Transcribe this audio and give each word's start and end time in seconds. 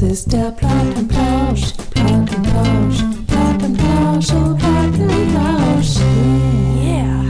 Das 0.00 0.12
ist 0.12 0.32
der 0.32 0.50
Plattenplausch, 0.52 1.74
Plattenplausch, 1.90 3.04
Plattenplausch, 3.26 4.32
oh 4.32 4.56
Plattenplausch. 4.56 5.98
Yeah. 6.80 7.22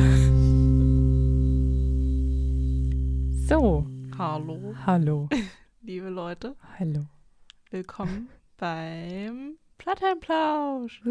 So, 3.49 3.87
Hallo, 4.17 4.73
hallo. 4.87 5.29
liebe 5.83 6.11
Leute. 6.11 6.55
Hallo. 6.79 7.07
Willkommen 7.73 8.29
beim 8.57 9.57
Plattenplausch. 9.77 11.03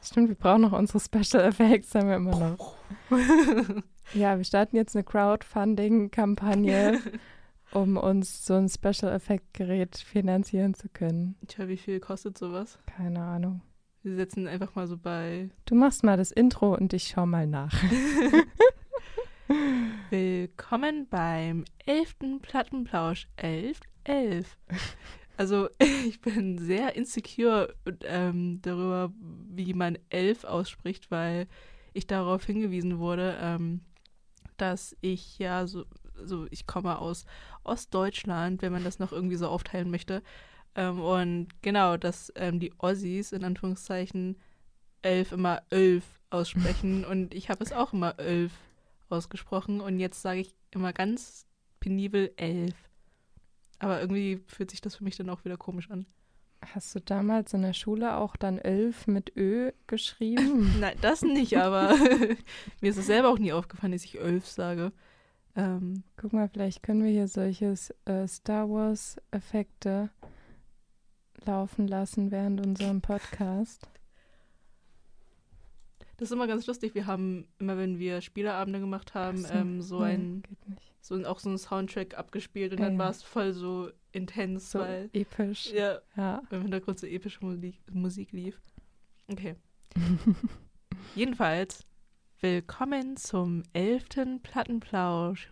Stimmt, 0.00 0.28
wir 0.28 0.36
brauchen 0.36 0.60
noch 0.60 0.72
unsere 0.78 1.00
Special 1.00 1.42
Effects, 1.42 1.92
haben 1.96 2.08
wir 2.08 2.16
immer 2.16 2.38
noch. 2.38 2.76
Ja, 4.12 4.36
wir 4.36 4.44
starten 4.44 4.74
jetzt 4.74 4.96
eine 4.96 5.04
Crowdfunding-Kampagne, 5.04 7.00
um 7.72 7.96
uns 7.96 8.46
so 8.46 8.54
ein 8.54 8.68
Special 8.68 9.12
Effect 9.12 9.54
Gerät 9.54 9.96
finanzieren 9.96 10.74
zu 10.74 10.88
können. 10.88 11.36
Tja, 11.46 11.68
wie 11.68 11.76
viel 11.76 12.00
kostet 12.00 12.38
sowas? 12.38 12.78
Keine 12.86 13.22
Ahnung. 13.22 13.62
Wir 14.02 14.16
setzen 14.16 14.46
einfach 14.46 14.74
mal 14.74 14.86
so 14.86 14.96
bei 14.96 15.50
Du 15.66 15.74
machst 15.74 16.04
mal 16.04 16.16
das 16.16 16.30
Intro 16.30 16.74
und 16.74 16.92
ich 16.92 17.08
schau 17.08 17.26
mal 17.26 17.46
nach. 17.46 17.72
Willkommen 20.10 21.08
beim 21.08 21.64
elften 21.84 22.40
Plattenplausch. 22.40 23.28
Elf, 23.36 23.80
elf. 24.04 24.56
Also 25.36 25.68
ich 26.06 26.20
bin 26.20 26.58
sehr 26.58 26.94
insecure 26.96 27.74
ähm, 28.04 28.60
darüber, 28.62 29.12
wie 29.48 29.74
man 29.74 29.98
elf 30.08 30.44
ausspricht, 30.44 31.10
weil 31.10 31.46
ich 31.92 32.06
darauf 32.06 32.44
hingewiesen 32.44 32.98
wurde, 32.98 33.38
ähm, 33.40 33.80
dass 34.56 34.96
ich 35.00 35.38
ja 35.38 35.66
so, 35.66 35.84
so, 36.24 36.46
ich 36.50 36.66
komme 36.66 36.98
aus 36.98 37.24
Ostdeutschland, 37.64 38.62
wenn 38.62 38.72
man 38.72 38.84
das 38.84 38.98
noch 38.98 39.12
irgendwie 39.12 39.36
so 39.36 39.48
aufteilen 39.48 39.90
möchte. 39.90 40.22
Ähm, 40.74 41.00
und 41.00 41.48
genau, 41.62 41.96
dass 41.96 42.32
ähm, 42.36 42.60
die 42.60 42.72
Ossis 42.78 43.32
in 43.32 43.44
Anführungszeichen 43.44 44.36
elf 45.02 45.32
immer 45.32 45.62
elf 45.70 46.04
aussprechen 46.30 47.04
und 47.10 47.34
ich 47.34 47.50
habe 47.50 47.64
es 47.64 47.72
auch 47.72 47.92
immer 47.92 48.18
elf 48.18 48.52
ausgesprochen 49.08 49.80
und 49.80 49.98
jetzt 49.98 50.22
sage 50.22 50.40
ich 50.40 50.54
immer 50.70 50.92
ganz 50.92 51.46
penibel 51.80 52.32
elf. 52.36 52.74
Aber 53.78 54.00
irgendwie 54.00 54.42
fühlt 54.46 54.70
sich 54.70 54.80
das 54.80 54.96
für 54.96 55.04
mich 55.04 55.16
dann 55.16 55.30
auch 55.30 55.44
wieder 55.44 55.56
komisch 55.56 55.90
an. 55.90 56.06
Hast 56.74 56.94
du 56.94 57.00
damals 57.00 57.54
in 57.54 57.62
der 57.62 57.72
Schule 57.72 58.16
auch 58.16 58.36
dann 58.36 58.58
elf 58.58 59.06
mit 59.06 59.34
Ö 59.34 59.72
geschrieben? 59.86 60.76
Nein, 60.80 60.96
das 61.00 61.22
nicht, 61.22 61.56
aber 61.56 61.96
mir 62.80 62.90
ist 62.90 62.98
es 62.98 63.06
selber 63.06 63.30
auch 63.30 63.38
nie 63.38 63.52
aufgefallen, 63.52 63.92
dass 63.92 64.04
ich 64.04 64.20
elf 64.20 64.46
sage. 64.46 64.92
Ähm, 65.60 66.02
Guck 66.16 66.32
mal, 66.32 66.48
vielleicht 66.48 66.82
können 66.82 67.02
wir 67.04 67.10
hier 67.10 67.28
solche 67.28 67.74
äh, 68.06 68.26
Star 68.26 68.68
Wars-Effekte 68.70 70.10
laufen 71.44 71.86
lassen 71.88 72.30
während 72.30 72.64
unserem 72.64 73.00
Podcast. 73.00 73.88
das 76.16 76.28
ist 76.28 76.32
immer 76.32 76.46
ganz 76.46 76.66
lustig. 76.66 76.94
Wir 76.94 77.06
haben 77.06 77.46
immer, 77.58 77.76
wenn 77.78 77.98
wir 77.98 78.20
Spieleabende 78.20 78.80
gemacht 78.80 79.14
haben, 79.14 79.44
Ach 79.48 79.54
ähm, 79.54 79.82
so 79.82 80.00
ein 80.00 80.42
so 81.02 81.14
ein- 81.14 81.24
auch 81.24 81.38
so 81.38 81.48
einen 81.48 81.56
Soundtrack 81.58 82.16
abgespielt 82.18 82.72
und 82.72 82.78
Ja, 82.80 82.86
dann 82.86 82.98
war 82.98 83.08
es 83.10 83.22
voll 83.22 83.52
so 83.54 83.90
intens, 84.12 84.70
So 84.70 84.80
weil 84.80 85.08
episch. 85.14 85.72
ja, 85.72 85.98
Ja. 86.16 86.42
im 86.50 86.62
Hintergrund 86.62 86.98
so 86.98 87.06
epische 87.06 87.42
Musik, 87.44 87.80
Musik 87.90 88.32
lief. 88.32 88.60
Okay. 89.28 89.56
Jedenfalls, 91.14 91.86
willkommen 92.42 93.18
zum 93.18 93.62
elften 93.74 94.40
Plattenplausch. 94.40 95.50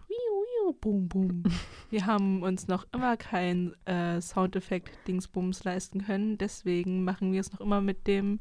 Bum, 0.80 1.08
bum. 1.08 1.42
Wir 1.90 2.06
haben 2.06 2.42
uns 2.42 2.66
noch 2.66 2.86
immer 2.94 3.16
kein 3.16 3.74
äh, 3.84 4.20
Soundeffekt-Dingsbums 4.20 5.64
leisten 5.64 6.04
können, 6.04 6.38
deswegen 6.38 7.04
machen 7.04 7.32
wir 7.32 7.40
es 7.40 7.52
noch 7.52 7.60
immer 7.60 7.80
mit 7.80 8.06
dem 8.06 8.40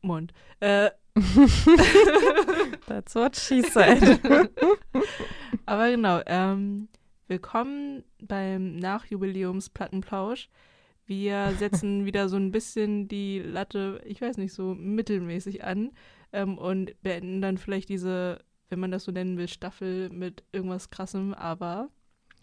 Mund. 0.00 0.32
Äh, 0.60 0.90
That's 2.86 3.14
what 3.14 3.36
she 3.36 3.62
said. 3.62 4.20
Aber 5.66 5.90
genau, 5.90 6.20
ähm, 6.26 6.88
willkommen 7.26 8.04
beim 8.20 8.76
Nachjubiläums-Plattenplausch. 8.76 10.48
Wir 11.06 11.52
setzen 11.58 12.04
wieder 12.04 12.28
so 12.28 12.36
ein 12.36 12.52
bisschen 12.52 13.08
die 13.08 13.40
Latte, 13.40 14.00
ich 14.04 14.20
weiß 14.20 14.36
nicht, 14.38 14.52
so 14.52 14.74
mittelmäßig 14.74 15.64
an 15.64 15.90
ähm, 16.32 16.58
und 16.58 17.00
beenden 17.02 17.40
dann 17.40 17.58
vielleicht 17.58 17.88
diese, 17.88 18.40
wenn 18.68 18.80
man 18.80 18.90
das 18.90 19.04
so 19.04 19.12
nennen 19.12 19.38
will, 19.38 19.48
Staffel 19.48 20.10
mit 20.10 20.44
irgendwas 20.52 20.90
Krassem. 20.90 21.34
Aber 21.34 21.90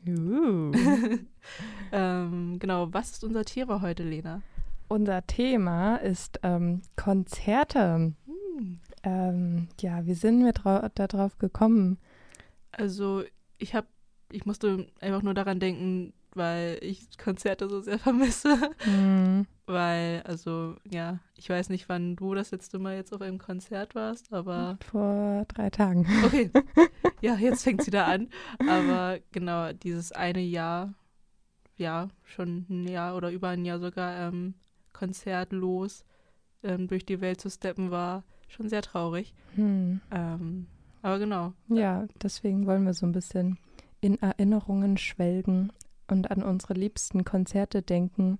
Uh. 0.07 0.72
ähm, 1.91 2.59
genau, 2.59 2.94
was 2.94 3.12
ist 3.12 3.23
unser 3.23 3.44
Thema 3.44 3.81
heute, 3.81 4.03
Lena? 4.03 4.41
Unser 4.88 5.25
Thema 5.25 5.96
ist 5.97 6.40
ähm, 6.44 6.81
Konzerte. 6.96 8.13
Hm. 8.25 8.79
Ähm, 9.03 9.68
ja, 9.81 10.06
wie 10.06 10.13
sind 10.13 10.44
wir 10.44 10.53
darauf 10.53 11.38
gekommen? 11.40 11.97
Also 12.72 13.23
ich 13.57 13.73
habe, 13.73 13.88
ich 14.31 14.46
musste 14.46 14.88
einfach 15.00 15.23
nur 15.23 15.34
daran 15.34 15.59
denken, 15.59 16.13
weil 16.34 16.78
ich 16.81 17.17
Konzerte 17.17 17.67
so 17.67 17.81
sehr 17.81 17.97
vermisse. 18.00 18.72
Hm, 18.79 19.47
Weil, 19.68 20.22
also, 20.24 20.76
ja, 20.90 21.20
ich 21.36 21.50
weiß 21.50 21.70
nicht, 21.70 21.90
wann 21.90 22.16
du 22.16 22.36
das 22.36 22.52
letzte 22.52 22.78
Mal 22.78 22.96
jetzt 22.96 23.14
auf 23.14 23.22
einem 23.22 23.40
Konzert 23.40 23.96
warst, 23.96 24.31
aber 24.31 24.78
vor 24.80 25.46
drei 25.48 25.72
Tagen. 25.72 26.06
okay. 26.24 26.52
ja, 27.22 27.36
jetzt 27.36 27.64
fängt 27.64 27.81
es 27.81 27.88
wieder 27.88 28.06
an. 28.06 28.30
Aber 28.68 29.18
genau, 29.31 29.74
dieses 29.74 30.12
eine 30.12 30.42
Jahr, 30.42 30.94
ja, 31.78 32.09
schon 32.24 32.68
ein 32.70 32.88
Jahr 32.88 33.16
oder 33.16 33.31
über 33.31 33.50
ein 33.50 33.66
Jahr 33.66 33.80
sogar, 33.80 34.28
ähm, 34.28 34.53
konzertlos 34.94 36.06
ähm, 36.64 36.88
durch 36.88 37.06
die 37.06 37.20
Welt 37.20 37.42
zu 37.42 37.50
steppen, 37.50 37.90
war 37.90 38.24
schon 38.47 38.70
sehr 38.70 38.84
traurig. 38.84 39.34
Hm. 39.56 40.00
Ähm, 40.12 40.68
aber 41.02 41.20
genau. 41.20 41.53
Ja, 41.70 42.08
deswegen 42.22 42.68
wollen 42.68 42.86
wir 42.86 42.94
so 42.94 43.06
ein 43.06 43.12
bisschen 43.12 43.58
in 44.00 44.22
Erinnerungen 44.22 44.97
schwelgen 44.97 45.72
und 46.08 46.30
an 46.30 46.44
unsere 46.44 46.74
liebsten 46.74 47.24
Konzerte 47.24 47.82
denken 47.82 48.40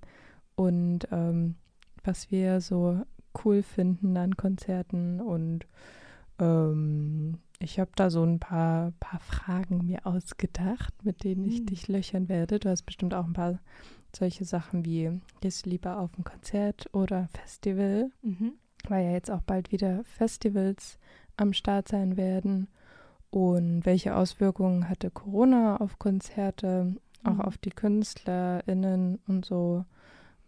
und 0.56 1.08
ähm, 1.12 1.56
was 2.04 2.32
wir 2.32 2.62
so 2.62 3.02
cool 3.44 3.62
finden 3.64 4.16
an 4.18 4.38
Konzerten. 4.38 5.20
Und 5.20 5.66
ähm, 6.40 7.40
ich 7.60 7.80
habe 7.80 7.92
da 7.96 8.10
so 8.10 8.24
ein 8.24 8.40
paar, 8.40 8.94
paar 9.00 9.20
Fragen 9.20 9.86
mir 9.86 10.06
ausgedacht, 10.06 10.94
mit 11.04 11.24
denen 11.24 11.46
ich 11.46 11.60
Hm. 11.60 11.66
dich 11.68 11.88
löchern 11.88 12.30
werde. 12.30 12.60
Du 12.60 12.70
hast 12.70 12.84
bestimmt 12.84 13.14
auch 13.14 13.26
ein 13.26 13.34
paar 13.34 13.60
solche 14.16 14.46
Sachen 14.46 14.86
wie, 14.86 15.20
gehst 15.42 15.66
du 15.66 15.70
lieber 15.72 16.00
auf 16.00 16.18
ein 16.18 16.24
Konzert 16.24 16.90
oder 16.94 17.28
Festival? 17.34 18.12
Mhm. 18.22 18.54
weil 18.88 19.04
ja 19.06 19.12
jetzt 19.14 19.32
auch 19.32 19.42
bald 19.42 19.72
wieder 19.72 20.04
Festivals 20.04 21.00
am 21.38 21.54
Start 21.54 21.88
sein 21.88 22.18
werden. 22.18 22.68
Und 23.32 23.84
welche 23.86 24.16
Auswirkungen 24.16 24.88
hatte 24.88 25.10
Corona 25.10 25.78
auf 25.78 25.98
Konzerte, 25.98 26.96
auch 27.24 27.32
Mhm. 27.34 27.42
auf 27.42 27.58
die 27.58 27.72
KünstlerInnen 27.72 29.20
und 29.28 29.44
so. 29.46 29.86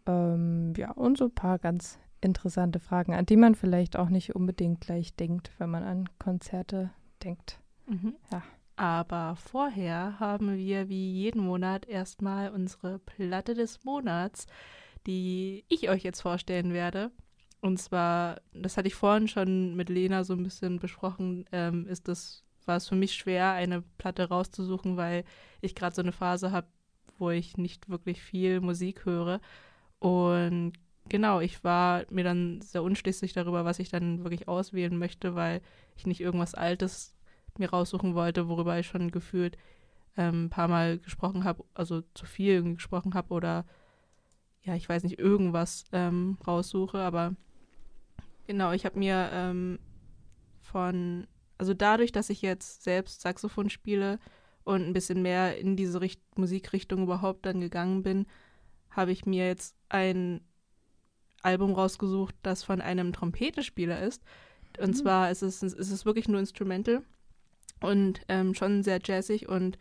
Ähm, 0.07 0.73
ja, 0.77 0.91
und 0.91 1.17
so 1.17 1.25
ein 1.25 1.35
paar 1.35 1.59
ganz 1.59 1.99
interessante 2.21 2.79
Fragen, 2.79 3.13
an 3.13 3.25
die 3.25 3.37
man 3.37 3.55
vielleicht 3.55 3.97
auch 3.97 4.09
nicht 4.09 4.35
unbedingt 4.35 4.81
gleich 4.81 5.15
denkt, 5.15 5.51
wenn 5.57 5.69
man 5.69 5.83
an 5.83 6.09
Konzerte 6.19 6.91
denkt. 7.23 7.59
Mhm. 7.87 8.15
Ja. 8.31 8.41
Aber 8.75 9.35
vorher 9.35 10.19
haben 10.19 10.55
wir 10.55 10.87
wie 10.87 11.11
jeden 11.11 11.41
Monat 11.41 11.87
erstmal 11.87 12.51
unsere 12.51 12.99
Platte 12.99 13.55
des 13.55 13.83
Monats, 13.83 14.45
die 15.07 15.65
ich 15.67 15.89
euch 15.89 16.03
jetzt 16.03 16.21
vorstellen 16.21 16.73
werde. 16.73 17.11
Und 17.59 17.79
zwar, 17.79 18.39
das 18.53 18.77
hatte 18.77 18.87
ich 18.87 18.93
vorhin 18.93 19.27
schon 19.27 19.75
mit 19.75 19.89
Lena 19.89 20.23
so 20.23 20.33
ein 20.33 20.43
bisschen 20.43 20.79
besprochen, 20.79 21.45
ähm, 21.51 21.87
ist 21.87 22.07
das, 22.07 22.43
war 22.65 22.77
es 22.77 22.87
für 22.87 22.95
mich 22.95 23.15
schwer, 23.15 23.53
eine 23.53 23.81
Platte 23.97 24.29
rauszusuchen, 24.29 24.95
weil 24.95 25.23
ich 25.61 25.73
gerade 25.73 25.95
so 25.95 26.03
eine 26.03 26.11
Phase 26.11 26.51
habe, 26.51 26.67
wo 27.17 27.31
ich 27.31 27.57
nicht 27.57 27.89
wirklich 27.89 28.21
viel 28.21 28.61
Musik 28.61 29.05
höre. 29.05 29.39
Und 29.99 30.73
genau, 31.09 31.39
ich 31.39 31.63
war 31.63 32.05
mir 32.09 32.23
dann 32.23 32.61
sehr 32.61 32.83
unschlüssig 32.83 33.33
darüber, 33.33 33.65
was 33.65 33.79
ich 33.79 33.89
dann 33.89 34.23
wirklich 34.23 34.47
auswählen 34.47 34.97
möchte, 34.97 35.35
weil 35.35 35.61
ich 35.95 36.05
nicht 36.05 36.21
irgendwas 36.21 36.55
Altes 36.55 37.15
mir 37.57 37.69
raussuchen 37.69 38.15
wollte, 38.15 38.47
worüber 38.47 38.77
ich 38.79 38.87
schon 38.87 39.11
gefühlt 39.11 39.57
ähm, 40.15 40.45
ein 40.45 40.49
paar 40.49 40.67
Mal 40.67 40.99
gesprochen 40.99 41.43
habe, 41.43 41.63
also 41.73 42.01
zu 42.13 42.25
viel 42.25 42.75
gesprochen 42.75 43.13
habe 43.13 43.33
oder 43.33 43.65
ja, 44.61 44.75
ich 44.75 44.87
weiß 44.87 45.03
nicht, 45.03 45.17
irgendwas 45.17 45.85
ähm, 45.93 46.37
raussuche, 46.45 46.99
aber 46.99 47.35
genau, 48.47 48.73
ich 48.73 48.85
habe 48.85 48.99
mir 48.99 49.29
ähm, 49.31 49.79
von, 50.59 51.25
also 51.57 51.73
dadurch, 51.73 52.11
dass 52.11 52.29
ich 52.29 52.41
jetzt 52.41 52.83
selbst 52.83 53.21
Saxophon 53.21 53.69
spiele 53.69 54.19
und 54.65 54.81
ein 54.81 54.93
bisschen 54.93 55.21
mehr 55.21 55.57
in 55.57 55.77
diese 55.77 56.01
Richt 56.01 56.21
Musikrichtung 56.37 57.03
überhaupt 57.03 57.45
dann 57.45 57.61
gegangen 57.61 58.03
bin, 58.03 58.27
habe 58.89 59.11
ich 59.11 59.25
mir 59.25 59.47
jetzt 59.47 59.76
ein 59.89 60.41
Album 61.41 61.73
rausgesucht, 61.73 62.35
das 62.43 62.63
von 62.63 62.81
einem 62.81 63.13
Trompetespieler 63.13 64.01
ist. 64.01 64.23
Und 64.79 64.89
Mhm. 64.89 64.93
zwar 64.95 65.31
ist 65.31 65.41
es, 65.41 65.63
ist 65.63 65.91
es 65.91 66.05
wirklich 66.05 66.27
nur 66.27 66.39
Instrumental 66.39 67.03
und 67.81 68.21
ähm, 68.27 68.53
schon 68.53 68.83
sehr 68.83 68.99
jazzig 69.03 69.47
und 69.47 69.77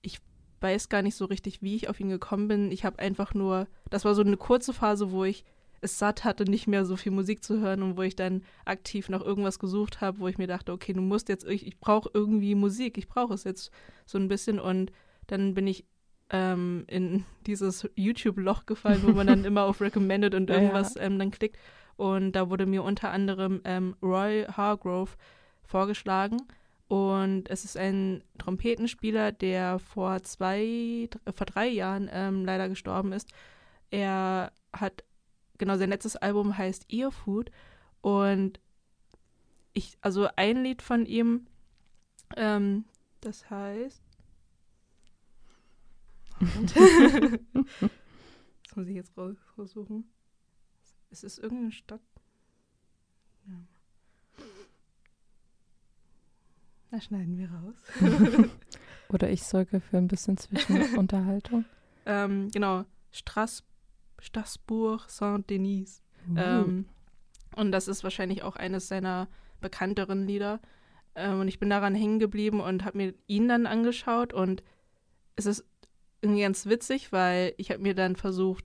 ich 0.00 0.18
weiß 0.60 0.88
gar 0.88 1.02
nicht 1.02 1.16
so 1.16 1.24
richtig, 1.24 1.62
wie 1.62 1.74
ich 1.76 1.88
auf 1.88 1.98
ihn 1.98 2.08
gekommen 2.08 2.48
bin. 2.48 2.70
Ich 2.70 2.84
habe 2.84 2.98
einfach 2.98 3.34
nur, 3.34 3.66
das 3.90 4.04
war 4.04 4.14
so 4.14 4.22
eine 4.22 4.36
kurze 4.36 4.72
Phase, 4.72 5.10
wo 5.10 5.24
ich 5.24 5.44
es 5.80 5.98
satt 5.98 6.22
hatte, 6.24 6.44
nicht 6.44 6.68
mehr 6.68 6.84
so 6.84 6.96
viel 6.96 7.10
Musik 7.10 7.42
zu 7.42 7.58
hören 7.60 7.82
und 7.82 7.96
wo 7.96 8.02
ich 8.02 8.14
dann 8.14 8.44
aktiv 8.64 9.08
nach 9.08 9.20
irgendwas 9.20 9.58
gesucht 9.58 10.00
habe, 10.00 10.20
wo 10.20 10.28
ich 10.28 10.38
mir 10.38 10.46
dachte, 10.46 10.72
okay, 10.72 10.92
du 10.92 11.00
musst 11.00 11.28
jetzt, 11.28 11.44
ich, 11.44 11.66
ich 11.66 11.80
brauche 11.80 12.08
irgendwie 12.14 12.54
Musik, 12.54 12.96
ich 12.98 13.08
brauche 13.08 13.34
es 13.34 13.42
jetzt 13.42 13.72
so 14.06 14.16
ein 14.18 14.28
bisschen 14.28 14.60
und 14.60 14.92
dann 15.26 15.54
bin 15.54 15.66
ich 15.66 15.84
ähm, 16.32 16.84
in 16.88 17.24
dieses 17.46 17.88
YouTube-Loch 17.94 18.66
gefallen, 18.66 19.02
wo 19.04 19.12
man 19.12 19.26
dann 19.26 19.44
immer 19.44 19.64
auf 19.64 19.80
Recommended 19.80 20.34
und 20.34 20.50
irgendwas 20.50 20.96
ähm, 20.96 21.18
dann 21.18 21.30
klickt 21.30 21.56
und 21.96 22.32
da 22.32 22.50
wurde 22.50 22.66
mir 22.66 22.82
unter 22.82 23.10
anderem 23.10 23.60
ähm, 23.64 23.94
Roy 24.02 24.44
Hargrove 24.44 25.10
vorgeschlagen 25.62 26.38
und 26.88 27.48
es 27.48 27.64
ist 27.64 27.76
ein 27.76 28.24
Trompetenspieler, 28.38 29.32
der 29.32 29.78
vor 29.78 30.22
zwei, 30.24 31.08
vor 31.34 31.46
drei 31.46 31.68
Jahren 31.68 32.10
ähm, 32.12 32.44
leider 32.44 32.68
gestorben 32.68 33.12
ist. 33.12 33.30
Er 33.90 34.52
hat 34.72 35.04
genau, 35.58 35.76
sein 35.76 35.90
letztes 35.90 36.16
Album 36.16 36.58
heißt 36.58 36.92
Earfood 36.92 37.50
und 38.00 38.58
ich, 39.72 39.96
also 40.00 40.28
ein 40.36 40.64
Lied 40.64 40.82
von 40.82 41.06
ihm, 41.06 41.46
ähm, 42.36 42.84
das 43.20 43.48
heißt. 43.48 44.02
das 48.64 48.76
muss 48.76 48.86
ich 48.88 48.94
jetzt 48.94 49.12
raussuchen. 49.56 50.04
Es 51.10 51.22
ist 51.22 51.38
irgendeine 51.38 51.72
Stadt. 51.72 52.00
Ja. 53.46 54.44
Da 56.90 57.00
schneiden 57.00 57.38
wir 57.38 57.50
raus. 57.50 57.76
Oder 59.08 59.30
ich 59.30 59.42
sorge 59.44 59.80
für 59.80 59.98
ein 59.98 60.08
bisschen 60.08 60.36
Zwischenunterhaltung. 60.36 61.64
ähm, 62.06 62.50
genau. 62.50 62.84
Straßburg. 63.10 63.72
Strasbourg 64.22 65.10
Saint-Denis. 65.10 66.02
Uh. 66.28 66.38
Ähm, 66.38 66.86
und 67.56 67.72
das 67.72 67.88
ist 67.88 68.04
wahrscheinlich 68.04 68.42
auch 68.42 68.56
eines 68.56 68.88
seiner 68.88 69.28
bekannteren 69.60 70.26
Lieder. 70.26 70.60
Ähm, 71.14 71.40
und 71.40 71.48
ich 71.48 71.58
bin 71.58 71.68
daran 71.68 71.94
hängen 71.94 72.20
geblieben 72.20 72.60
und 72.60 72.84
habe 72.84 72.98
mir 72.98 73.14
ihn 73.26 73.48
dann 73.48 73.66
angeschaut. 73.66 74.32
Und 74.32 74.62
es 75.36 75.46
ist 75.46 75.64
irgendwie 76.22 76.42
ganz 76.42 76.66
witzig, 76.66 77.12
weil 77.12 77.54
ich 77.58 77.70
habe 77.70 77.82
mir 77.82 77.94
dann 77.94 78.16
versucht, 78.16 78.64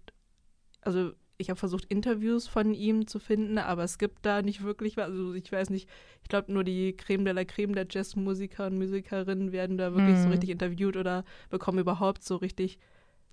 also 0.81 1.11
ich 1.39 1.49
habe 1.49 1.59
versucht, 1.59 1.85
Interviews 1.85 2.47
von 2.47 2.73
ihm 2.73 3.05
zu 3.07 3.19
finden, 3.19 3.57
aber 3.59 3.83
es 3.83 3.97
gibt 3.99 4.25
da 4.25 4.41
nicht 4.41 4.63
wirklich 4.63 4.97
was. 4.97 5.09
Also 5.09 5.33
ich 5.33 5.51
weiß 5.51 5.69
nicht, 5.69 5.87
ich 6.23 6.29
glaube 6.29 6.51
nur 6.51 6.63
die 6.63 6.95
Creme 6.95 7.25
de 7.25 7.33
la 7.33 7.45
Creme 7.45 7.75
der 7.75 7.87
Jazzmusiker 7.89 8.67
und 8.67 8.77
Musikerinnen 8.77 9.51
werden 9.51 9.77
da 9.77 9.93
wirklich 9.93 10.15
Mhm. 10.17 10.21
so 10.23 10.29
richtig 10.29 10.49
interviewt 10.49 10.97
oder 10.97 11.23
bekommen 11.49 11.79
überhaupt 11.79 12.23
so 12.23 12.37
richtig, 12.37 12.79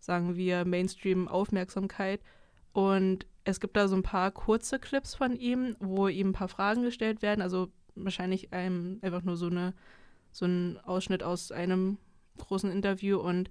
sagen 0.00 0.36
wir, 0.36 0.64
Mainstream-Aufmerksamkeit. 0.66 2.20
Und 2.72 3.26
es 3.44 3.60
gibt 3.60 3.76
da 3.76 3.88
so 3.88 3.96
ein 3.96 4.02
paar 4.02 4.30
kurze 4.32 4.78
Clips 4.78 5.14
von 5.14 5.36
ihm, 5.36 5.76
wo 5.80 6.08
ihm 6.08 6.30
ein 6.30 6.32
paar 6.34 6.48
Fragen 6.48 6.82
gestellt 6.82 7.22
werden. 7.22 7.40
Also 7.40 7.68
wahrscheinlich 7.94 8.52
einem 8.52 8.98
einfach 9.02 9.22
nur 9.22 9.36
so 9.36 9.46
eine 9.46 9.74
so 10.30 10.46
ein 10.46 10.78
Ausschnitt 10.82 11.22
aus 11.22 11.52
einem 11.52 11.96
großen 12.38 12.70
Interview 12.70 13.18
und 13.18 13.48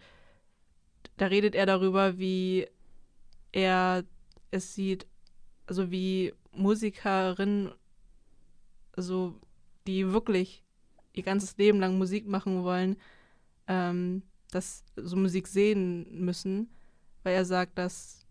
da 1.17 1.27
redet 1.27 1.55
er 1.55 1.65
darüber, 1.65 2.17
wie 2.17 2.67
er 3.51 4.03
es 4.51 4.73
sieht, 4.73 5.05
also 5.67 5.91
wie 5.91 6.33
Musikerinnen, 6.51 7.71
also 8.95 9.39
die 9.87 10.11
wirklich 10.11 10.63
ihr 11.13 11.23
ganzes 11.23 11.57
Leben 11.57 11.79
lang 11.79 11.97
Musik 11.97 12.27
machen 12.27 12.63
wollen, 12.63 12.97
ähm, 13.67 14.23
dass 14.51 14.83
so 14.95 15.15
Musik 15.15 15.47
sehen 15.47 16.23
müssen, 16.23 16.69
weil 17.23 17.35
er 17.35 17.45
sagt, 17.45 17.77
dass 17.77 18.25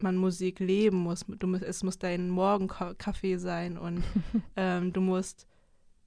man 0.00 0.16
Musik 0.16 0.58
leben 0.58 0.98
muss. 0.98 1.24
Du, 1.26 1.54
es 1.54 1.82
muss 1.82 1.98
dein 1.98 2.28
Morgenkaffee 2.28 3.36
sein 3.36 3.78
und 3.78 4.02
ähm, 4.56 4.92
du 4.92 5.00
musst 5.00 5.46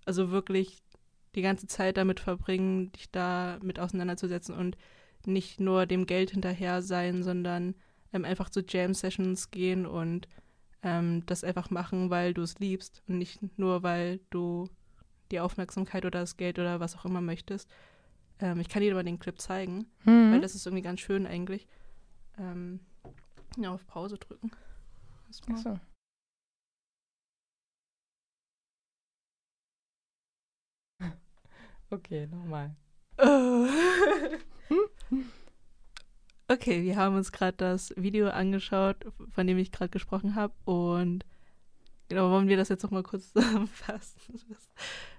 also 0.06 0.32
wirklich 0.32 0.84
die 1.36 1.42
ganze 1.42 1.68
Zeit 1.68 1.98
damit 1.98 2.20
verbringen, 2.20 2.92
dich 2.92 3.12
da 3.12 3.60
mit 3.62 3.80
auseinanderzusetzen 3.80 4.56
und 4.56 4.78
nicht 5.28 5.60
nur 5.60 5.86
dem 5.86 6.06
Geld 6.06 6.32
hinterher 6.32 6.82
sein, 6.82 7.24
sondern 7.24 7.76
ähm, 8.14 8.26
einfach 8.26 8.50
zu 8.50 8.62
Jam-Sessions 8.62 9.52
gehen 9.52 9.86
und 9.86 10.28
ähm, 10.84 11.24
das 11.26 11.44
einfach 11.44 11.70
machen, 11.70 12.10
weil 12.10 12.34
du 12.34 12.42
es 12.44 12.60
liebst 12.60 13.02
und 13.08 13.18
nicht 13.18 13.40
nur, 13.58 13.84
weil 13.84 14.20
du 14.30 14.70
die 15.32 15.40
Aufmerksamkeit 15.40 16.06
oder 16.06 16.20
das 16.20 16.38
Geld 16.38 16.60
oder 16.60 16.80
was 16.80 16.96
auch 16.96 17.06
immer 17.06 17.22
möchtest. 17.22 17.70
Ähm, 18.40 18.60
ich 18.60 18.70
kann 18.70 18.82
dir 18.82 18.92
aber 18.92 19.04
den 19.04 19.20
Clip 19.20 19.40
zeigen, 19.42 19.86
Mhm. 20.04 20.32
weil 20.32 20.42
das 20.42 20.54
ist 20.56 20.66
irgendwie 20.68 20.84
ganz 20.84 21.00
schön 21.00 21.26
eigentlich. 21.26 21.68
Ähm, 22.38 22.80
ja, 23.58 23.72
auf 23.72 23.88
Pause 23.88 24.18
drücken. 24.18 24.52
Erstmal. 25.28 25.58
Ach 25.58 25.64
so. 25.64 25.80
Okay, 31.92 32.28
nochmal. 32.28 32.76
okay, 36.48 36.84
wir 36.84 36.96
haben 36.96 37.16
uns 37.16 37.32
gerade 37.32 37.58
das 37.58 37.94
Video 37.96 38.30
angeschaut, 38.30 38.98
von 39.30 39.48
dem 39.48 39.58
ich 39.58 39.72
gerade 39.72 39.90
gesprochen 39.90 40.36
habe. 40.36 40.54
Und 40.66 41.26
genau, 42.10 42.32
wollen 42.32 42.48
wir 42.48 42.58
das 42.58 42.70
jetzt 42.70 42.84
nochmal 42.84 43.04
kurz 43.04 43.30
zusammenfassen? 43.34 44.20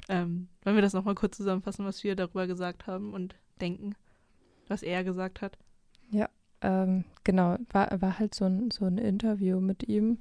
Ähm, 0.08 0.48
wollen 0.62 0.76
wir 0.76 0.82
das 0.82 0.92
nochmal 0.92 1.14
kurz 1.14 1.36
zusammenfassen, 1.36 1.84
was 1.84 2.04
wir 2.04 2.16
darüber 2.16 2.46
gesagt 2.46 2.86
haben 2.86 3.12
und 3.12 3.34
denken, 3.60 3.94
was 4.68 4.82
er 4.82 5.04
gesagt 5.04 5.42
hat? 5.42 5.58
Ähm, 6.62 7.04
genau, 7.24 7.58
war, 7.70 8.00
war 8.00 8.18
halt 8.18 8.34
so 8.34 8.46
ein, 8.46 8.70
so 8.70 8.86
ein 8.86 8.98
Interview 8.98 9.60
mit 9.60 9.88
ihm. 9.88 10.18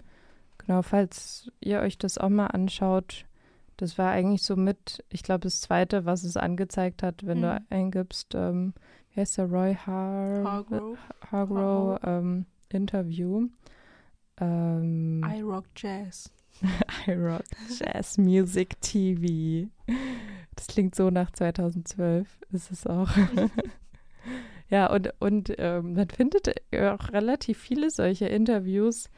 Genau, 0.58 0.82
falls 0.82 1.50
ihr 1.60 1.80
euch 1.80 1.98
das 1.98 2.18
auch 2.18 2.30
mal 2.30 2.48
anschaut, 2.48 3.26
das 3.78 3.98
war 3.98 4.12
eigentlich 4.12 4.44
so 4.44 4.56
mit, 4.56 5.04
ich 5.10 5.24
glaube, 5.24 5.42
das 5.42 5.62
zweite, 5.62 6.06
was 6.06 6.24
es 6.24 6.38
angezeigt 6.38 7.04
hat, 7.04 7.26
wenn 7.26 7.42
du 7.42 7.54
Mhm. 7.54 7.66
eingibst, 7.70 8.36
ähm, 8.36 8.74
wie 9.16 9.22
heißt 9.22 9.38
der, 9.38 9.46
Roy 9.46 9.74
Har 9.74 10.44
Hargrove, 10.44 10.98
Hargrove 11.32 12.00
ähm, 12.04 12.46
Interview. 12.70 13.48
Ähm, 14.40 15.26
I 15.26 15.42
Rock 15.42 15.66
Jazz. 15.76 16.32
iRock 17.08 17.44
Jazz 17.80 18.18
Music 18.18 18.80
TV. 18.82 19.70
Das 20.56 20.68
klingt 20.68 20.96
so 20.96 21.10
nach 21.10 21.32
2012, 21.32 22.28
ist 22.52 22.72
es 22.72 22.88
auch. 22.88 23.10
ja, 24.70 24.92
und, 24.92 25.14
und 25.20 25.54
ähm, 25.58 25.94
man 25.94 26.10
findet 26.10 26.54
auch 26.74 27.12
relativ 27.12 27.58
viele 27.58 27.90
solche 27.90 28.28
Interviews 28.28 29.10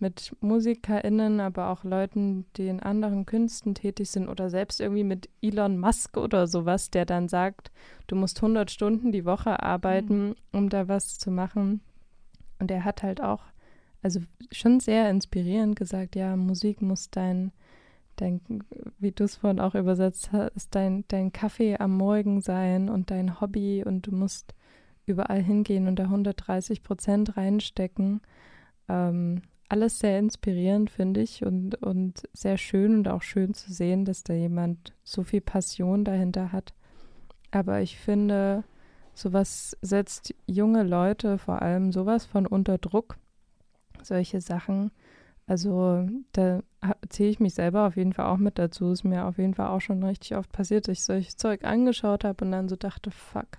mit 0.00 0.36
MusikerInnen, 0.40 1.40
aber 1.40 1.68
auch 1.68 1.84
Leuten, 1.84 2.46
die 2.56 2.68
in 2.68 2.80
anderen 2.80 3.26
Künsten 3.26 3.74
tätig 3.74 4.10
sind 4.10 4.28
oder 4.28 4.50
selbst 4.50 4.80
irgendwie 4.80 5.04
mit 5.04 5.28
Elon 5.40 5.78
Musk 5.78 6.16
oder 6.16 6.46
sowas, 6.46 6.90
der 6.90 7.06
dann 7.06 7.28
sagt, 7.28 7.70
du 8.06 8.16
musst 8.16 8.38
100 8.38 8.70
Stunden 8.70 9.12
die 9.12 9.24
Woche 9.24 9.62
arbeiten, 9.62 10.34
um 10.52 10.68
da 10.68 10.88
was 10.88 11.18
zu 11.18 11.30
machen. 11.30 11.80
Und 12.58 12.70
er 12.70 12.84
hat 12.84 13.02
halt 13.02 13.22
auch, 13.22 13.42
also 14.02 14.20
schon 14.50 14.80
sehr 14.80 15.08
inspirierend 15.10 15.76
gesagt, 15.76 16.16
ja, 16.16 16.36
Musik 16.36 16.82
muss 16.82 17.10
dein, 17.10 17.52
dein 18.16 18.40
wie 18.98 19.12
du 19.12 19.24
es 19.24 19.36
vorhin 19.36 19.60
auch 19.60 19.74
übersetzt 19.74 20.32
hast, 20.32 20.74
dein, 20.74 21.04
dein 21.08 21.32
Kaffee 21.32 21.76
am 21.78 21.96
Morgen 21.96 22.40
sein 22.40 22.88
und 22.88 23.10
dein 23.10 23.40
Hobby 23.40 23.84
und 23.84 24.06
du 24.06 24.12
musst 24.12 24.54
überall 25.06 25.42
hingehen 25.42 25.86
und 25.86 25.98
da 25.98 26.04
130 26.04 26.82
Prozent 26.82 27.36
reinstecken. 27.36 28.22
Ähm, 28.88 29.42
alles 29.68 29.98
sehr 29.98 30.18
inspirierend, 30.18 30.90
finde 30.90 31.20
ich, 31.20 31.44
und, 31.44 31.74
und 31.82 32.22
sehr 32.32 32.58
schön 32.58 32.94
und 32.94 33.08
auch 33.08 33.22
schön 33.22 33.54
zu 33.54 33.72
sehen, 33.72 34.04
dass 34.04 34.22
da 34.22 34.34
jemand 34.34 34.92
so 35.02 35.22
viel 35.22 35.40
Passion 35.40 36.04
dahinter 36.04 36.52
hat. 36.52 36.74
Aber 37.50 37.80
ich 37.80 37.98
finde, 37.98 38.64
sowas 39.14 39.76
setzt 39.80 40.34
junge 40.46 40.82
Leute 40.82 41.38
vor 41.38 41.62
allem 41.62 41.92
sowas 41.92 42.26
von 42.26 42.46
unter 42.46 42.78
Druck, 42.78 43.16
solche 44.02 44.40
Sachen. 44.40 44.90
Also 45.46 46.08
da 46.32 46.62
zähle 47.08 47.30
ich 47.30 47.40
mich 47.40 47.54
selber 47.54 47.86
auf 47.86 47.96
jeden 47.96 48.12
Fall 48.12 48.26
auch 48.26 48.38
mit 48.38 48.58
dazu. 48.58 48.90
Ist 48.90 49.04
mir 49.04 49.26
auf 49.26 49.38
jeden 49.38 49.54
Fall 49.54 49.68
auch 49.68 49.80
schon 49.80 50.02
richtig 50.02 50.36
oft 50.36 50.50
passiert, 50.52 50.88
dass 50.88 50.98
ich 50.98 51.04
solches 51.04 51.36
Zeug 51.36 51.64
angeschaut 51.64 52.24
habe 52.24 52.44
und 52.44 52.52
dann 52.52 52.68
so 52.68 52.76
dachte, 52.76 53.10
fuck, 53.10 53.58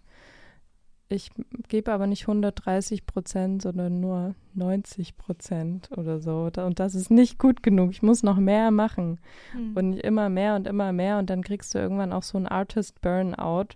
ich 1.08 1.32
gebe 1.68 1.92
aber 1.92 2.08
nicht 2.08 2.24
130 2.24 3.06
Prozent, 3.06 3.62
sondern 3.62 4.00
nur 4.00 4.34
90 4.56 5.18
Prozent 5.18 5.90
oder 5.96 6.20
so. 6.20 6.50
Und 6.58 6.80
das 6.80 6.96
ist 6.96 7.12
nicht 7.12 7.38
gut 7.38 7.62
genug. 7.62 7.92
Ich 7.92 8.02
muss 8.02 8.24
noch 8.24 8.38
mehr 8.38 8.72
machen. 8.72 9.20
Hm. 9.52 9.76
Und 9.76 9.94
immer 10.00 10.30
mehr 10.30 10.56
und 10.56 10.66
immer 10.66 10.92
mehr. 10.94 11.20
Und 11.20 11.30
dann 11.30 11.44
kriegst 11.44 11.76
du 11.76 11.80
irgendwann 11.80 12.12
auch 12.12 12.24
so 12.24 12.38
ein 12.38 12.48
Artist 12.48 13.02
Burnout, 13.02 13.76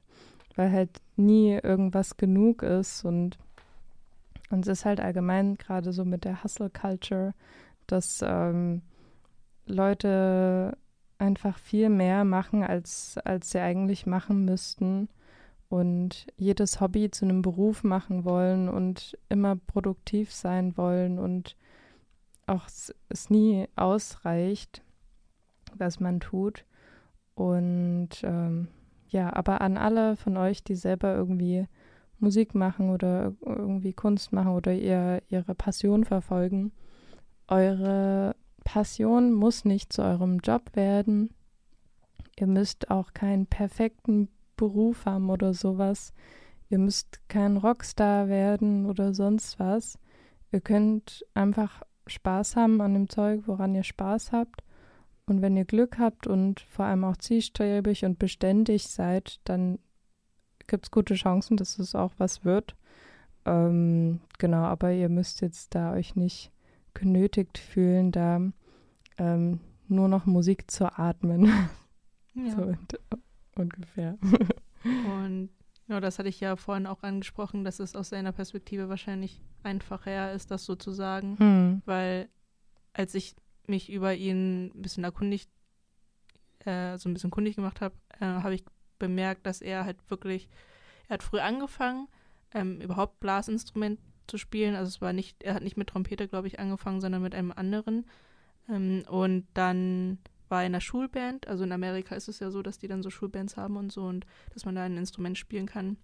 weil 0.55 0.71
halt 0.71 1.01
nie 1.17 1.59
irgendwas 1.61 2.17
genug 2.17 2.63
ist. 2.63 3.05
Und, 3.05 3.37
und 4.49 4.65
es 4.65 4.79
ist 4.79 4.85
halt 4.85 4.99
allgemein 4.99 5.55
gerade 5.55 5.93
so 5.93 6.05
mit 6.05 6.25
der 6.25 6.43
Hustle 6.43 6.71
Culture, 6.71 7.35
dass 7.85 8.23
ähm, 8.23 8.81
Leute 9.67 10.75
einfach 11.19 11.59
viel 11.59 11.89
mehr 11.89 12.23
machen, 12.23 12.63
als, 12.63 13.19
als 13.23 13.51
sie 13.51 13.59
eigentlich 13.59 14.07
machen 14.07 14.45
müssten. 14.45 15.09
Und 15.69 16.25
jedes 16.35 16.81
Hobby 16.81 17.11
zu 17.11 17.25
einem 17.25 17.43
Beruf 17.43 17.83
machen 17.83 18.25
wollen 18.25 18.67
und 18.67 19.17
immer 19.29 19.55
produktiv 19.55 20.33
sein 20.33 20.75
wollen 20.75 21.19
und 21.19 21.55
auch 22.47 22.65
es 23.09 23.29
nie 23.29 23.67
ausreicht, 23.75 24.83
was 25.75 25.99
man 25.99 26.19
tut. 26.19 26.65
Und 27.35 28.09
ähm, 28.23 28.67
ja, 29.09 29.31
aber 29.33 29.61
an 29.61 29.77
alle 29.77 30.15
von 30.15 30.35
euch, 30.37 30.63
die 30.63 30.75
selber 30.75 31.15
irgendwie 31.15 31.67
Musik 32.17 32.55
machen 32.55 32.89
oder 32.89 33.33
irgendwie 33.45 33.93
Kunst 33.93 34.33
machen 34.33 34.51
oder 34.51 34.73
ihr, 34.73 35.21
ihre 35.29 35.55
Passion 35.55 36.03
verfolgen, 36.03 36.71
eure 37.47 38.35
Passion 38.63 39.31
muss 39.31 39.65
nicht 39.65 39.93
zu 39.93 40.01
eurem 40.01 40.39
Job 40.39 40.75
werden. 40.75 41.29
Ihr 42.37 42.47
müsst 42.47 42.91
auch 42.91 43.13
keinen 43.13 43.45
perfekten 43.45 44.29
Beruf 44.59 45.05
haben 45.05 45.29
oder 45.29 45.53
sowas. 45.53 46.13
Ihr 46.69 46.79
müsst 46.79 47.21
kein 47.29 47.55
Rockstar 47.55 48.27
werden 48.27 48.85
oder 48.85 49.13
sonst 49.13 49.57
was. 49.57 49.97
Ihr 50.51 50.59
könnt 50.59 51.25
einfach 51.33 51.81
Spaß 52.07 52.57
haben 52.57 52.81
an 52.81 52.93
dem 52.93 53.09
Zeug, 53.09 53.43
woran 53.45 53.73
ihr 53.73 53.83
Spaß 53.83 54.33
habt. 54.33 54.63
Und 55.25 55.41
wenn 55.41 55.55
ihr 55.55 55.65
Glück 55.65 55.97
habt 55.97 56.27
und 56.27 56.59
vor 56.59 56.85
allem 56.85 57.05
auch 57.05 57.15
zielstrebig 57.15 58.03
und 58.03 58.19
beständig 58.19 58.87
seid, 58.87 59.39
dann 59.45 59.79
gibt 60.67 60.87
es 60.87 60.91
gute 60.91 61.13
Chancen, 61.13 61.55
dass 61.55 61.79
es 61.79 61.95
auch 61.95 62.13
was 62.17 62.43
wird. 62.43 62.75
Ähm, 63.45 64.19
genau, 64.39 64.63
aber 64.63 64.91
ihr 64.91 65.07
müsst 65.07 65.41
jetzt 65.41 65.73
da 65.73 65.93
euch 65.93 66.15
nicht 66.15 66.51
genötigt 66.93 67.57
fühlen, 67.57 68.11
da 68.11 68.41
ähm, 69.17 69.59
nur 69.87 70.07
noch 70.07 70.25
Musik 70.25 70.69
zu 70.69 70.85
atmen. 70.99 71.51
Ja. 72.35 72.55
So 72.55 72.73
ungefähr. 73.59 74.17
Und 74.83 75.49
ja, 75.87 75.99
das 75.99 76.19
hatte 76.19 76.29
ich 76.29 76.39
ja 76.39 76.55
vorhin 76.55 76.87
auch 76.87 77.03
angesprochen, 77.03 77.63
dass 77.63 77.79
es 77.79 77.95
aus 77.95 78.09
seiner 78.09 78.31
Perspektive 78.31 78.89
wahrscheinlich 78.89 79.41
einfacher 79.63 80.33
ist, 80.33 80.51
das 80.51 80.65
so 80.65 80.75
zu 80.75 80.91
sagen. 80.91 81.37
Hm. 81.39 81.81
Weil 81.85 82.29
als 82.93 83.15
ich 83.15 83.35
mich 83.67 83.91
über 83.91 84.13
ihn 84.13 84.67
ein 84.67 84.81
bisschen 84.81 85.03
erkundigt, 85.03 85.49
äh, 86.59 86.97
so 86.97 87.09
ein 87.09 87.13
bisschen 87.13 87.31
kundig 87.31 87.55
gemacht 87.55 87.81
habe, 87.81 87.95
äh, 88.19 88.25
habe 88.25 88.55
ich 88.55 88.63
bemerkt, 88.99 89.45
dass 89.45 89.61
er 89.61 89.85
halt 89.85 89.97
wirklich, 90.09 90.49
er 91.07 91.15
hat 91.15 91.23
früh 91.23 91.39
angefangen, 91.39 92.07
ähm, 92.53 92.81
überhaupt 92.81 93.19
Blasinstrument 93.19 93.99
zu 94.27 94.37
spielen. 94.37 94.75
Also 94.75 94.89
es 94.89 95.01
war 95.01 95.13
nicht, 95.13 95.41
er 95.43 95.55
hat 95.55 95.63
nicht 95.63 95.77
mit 95.77 95.89
Trompete, 95.89 96.27
glaube 96.27 96.47
ich, 96.47 96.59
angefangen, 96.59 97.01
sondern 97.01 97.21
mit 97.21 97.33
einem 97.33 97.51
anderen. 97.51 98.05
Ähm, 98.67 99.03
und 99.09 99.47
dann 99.53 100.19
war 100.49 100.65
in 100.65 100.73
der 100.73 100.81
Schulband. 100.81 101.47
Also 101.47 101.63
in 101.63 101.71
Amerika 101.71 102.15
ist 102.15 102.27
es 102.27 102.39
ja 102.39 102.51
so, 102.51 102.61
dass 102.61 102.79
die 102.79 102.87
dann 102.87 103.03
so 103.03 103.09
Schulbands 103.09 103.57
haben 103.57 103.77
und 103.77 103.91
so 103.91 104.03
und 104.03 104.25
dass 104.53 104.65
man 104.65 104.75
da 104.75 104.83
ein 104.83 104.97
Instrument 104.97 105.37
spielen 105.37 105.67
kann. 105.67 105.97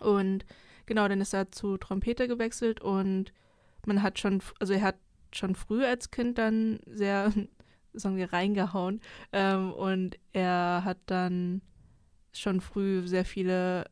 Und 0.00 0.44
genau, 0.86 1.06
dann 1.08 1.20
ist 1.20 1.34
er 1.34 1.52
zu 1.52 1.76
Trompete 1.76 2.28
gewechselt 2.28 2.80
und 2.80 3.32
man 3.86 4.02
hat 4.02 4.18
schon, 4.18 4.42
also 4.60 4.72
er 4.72 4.82
hat 4.82 4.96
schon 5.32 5.54
früh 5.54 5.84
als 5.84 6.10
Kind 6.10 6.38
dann 6.38 6.80
sehr, 6.86 7.32
sagen 7.92 8.16
wir, 8.16 8.32
reingehauen. 8.32 9.00
Ähm, 9.32 9.72
und 9.72 10.18
er 10.32 10.82
hat 10.84 10.98
dann 11.06 11.62
schon 12.32 12.60
früh 12.60 13.06
sehr 13.06 13.24
viele, 13.24 13.84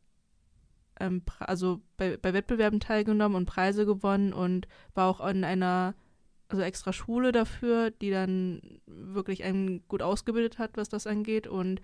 ähm, 0.98 1.22
also 1.38 1.80
bei, 1.96 2.16
bei 2.16 2.32
Wettbewerben 2.32 2.80
teilgenommen 2.80 3.36
und 3.36 3.46
Preise 3.46 3.86
gewonnen 3.86 4.32
und 4.32 4.66
war 4.94 5.08
auch 5.08 5.26
in 5.26 5.44
einer 5.44 5.94
also 6.52 6.62
extra 6.62 6.92
Schule 6.92 7.32
dafür, 7.32 7.90
die 7.90 8.10
dann 8.10 8.80
wirklich 8.86 9.44
einen 9.44 9.86
gut 9.88 10.02
ausgebildet 10.02 10.58
hat, 10.58 10.76
was 10.76 10.88
das 10.88 11.06
angeht. 11.06 11.46
Und 11.46 11.80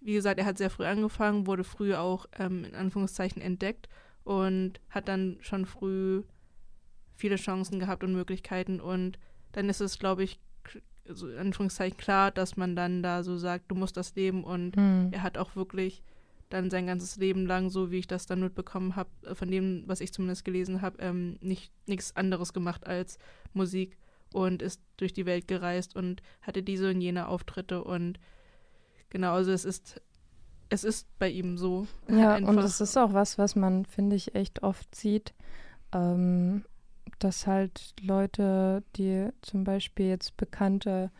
wie 0.00 0.14
gesagt, 0.14 0.38
er 0.38 0.46
hat 0.46 0.58
sehr 0.58 0.70
früh 0.70 0.84
angefangen, 0.84 1.46
wurde 1.46 1.64
früh 1.64 1.94
auch 1.94 2.26
ähm, 2.38 2.64
in 2.64 2.74
Anführungszeichen 2.74 3.42
entdeckt 3.42 3.88
und 4.24 4.80
hat 4.90 5.08
dann 5.08 5.38
schon 5.40 5.66
früh 5.66 6.22
viele 7.14 7.36
Chancen 7.36 7.80
gehabt 7.80 8.04
und 8.04 8.12
Möglichkeiten. 8.12 8.80
Und 8.80 9.18
dann 9.52 9.68
ist 9.68 9.80
es, 9.80 9.98
glaube 9.98 10.24
ich, 10.24 10.40
so 11.04 11.28
in 11.28 11.38
Anführungszeichen 11.38 11.98
klar, 11.98 12.30
dass 12.30 12.56
man 12.56 12.76
dann 12.76 13.02
da 13.02 13.22
so 13.22 13.36
sagt, 13.36 13.70
du 13.70 13.74
musst 13.74 13.96
das 13.96 14.14
leben. 14.14 14.44
Und 14.44 14.76
mhm. 14.76 15.08
er 15.10 15.22
hat 15.22 15.38
auch 15.38 15.56
wirklich 15.56 16.02
dann 16.48 16.70
sein 16.70 16.86
ganzes 16.86 17.16
Leben 17.16 17.46
lang, 17.46 17.70
so 17.70 17.90
wie 17.90 17.98
ich 17.98 18.06
das 18.06 18.26
dann 18.26 18.40
mitbekommen 18.40 18.96
habe, 18.96 19.10
äh, 19.24 19.34
von 19.34 19.50
dem, 19.50 19.84
was 19.86 20.00
ich 20.00 20.12
zumindest 20.12 20.44
gelesen 20.44 20.82
habe, 20.82 20.98
ähm, 21.00 21.38
nicht 21.40 21.72
nichts 21.86 22.16
anderes 22.16 22.52
gemacht 22.52 22.86
als 22.86 23.18
Musik 23.52 23.98
und 24.32 24.62
ist 24.62 24.80
durch 24.96 25.12
die 25.12 25.26
Welt 25.26 25.48
gereist 25.48 25.96
und 25.96 26.22
hatte 26.42 26.62
diese 26.62 26.90
und 26.90 27.00
jene 27.00 27.28
Auftritte 27.28 27.84
und 27.84 28.18
genau, 29.10 29.34
also 29.34 29.52
es 29.52 29.64
ist 29.64 30.00
es 30.70 30.84
ist 30.84 31.06
bei 31.18 31.30
ihm 31.30 31.56
so. 31.56 31.86
Ja, 32.08 32.36
und 32.36 32.58
es 32.58 32.80
ist 32.80 32.96
auch 32.96 33.14
was, 33.14 33.38
was 33.38 33.56
man, 33.56 33.84
finde 33.86 34.16
ich, 34.16 34.34
echt 34.34 34.62
oft 34.62 34.94
sieht, 34.94 35.32
ähm, 35.92 36.64
dass 37.18 37.46
halt 37.46 37.94
Leute, 38.02 38.82
die 38.96 39.30
zum 39.42 39.64
Beispiel 39.64 40.08
jetzt 40.08 40.36
bekannte, 40.36 41.10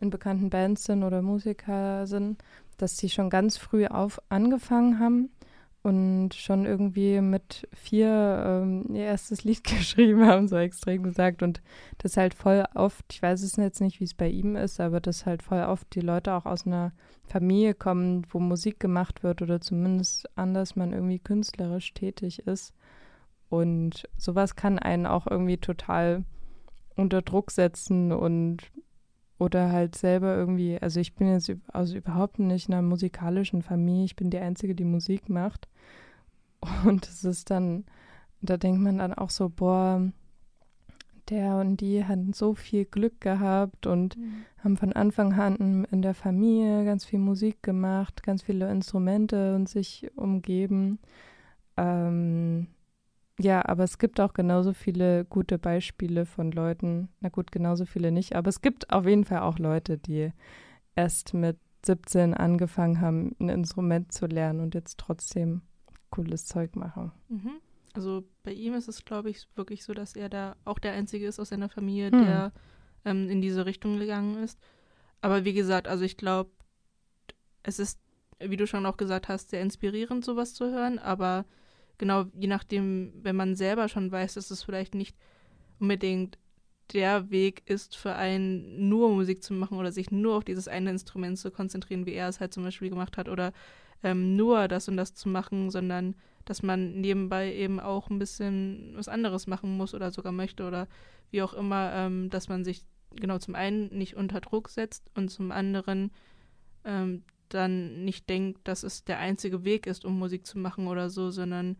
in 0.00 0.10
bekannten 0.10 0.50
Bands 0.50 0.84
sind 0.84 1.02
oder 1.02 1.22
Musiker 1.22 2.06
sind, 2.06 2.42
dass 2.78 2.96
sie 2.96 3.10
schon 3.10 3.28
ganz 3.28 3.58
früh 3.58 3.86
auf 3.86 4.20
angefangen 4.30 4.98
haben 4.98 5.30
und 5.82 6.34
schon 6.34 6.66
irgendwie 6.66 7.20
mit 7.20 7.68
vier 7.72 8.44
ähm, 8.46 8.94
ihr 8.94 9.04
erstes 9.04 9.44
Lied 9.44 9.64
geschrieben 9.64 10.26
haben, 10.26 10.48
so 10.48 10.56
extrem 10.56 11.02
gesagt. 11.02 11.42
Und 11.42 11.62
das 11.98 12.16
halt 12.16 12.34
voll 12.34 12.64
oft, 12.74 13.04
ich 13.10 13.22
weiß 13.22 13.42
es 13.42 13.56
jetzt 13.56 13.80
nicht, 13.80 14.00
wie 14.00 14.04
es 14.04 14.14
bei 14.14 14.28
ihm 14.28 14.56
ist, 14.56 14.80
aber 14.80 15.00
dass 15.00 15.26
halt 15.26 15.42
voll 15.42 15.62
oft 15.62 15.94
die 15.94 16.00
Leute 16.00 16.32
auch 16.34 16.46
aus 16.46 16.66
einer 16.66 16.92
Familie 17.24 17.74
kommen, 17.74 18.26
wo 18.30 18.38
Musik 18.38 18.80
gemacht 18.80 19.22
wird 19.22 19.42
oder 19.42 19.60
zumindest 19.60 20.28
anders 20.36 20.76
man 20.76 20.92
irgendwie 20.92 21.18
künstlerisch 21.18 21.94
tätig 21.94 22.40
ist. 22.46 22.74
Und 23.48 24.08
sowas 24.16 24.56
kann 24.56 24.78
einen 24.78 25.06
auch 25.06 25.26
irgendwie 25.26 25.56
total 25.56 26.24
unter 26.96 27.22
Druck 27.22 27.50
setzen 27.50 28.12
und 28.12 28.58
oder 29.38 29.70
halt 29.70 29.94
selber 29.96 30.36
irgendwie, 30.36 30.78
also 30.80 31.00
ich 31.00 31.14
bin 31.14 31.32
jetzt 31.32 31.52
also 31.68 31.96
überhaupt 31.96 32.38
nicht 32.38 32.68
in 32.68 32.74
einer 32.74 32.82
musikalischen 32.82 33.62
Familie, 33.62 34.04
ich 34.04 34.16
bin 34.16 34.30
die 34.30 34.38
Einzige, 34.38 34.74
die 34.74 34.84
Musik 34.84 35.28
macht. 35.28 35.68
Und 36.84 37.06
es 37.06 37.24
ist 37.24 37.50
dann, 37.50 37.84
da 38.40 38.56
denkt 38.56 38.80
man 38.80 38.98
dann 38.98 39.14
auch 39.14 39.30
so, 39.30 39.48
boah, 39.48 40.02
der 41.30 41.56
und 41.58 41.80
die 41.80 42.04
hatten 42.04 42.32
so 42.32 42.54
viel 42.54 42.84
Glück 42.84 43.20
gehabt 43.20 43.86
und 43.86 44.16
mhm. 44.16 44.44
haben 44.64 44.76
von 44.76 44.92
Anfang 44.92 45.32
an 45.34 45.84
in 45.90 46.02
der 46.02 46.14
Familie 46.14 46.84
ganz 46.84 47.04
viel 47.04 47.18
Musik 47.18 47.62
gemacht, 47.62 48.22
ganz 48.22 48.42
viele 48.42 48.70
Instrumente 48.70 49.54
und 49.54 49.68
sich 49.68 50.10
umgeben. 50.16 50.98
Ähm, 51.76 52.68
ja, 53.38 53.64
aber 53.66 53.84
es 53.84 53.98
gibt 53.98 54.20
auch 54.20 54.32
genauso 54.32 54.72
viele 54.72 55.24
gute 55.24 55.58
Beispiele 55.58 56.26
von 56.26 56.50
Leuten, 56.50 57.08
na 57.20 57.28
gut, 57.28 57.52
genauso 57.52 57.84
viele 57.84 58.10
nicht, 58.10 58.34
aber 58.34 58.48
es 58.48 58.60
gibt 58.60 58.90
auf 58.92 59.06
jeden 59.06 59.24
Fall 59.24 59.40
auch 59.40 59.58
Leute, 59.58 59.98
die 59.98 60.32
erst 60.96 61.34
mit 61.34 61.58
17 61.86 62.34
angefangen 62.34 63.00
haben, 63.00 63.36
ein 63.38 63.48
Instrument 63.48 64.12
zu 64.12 64.26
lernen 64.26 64.60
und 64.60 64.74
jetzt 64.74 64.98
trotzdem 64.98 65.62
cooles 66.10 66.46
Zeug 66.46 66.74
machen. 66.74 67.12
Mhm. 67.28 67.60
Also 67.94 68.24
bei 68.42 68.52
ihm 68.52 68.74
ist 68.74 68.88
es, 68.88 69.04
glaube 69.04 69.30
ich, 69.30 69.46
wirklich 69.54 69.84
so, 69.84 69.94
dass 69.94 70.14
er 70.14 70.28
da 70.28 70.56
auch 70.64 70.78
der 70.78 70.92
Einzige 70.92 71.26
ist 71.26 71.40
aus 71.40 71.48
seiner 71.48 71.68
Familie, 71.68 72.10
hm. 72.10 72.24
der 72.24 72.52
ähm, 73.04 73.28
in 73.28 73.40
diese 73.40 73.66
Richtung 73.66 73.98
gegangen 73.98 74.36
ist. 74.36 74.58
Aber 75.20 75.44
wie 75.44 75.54
gesagt, 75.54 75.88
also 75.88 76.04
ich 76.04 76.16
glaube, 76.16 76.50
es 77.62 77.78
ist, 77.78 77.98
wie 78.38 78.56
du 78.56 78.66
schon 78.66 78.86
auch 78.86 78.96
gesagt 78.96 79.28
hast, 79.28 79.50
sehr 79.50 79.62
inspirierend, 79.62 80.24
sowas 80.24 80.54
zu 80.54 80.70
hören, 80.70 80.98
aber 80.98 81.44
genau, 81.98 82.26
je 82.34 82.48
nachdem, 82.48 83.12
wenn 83.22 83.36
man 83.36 83.56
selber 83.56 83.88
schon 83.88 84.10
weiß, 84.10 84.34
dass 84.34 84.50
es 84.50 84.62
vielleicht 84.62 84.94
nicht 84.94 85.16
unbedingt 85.78 86.38
der 86.92 87.30
Weg 87.30 87.62
ist, 87.66 87.96
für 87.96 88.14
einen 88.14 88.88
nur 88.88 89.10
Musik 89.10 89.42
zu 89.42 89.52
machen 89.52 89.78
oder 89.78 89.92
sich 89.92 90.10
nur 90.10 90.36
auf 90.36 90.44
dieses 90.44 90.68
eine 90.68 90.90
Instrument 90.90 91.38
zu 91.38 91.50
konzentrieren, 91.50 92.06
wie 92.06 92.14
er 92.14 92.28
es 92.28 92.40
halt 92.40 92.54
zum 92.54 92.64
Beispiel 92.64 92.88
gemacht 92.88 93.18
hat, 93.18 93.28
oder 93.28 93.52
ähm, 94.02 94.36
nur 94.36 94.68
das 94.68 94.88
und 94.88 94.96
das 94.96 95.14
zu 95.14 95.28
machen, 95.28 95.70
sondern 95.70 96.14
dass 96.44 96.62
man 96.62 97.00
nebenbei 97.00 97.52
eben 97.52 97.78
auch 97.78 98.08
ein 98.08 98.18
bisschen 98.18 98.92
was 98.96 99.08
anderes 99.08 99.46
machen 99.46 99.76
muss 99.76 99.92
oder 99.92 100.10
sogar 100.10 100.32
möchte 100.32 100.66
oder 100.66 100.88
wie 101.30 101.42
auch 101.42 101.52
immer, 101.52 101.92
ähm, 101.92 102.30
dass 102.30 102.48
man 102.48 102.64
sich 102.64 102.86
genau 103.14 103.38
zum 103.38 103.54
einen 103.54 103.88
nicht 103.88 104.16
unter 104.16 104.40
Druck 104.40 104.70
setzt 104.70 105.10
und 105.14 105.28
zum 105.28 105.52
anderen 105.52 106.10
ähm, 106.84 107.22
dann 107.54 108.04
nicht 108.04 108.28
denkt, 108.28 108.66
dass 108.66 108.82
es 108.82 109.04
der 109.04 109.18
einzige 109.18 109.64
Weg 109.64 109.86
ist, 109.86 110.04
um 110.04 110.18
Musik 110.18 110.46
zu 110.46 110.58
machen 110.58 110.86
oder 110.86 111.10
so, 111.10 111.30
sondern 111.30 111.76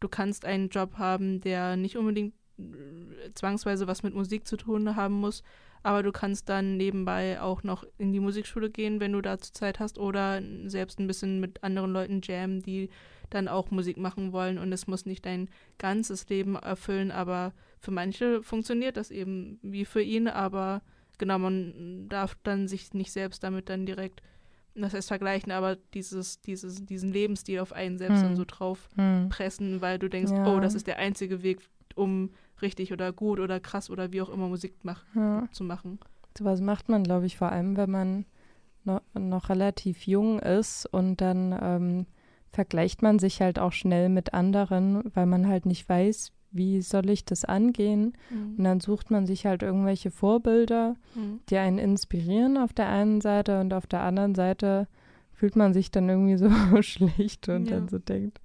du 0.00 0.08
kannst 0.08 0.44
einen 0.44 0.68
Job 0.68 0.94
haben, 0.98 1.40
der 1.40 1.76
nicht 1.76 1.96
unbedingt 1.96 2.34
äh, 2.58 3.32
zwangsweise 3.34 3.86
was 3.86 4.02
mit 4.02 4.14
Musik 4.14 4.46
zu 4.46 4.56
tun 4.56 4.96
haben 4.96 5.14
muss, 5.14 5.42
aber 5.82 6.02
du 6.02 6.12
kannst 6.12 6.48
dann 6.48 6.76
nebenbei 6.76 7.40
auch 7.40 7.62
noch 7.62 7.84
in 7.98 8.12
die 8.12 8.20
Musikschule 8.20 8.70
gehen, 8.70 9.00
wenn 9.00 9.12
du 9.12 9.20
dazu 9.20 9.52
Zeit 9.52 9.80
hast, 9.80 9.98
oder 9.98 10.42
selbst 10.66 10.98
ein 10.98 11.06
bisschen 11.06 11.40
mit 11.40 11.62
anderen 11.62 11.92
Leuten 11.92 12.20
jammen, 12.22 12.62
die 12.62 12.90
dann 13.30 13.48
auch 13.48 13.70
Musik 13.70 13.96
machen 13.96 14.32
wollen 14.32 14.58
und 14.58 14.72
es 14.72 14.86
muss 14.86 15.06
nicht 15.06 15.24
dein 15.24 15.48
ganzes 15.78 16.28
Leben 16.28 16.56
erfüllen, 16.56 17.10
aber 17.10 17.52
für 17.78 17.92
manche 17.92 18.42
funktioniert 18.42 18.96
das 18.96 19.10
eben 19.10 19.58
wie 19.62 19.84
für 19.84 20.02
ihn, 20.02 20.28
aber 20.28 20.82
genau, 21.16 21.38
man 21.38 22.08
darf 22.08 22.36
dann 22.42 22.68
sich 22.68 22.92
nicht 22.92 23.12
selbst 23.12 23.42
damit 23.42 23.68
dann 23.68 23.86
direkt 23.86 24.20
das 24.82 24.94
heißt 24.94 25.08
vergleichen, 25.08 25.52
aber 25.52 25.76
dieses, 25.94 26.40
dieses, 26.40 26.84
diesen 26.84 27.12
Lebensstil 27.12 27.60
auf 27.60 27.72
einen 27.72 27.98
selbst 27.98 28.20
Hm. 28.22 28.28
dann 28.30 28.36
so 28.36 28.44
drauf 28.46 28.88
Hm. 28.96 29.28
pressen, 29.28 29.80
weil 29.80 29.98
du 29.98 30.08
denkst, 30.08 30.32
Ja. 30.36 30.46
oh, 30.46 30.60
das 30.60 30.74
ist 30.74 30.86
der 30.86 30.98
einzige 30.98 31.42
Weg, 31.42 31.60
um 31.94 32.30
richtig 32.62 32.92
oder 32.92 33.12
gut 33.12 33.40
oder 33.40 33.58
krass 33.60 33.90
oder 33.90 34.12
wie 34.12 34.20
auch 34.22 34.28
immer 34.30 34.48
Musik 34.48 34.74
mach, 34.82 35.04
Ja. 35.14 35.48
zu 35.52 35.64
machen. 35.64 35.98
Sowas 36.36 36.60
macht 36.60 36.88
man, 36.88 37.02
glaube 37.04 37.26
ich, 37.26 37.36
vor 37.36 37.50
allem, 37.50 37.76
wenn 37.76 37.90
man 37.90 38.24
noch, 38.84 39.02
noch 39.14 39.48
relativ 39.48 40.06
jung 40.06 40.38
ist 40.40 40.86
und 40.86 41.20
dann 41.20 41.58
ähm, 41.60 42.06
vergleicht 42.52 43.02
man 43.02 43.18
sich 43.18 43.40
halt 43.40 43.58
auch 43.58 43.72
schnell 43.72 44.08
mit 44.08 44.32
anderen, 44.34 45.02
weil 45.14 45.26
man 45.26 45.46
halt 45.48 45.66
nicht 45.66 45.88
weiß, 45.88 46.32
wie 46.52 46.80
soll 46.82 47.08
ich 47.10 47.24
das 47.24 47.44
angehen. 47.44 48.14
Und 48.56 48.64
dann 48.64 48.80
sucht 48.80 49.10
man 49.10 49.26
sich 49.26 49.46
halt 49.46 49.62
irgendwelche 49.62 50.10
Vorbilder, 50.10 50.94
Mhm. 51.14 51.40
die 51.48 51.56
einen 51.58 51.78
inspirieren 51.78 52.56
auf 52.56 52.72
der 52.72 52.88
einen 52.88 53.20
Seite 53.20 53.60
und 53.60 53.72
auf 53.72 53.86
der 53.86 54.00
anderen 54.02 54.34
Seite 54.34 54.88
fühlt 55.32 55.56
man 55.56 55.72
sich 55.72 55.90
dann 55.90 56.08
irgendwie 56.08 56.36
so 56.36 56.50
schlecht 56.82 57.48
und 57.48 57.66
Ja. 57.70 57.76
dann 57.78 57.88
so 57.88 57.98
denkt, 57.98 58.40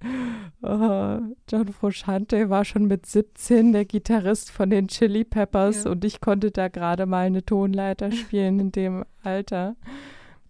oh, 0.62 1.18
John 1.50 1.68
Frusciante 1.72 2.48
war 2.48 2.64
schon 2.64 2.86
mit 2.86 3.06
17 3.06 3.72
der 3.72 3.84
Gitarrist 3.84 4.50
von 4.50 4.70
den 4.70 4.88
Chili 4.88 5.24
Peppers 5.24 5.84
Ja. 5.84 5.90
und 5.90 6.04
ich 6.04 6.20
konnte 6.20 6.50
da 6.50 6.68
gerade 6.68 7.06
mal 7.06 7.26
eine 7.26 7.44
Tonleiter 7.44 8.12
spielen 8.12 8.58
in 8.60 8.72
dem 8.72 9.04
Alter. 9.22 9.76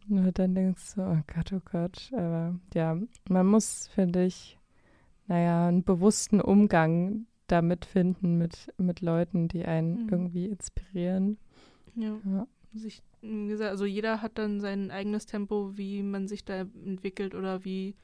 Und 0.08 0.38
dann 0.38 0.54
denkst 0.54 0.94
du, 0.94 1.00
oh 1.02 1.18
Gott, 1.34 1.52
oh 1.52 1.60
Gott. 1.72 2.10
Aber 2.12 2.54
ja, 2.74 2.96
man 3.28 3.46
muss, 3.46 3.88
finde 3.88 4.24
ich, 4.24 4.56
naja, 5.26 5.66
einen 5.66 5.82
bewussten 5.82 6.40
Umgang 6.40 7.26
damit 7.46 7.84
finden 7.84 8.38
mit, 8.38 8.72
mit 8.78 9.00
Leuten, 9.00 9.48
die 9.48 9.64
einen 9.64 10.04
Mhm. 10.04 10.08
irgendwie 10.10 10.46
inspirieren. 10.46 11.38
Ja. 11.94 12.18
Ja. 12.24 12.46
Sich, 12.74 13.02
wie 13.22 13.48
gesagt, 13.48 13.70
also 13.70 13.84
jeder 13.86 14.20
hat 14.22 14.38
dann 14.38 14.60
sein 14.60 14.90
eigenes 14.90 15.26
Tempo, 15.26 15.76
wie 15.76 16.02
man 16.02 16.28
sich 16.28 16.44
da 16.44 16.60
entwickelt 16.84 17.34
oder 17.34 17.64
wie 17.64 17.94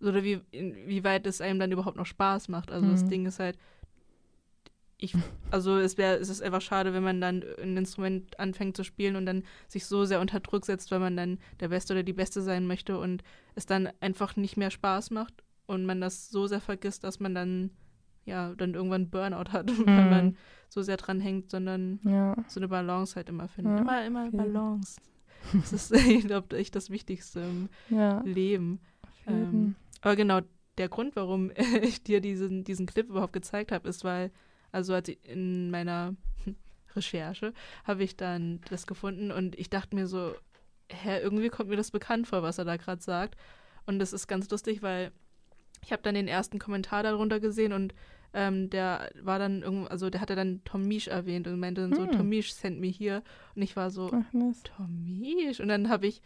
oder 0.00 0.22
wie 0.22 0.40
inwieweit 0.52 1.26
es 1.26 1.40
einem 1.40 1.58
dann 1.58 1.72
überhaupt 1.72 1.96
noch 1.96 2.06
Spaß 2.06 2.48
macht. 2.48 2.70
Also 2.70 2.88
das 2.88 3.04
Mhm. 3.04 3.08
Ding 3.08 3.26
ist 3.26 3.40
halt, 3.40 3.58
ich, 5.00 5.14
also 5.50 5.76
es 5.78 5.96
wäre, 5.96 6.16
es 6.16 6.28
ist 6.28 6.42
einfach 6.42 6.60
schade, 6.60 6.92
wenn 6.92 7.04
man 7.04 7.20
dann 7.20 7.44
ein 7.62 7.76
Instrument 7.76 8.38
anfängt 8.40 8.76
zu 8.76 8.82
spielen 8.84 9.14
und 9.16 9.26
dann 9.26 9.44
sich 9.68 9.86
so 9.86 10.04
sehr 10.04 10.20
unter 10.20 10.40
Druck 10.40 10.66
setzt, 10.66 10.90
weil 10.90 10.98
man 10.98 11.16
dann 11.16 11.38
der 11.60 11.68
Beste 11.68 11.92
oder 11.94 12.02
die 12.02 12.12
Beste 12.12 12.42
sein 12.42 12.66
möchte 12.66 12.98
und 12.98 13.22
es 13.54 13.66
dann 13.66 13.88
einfach 14.00 14.34
nicht 14.36 14.56
mehr 14.56 14.70
Spaß 14.70 15.10
macht 15.10 15.34
und 15.66 15.84
man 15.84 16.00
das 16.00 16.30
so 16.30 16.46
sehr 16.48 16.60
vergisst, 16.60 17.04
dass 17.04 17.20
man 17.20 17.34
dann 17.34 17.70
ja 18.28 18.54
dann 18.54 18.74
irgendwann 18.74 19.10
Burnout 19.10 19.50
hat, 19.52 19.68
weil 19.86 20.04
Mhm. 20.04 20.10
man 20.10 20.36
so 20.68 20.82
sehr 20.82 20.96
dran 20.96 21.20
hängt, 21.20 21.50
sondern 21.50 21.98
Ja. 22.04 22.36
so 22.46 22.60
eine 22.60 22.68
Balance 22.68 23.16
halt 23.16 23.28
immer 23.28 23.48
finden. 23.48 23.70
Ja, 23.72 23.78
immer, 23.80 24.06
immer 24.06 24.26
okay. 24.28 24.36
Balance. 24.36 25.00
Das 25.52 25.72
ist, 25.72 25.90
ich 26.08 26.26
glaube, 26.26 26.56
echt 26.56 26.74
das 26.76 26.90
Wichtigste 26.90 27.40
im 27.40 27.68
Ja. 27.88 28.20
Leben. 28.24 28.80
Ähm, 29.26 29.74
aber 30.02 30.14
genau, 30.16 30.40
der 30.78 30.88
Grund, 30.88 31.16
warum 31.16 31.50
ich 31.82 32.02
dir 32.02 32.20
diesen, 32.20 32.64
diesen 32.64 32.86
Clip 32.86 33.08
überhaupt 33.08 33.32
gezeigt 33.32 33.72
habe, 33.72 33.88
ist, 33.88 34.04
weil, 34.04 34.30
also 34.72 34.94
als 34.94 35.08
ich 35.08 35.18
in 35.28 35.70
meiner 35.70 36.14
Recherche 36.94 37.52
habe 37.84 38.02
ich 38.02 38.16
dann 38.16 38.60
das 38.70 38.86
gefunden 38.86 39.30
und 39.30 39.58
ich 39.58 39.70
dachte 39.70 39.94
mir 39.94 40.06
so, 40.06 40.32
hä, 40.90 41.18
irgendwie 41.20 41.48
kommt 41.50 41.68
mir 41.70 41.76
das 41.76 41.90
bekannt 41.90 42.26
vor, 42.26 42.42
was 42.42 42.58
er 42.58 42.64
da 42.64 42.76
gerade 42.76 43.02
sagt. 43.02 43.36
Und 43.86 43.98
das 43.98 44.12
ist 44.12 44.26
ganz 44.26 44.50
lustig, 44.50 44.82
weil 44.82 45.12
ich 45.84 45.92
habe 45.92 46.02
dann 46.02 46.14
den 46.14 46.28
ersten 46.28 46.58
Kommentar 46.58 47.02
darunter 47.02 47.40
gesehen 47.40 47.72
und 47.72 47.94
ähm, 48.38 48.70
der 48.70 49.10
war 49.22 49.38
dann 49.40 49.62
irgendwo, 49.62 49.86
also 49.88 50.10
der 50.10 50.20
hatte 50.20 50.36
dann 50.36 50.60
Tom 50.64 50.86
Misch 50.86 51.08
erwähnt 51.08 51.48
und 51.48 51.58
meinte 51.58 51.80
dann 51.80 51.92
so, 51.94 52.02
Hm. 52.06 52.12
Tom 52.12 52.28
Misch 52.28 52.52
sent 52.54 52.78
me 52.80 52.86
hier. 52.86 53.22
Und 53.56 53.62
ich 53.62 53.74
war 53.74 53.90
so, 53.90 54.10
Ach, 54.12 54.32
Mist. 54.32 54.70
Tomisch. 54.76 55.58
Und 55.60 55.68
dann 55.68 55.88
habe 55.88 56.06
ich, 56.06 56.22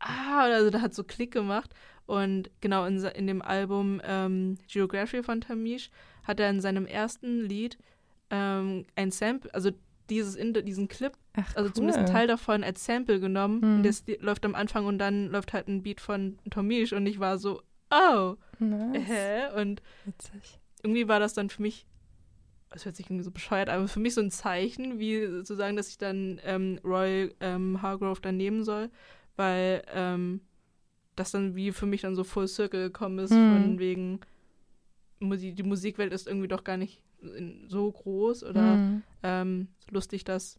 ah, 0.00 0.42
also 0.42 0.70
da 0.70 0.80
hat 0.80 0.94
so 0.94 1.04
Klick 1.04 1.30
gemacht. 1.32 1.70
Und 2.06 2.50
genau 2.60 2.84
in, 2.86 3.02
in 3.04 3.26
dem 3.28 3.40
Album 3.40 4.00
ähm, 4.04 4.58
Geography 4.68 5.22
von 5.22 5.40
Tomisch 5.40 5.90
hat 6.24 6.40
er 6.40 6.50
in 6.50 6.60
seinem 6.60 6.86
ersten 6.86 7.42
Lied 7.42 7.78
ähm, 8.30 8.84
ein 8.96 9.10
Sample, 9.10 9.52
also 9.54 9.70
dieses 10.10 10.34
in, 10.36 10.52
diesen 10.52 10.88
Clip, 10.88 11.12
Ach, 11.34 11.56
also 11.56 11.68
cool. 11.68 11.74
zumindest 11.74 11.98
ein 12.00 12.06
Teil 12.06 12.26
davon 12.26 12.62
als 12.64 12.84
Sample 12.84 13.20
genommen. 13.20 13.62
Hm. 13.62 13.76
Und 13.76 13.82
das 13.84 14.04
läuft 14.20 14.44
am 14.44 14.54
Anfang 14.54 14.86
und 14.86 14.98
dann 14.98 15.28
läuft 15.28 15.52
halt 15.52 15.68
ein 15.68 15.82
Beat 15.82 16.00
von 16.00 16.36
Tomisch 16.50 16.92
und 16.92 17.06
ich 17.06 17.20
war 17.20 17.38
so, 17.38 17.62
oh, 17.90 18.34
Nice. 18.58 19.02
hä? 19.06 19.60
Und 19.60 19.80
Witzig. 20.04 20.60
Irgendwie 20.84 21.08
war 21.08 21.18
das 21.18 21.34
dann 21.34 21.48
für 21.50 21.62
mich, 21.62 21.86
das 22.70 22.84
hört 22.84 22.94
sich 22.96 23.06
irgendwie 23.06 23.24
so 23.24 23.30
bescheuert, 23.30 23.68
aber 23.70 23.88
für 23.88 24.00
mich 24.00 24.14
so 24.14 24.20
ein 24.20 24.30
Zeichen, 24.30 24.98
wie 24.98 25.42
zu 25.42 25.54
sagen, 25.54 25.76
dass 25.76 25.88
ich 25.88 25.98
dann 25.98 26.40
ähm, 26.44 26.78
Roy 26.84 27.34
ähm, 27.40 27.80
Hargrove 27.82 28.20
dann 28.20 28.36
nehmen 28.36 28.62
soll, 28.64 28.90
weil 29.36 29.82
ähm, 29.92 30.40
das 31.16 31.30
dann 31.30 31.54
wie 31.54 31.72
für 31.72 31.86
mich 31.86 32.02
dann 32.02 32.14
so 32.16 32.24
Full 32.24 32.48
Circle 32.48 32.84
gekommen 32.84 33.18
ist, 33.18 33.34
Mhm. 33.34 33.48
von 33.48 33.78
wegen, 33.78 34.20
die 35.20 35.62
Musikwelt 35.62 36.12
ist 36.12 36.26
irgendwie 36.26 36.48
doch 36.48 36.64
gar 36.64 36.76
nicht 36.76 37.00
so 37.68 37.90
groß 37.90 38.44
oder 38.44 38.76
Mhm. 38.76 39.02
ähm, 39.22 39.68
lustig, 39.90 40.24
dass, 40.24 40.58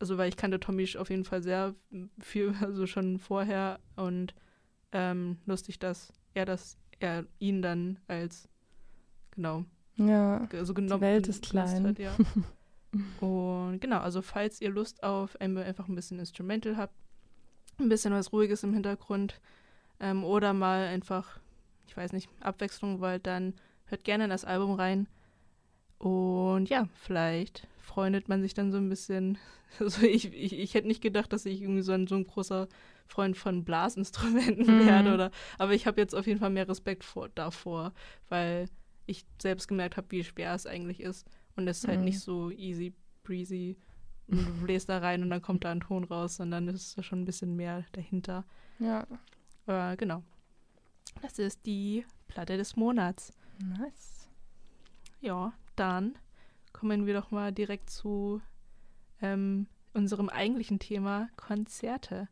also 0.00 0.18
weil 0.18 0.28
ich 0.28 0.36
kannte 0.36 0.58
Tommy 0.58 0.88
auf 0.98 1.10
jeden 1.10 1.24
Fall 1.24 1.42
sehr 1.42 1.74
viel, 2.18 2.54
also 2.60 2.86
schon 2.86 3.18
vorher 3.18 3.78
und 3.96 4.34
ähm, 4.92 5.38
lustig, 5.46 5.78
dass 5.78 6.12
er 6.34 6.46
das, 6.46 6.76
er 6.98 7.24
ihn 7.38 7.62
dann 7.62 8.00
als, 8.08 8.48
genau, 9.36 9.64
Ja. 9.96 10.38
ge- 10.46 10.64
so 10.64 10.74
genommen 10.74 11.00
Welt 11.00 11.28
ist 11.28 11.42
klein. 11.44 11.86
Hat, 11.88 11.98
ja. 11.98 12.14
und 13.20 13.80
genau, 13.80 13.98
also 13.98 14.22
falls 14.22 14.60
ihr 14.60 14.70
Lust 14.70 15.02
auf 15.02 15.40
ein, 15.40 15.56
einfach 15.58 15.88
ein 15.88 15.94
bisschen 15.94 16.18
Instrumental 16.18 16.76
habt, 16.76 16.94
ein 17.78 17.88
bisschen 17.88 18.12
was 18.12 18.32
Ruhiges 18.32 18.62
im 18.62 18.72
Hintergrund 18.72 19.40
ähm, 20.00 20.24
oder 20.24 20.52
mal 20.52 20.86
einfach, 20.86 21.38
ich 21.88 21.96
weiß 21.96 22.12
nicht, 22.12 22.28
Abwechslung 22.40 23.00
wollt, 23.00 23.26
dann 23.26 23.54
hört 23.86 24.04
gerne 24.04 24.24
in 24.24 24.30
das 24.30 24.44
Album 24.44 24.72
rein. 24.74 25.08
Und 25.98 26.68
ja, 26.68 26.88
vielleicht 26.94 27.66
freundet 27.80 28.28
man 28.28 28.42
sich 28.42 28.54
dann 28.54 28.70
so 28.72 28.78
ein 28.78 28.88
bisschen. 28.88 29.38
Also 29.80 30.06
ich, 30.06 30.32
ich, 30.32 30.52
ich 30.56 30.74
hätte 30.74 30.86
nicht 30.86 31.02
gedacht, 31.02 31.32
dass 31.32 31.46
ich 31.46 31.60
irgendwie 31.60 31.82
so 31.82 31.90
ein, 31.90 32.06
so 32.06 32.14
ein 32.14 32.28
großer 32.28 32.68
Freund 33.08 33.36
von 33.36 33.64
Blasinstrumenten 33.64 34.66
Mhm. 34.78 34.86
werde. 34.86 35.12
Oder, 35.12 35.30
aber 35.58 35.72
ich 35.72 35.88
habe 35.88 36.00
jetzt 36.00 36.14
auf 36.14 36.28
jeden 36.28 36.38
Fall 36.38 36.50
mehr 36.50 36.68
Respekt 36.68 37.02
vor, 37.02 37.28
davor, 37.30 37.92
weil 38.28 38.66
ich 39.06 39.24
selbst 39.40 39.68
gemerkt 39.68 39.96
habe, 39.96 40.10
wie 40.10 40.24
schwer 40.24 40.54
es 40.54 40.66
eigentlich 40.66 41.00
ist. 41.00 41.26
Und 41.56 41.68
es 41.68 41.78
ist 41.78 41.88
halt 41.88 41.98
Mhm. 42.00 42.04
nicht 42.06 42.20
so 42.20 42.50
easy 42.50 42.94
breezy. 43.22 43.76
Und 44.28 44.38
du 44.46 44.52
bläst 44.66 44.88
da 44.88 44.98
rein 44.98 45.22
und 45.22 45.30
dann 45.30 45.42
kommt 45.42 45.64
da 45.64 45.70
ein 45.70 45.80
Ton 45.80 46.04
raus, 46.04 46.36
sondern 46.36 46.68
es 46.68 46.74
ist 46.88 46.98
da 46.98 47.02
schon 47.02 47.22
ein 47.22 47.24
bisschen 47.26 47.56
mehr 47.56 47.84
dahinter. 47.92 48.44
Ja. 48.78 49.06
Äh, 49.66 49.96
genau. 49.96 50.22
Das 51.22 51.38
ist 51.38 51.64
die 51.66 52.04
Platte 52.28 52.56
des 52.56 52.76
Monats. 52.76 53.32
Nice. 53.58 54.28
Ja, 55.20 55.52
dann 55.76 56.16
kommen 56.72 57.06
wir 57.06 57.14
doch 57.14 57.30
mal 57.30 57.52
direkt 57.52 57.88
zu 57.90 58.40
ähm, 59.22 59.66
unserem 59.92 60.28
eigentlichen 60.28 60.78
Thema 60.78 61.28
Konzerte. 61.36 62.28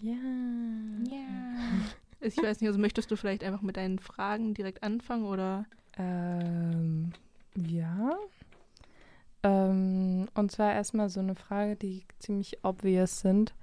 Ja. 0.00 0.14
Ich 2.24 2.36
weiß 2.36 2.60
nicht, 2.60 2.68
also 2.68 2.78
möchtest 2.78 3.10
du 3.10 3.16
vielleicht 3.16 3.42
einfach 3.42 3.62
mit 3.62 3.76
deinen 3.76 3.98
Fragen 3.98 4.54
direkt 4.54 4.84
anfangen 4.84 5.24
oder? 5.24 5.66
Ähm, 5.98 7.12
ja. 7.54 8.16
Ähm, 9.42 10.28
und 10.34 10.52
zwar 10.52 10.72
erstmal 10.72 11.08
so 11.08 11.20
eine 11.20 11.34
Frage, 11.34 11.76
die 11.76 12.04
ziemlich 12.18 12.64
obvious 12.64 13.20
sind. 13.20 13.54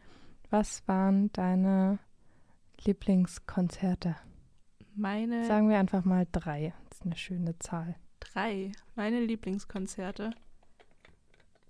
Was 0.49 0.87
waren 0.87 1.31
deine 1.33 1.99
Lieblingskonzerte? 2.83 4.15
Meine 4.95 5.45
Sagen 5.45 5.69
wir 5.69 5.77
einfach 5.77 6.03
mal 6.03 6.27
drei. 6.31 6.73
Das 6.89 6.99
ist 6.99 7.05
eine 7.05 7.15
schöne 7.17 7.57
Zahl. 7.59 7.95
drei, 8.19 8.71
meine 8.95 9.21
Lieblingskonzerte. 9.21 10.31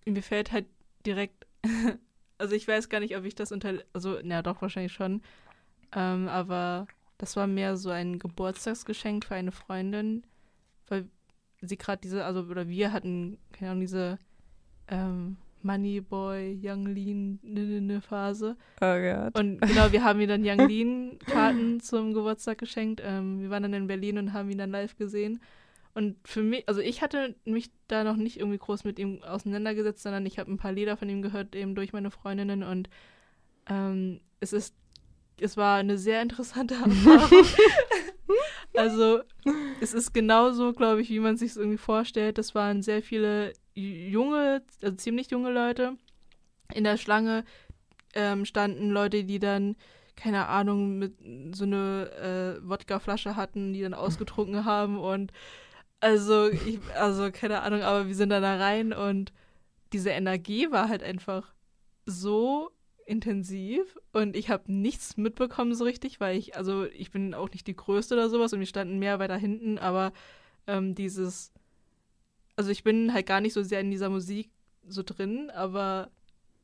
Mir 0.05 0.23
fällt 0.23 0.51
halt 0.51 0.65
direkt, 1.05 1.45
also 2.37 2.55
ich 2.55 2.67
weiß 2.67 2.89
gar 2.89 2.99
nicht, 2.99 3.15
ob 3.15 3.25
ich 3.25 3.35
das 3.35 3.51
unter, 3.51 3.75
also 3.93 4.19
na 4.23 4.41
doch 4.41 4.61
wahrscheinlich 4.61 4.93
schon, 4.93 5.21
ähm, 5.95 6.27
aber 6.27 6.87
das 7.17 7.35
war 7.35 7.47
mehr 7.47 7.77
so 7.77 7.89
ein 7.89 8.17
Geburtstagsgeschenk 8.17 9.25
für 9.25 9.35
eine 9.35 9.51
Freundin, 9.51 10.23
weil 10.89 11.08
sie 11.62 11.78
gerade 11.78 12.02
diese, 12.02 12.25
also 12.25 12.41
oder 12.41 12.67
wir 12.67 12.91
hatten, 12.91 13.38
keine 13.52 13.71
Ahnung, 13.71 13.82
diese 13.82 14.17
ähm, 14.88 15.38
Moneyboy, 15.62 16.60
Young 16.62 16.86
Lean 16.86 17.39
ne, 17.43 17.62
ne, 17.65 17.82
ne 17.82 18.02
Phase. 18.02 18.56
Oh 18.82 18.99
Gott. 18.99 19.38
Und 19.38 19.62
genau, 19.62 19.91
wir 19.91 20.04
haben 20.04 20.19
ihm 20.21 20.30
dann 20.30 20.45
Young 20.45 20.60
Lean 20.69 21.19
Karten 21.19 21.80
zum 21.80 22.13
Geburtstag 22.13 22.58
geschenkt. 22.58 23.02
Ähm, 23.04 23.41
wir 23.41 23.49
waren 23.49 23.63
dann 23.63 23.73
in 23.73 23.88
Berlin 23.88 24.17
und 24.17 24.34
haben 24.34 24.49
ihn 24.49 24.58
dann 24.58 24.71
live 24.71 24.95
gesehen. 24.97 25.41
Und 25.93 26.15
für 26.25 26.41
mich, 26.41 26.67
also 26.67 26.82
ich 26.82 27.02
hatte 27.02 27.36
mich 27.45 27.71
da 27.88 28.04
noch 28.04 28.15
nicht 28.15 28.39
irgendwie 28.39 28.58
groß 28.58 28.84
mit 28.84 28.99
ihm 28.99 29.21
auseinandergesetzt, 29.23 30.04
sondern 30.04 30.25
ich 30.25 30.39
habe 30.39 30.52
ein 30.52 30.58
paar 30.58 30.71
Lieder 30.71 30.95
von 30.95 31.10
ihm 31.10 31.21
gehört, 31.21 31.56
eben 31.56 31.75
durch 31.75 31.93
meine 31.93 32.12
Freundinnen. 32.12 32.63
Und 32.63 32.89
ähm, 33.67 34.21
es 34.39 34.54
ist, 34.54 34.75
es 35.41 35.58
war 35.58 35.78
eine 35.78 35.97
sehr 35.97 36.21
interessante 36.21 36.73
Erfahrung. 36.84 37.45
Also 38.79 39.21
es 39.81 39.93
ist 39.93 40.13
genauso, 40.13 40.73
glaube 40.73 41.01
ich, 41.01 41.09
wie 41.09 41.19
man 41.19 41.37
sich 41.37 41.51
es 41.51 41.57
irgendwie 41.57 41.77
vorstellt. 41.77 42.37
Das 42.37 42.55
waren 42.55 42.81
sehr 42.81 43.01
viele 43.01 43.53
junge, 43.73 44.63
also 44.81 44.95
ziemlich 44.95 45.31
junge 45.31 45.51
Leute 45.51 45.97
in 46.73 46.83
der 46.83 46.97
Schlange 46.97 47.43
ähm, 48.13 48.45
standen 48.45 48.89
Leute, 48.89 49.23
die 49.23 49.39
dann, 49.39 49.75
keine 50.15 50.47
Ahnung, 50.47 50.97
mit 50.97 51.13
so 51.55 51.63
eine 51.63 52.59
äh, 52.61 52.67
Wodkaflasche 52.67 53.35
hatten, 53.35 53.73
die 53.73 53.81
dann 53.81 53.93
ausgetrunken 53.93 54.65
haben 54.65 54.99
und 54.99 55.31
also, 56.01 56.47
ich, 56.49 56.79
also 56.95 57.29
keine 57.31 57.61
Ahnung, 57.61 57.81
aber 57.81 58.07
wir 58.07 58.15
sind 58.15 58.29
dann 58.29 58.43
da 58.43 58.55
rein 58.55 58.93
und 58.93 59.33
diese 59.91 60.11
Energie 60.11 60.71
war 60.71 60.87
halt 60.87 61.03
einfach 61.03 61.53
so 62.05 62.71
intensiv 63.09 63.97
und 64.13 64.35
ich 64.35 64.49
habe 64.49 64.71
nichts 64.71 65.17
mitbekommen 65.17 65.73
so 65.73 65.83
richtig, 65.83 66.19
weil 66.19 66.37
ich, 66.37 66.55
also 66.55 66.85
ich 66.85 67.11
bin 67.11 67.33
auch 67.33 67.49
nicht 67.49 67.65
die 67.67 67.75
Größte 67.75 68.13
oder 68.13 68.29
sowas 68.29 68.53
und 68.53 68.59
wir 68.59 68.67
standen 68.67 68.99
mehr 68.99 69.19
weiter 69.19 69.35
hinten, 69.35 69.79
aber 69.79 70.13
ähm, 70.67 70.93
dieses, 70.93 71.51
also 72.55 72.69
ich 72.69 72.83
bin 72.83 73.11
halt 73.13 73.25
gar 73.25 73.41
nicht 73.41 73.53
so 73.53 73.63
sehr 73.63 73.81
in 73.81 73.91
dieser 73.91 74.09
Musik 74.09 74.51
so 74.87 75.01
drin, 75.03 75.49
aber 75.49 76.11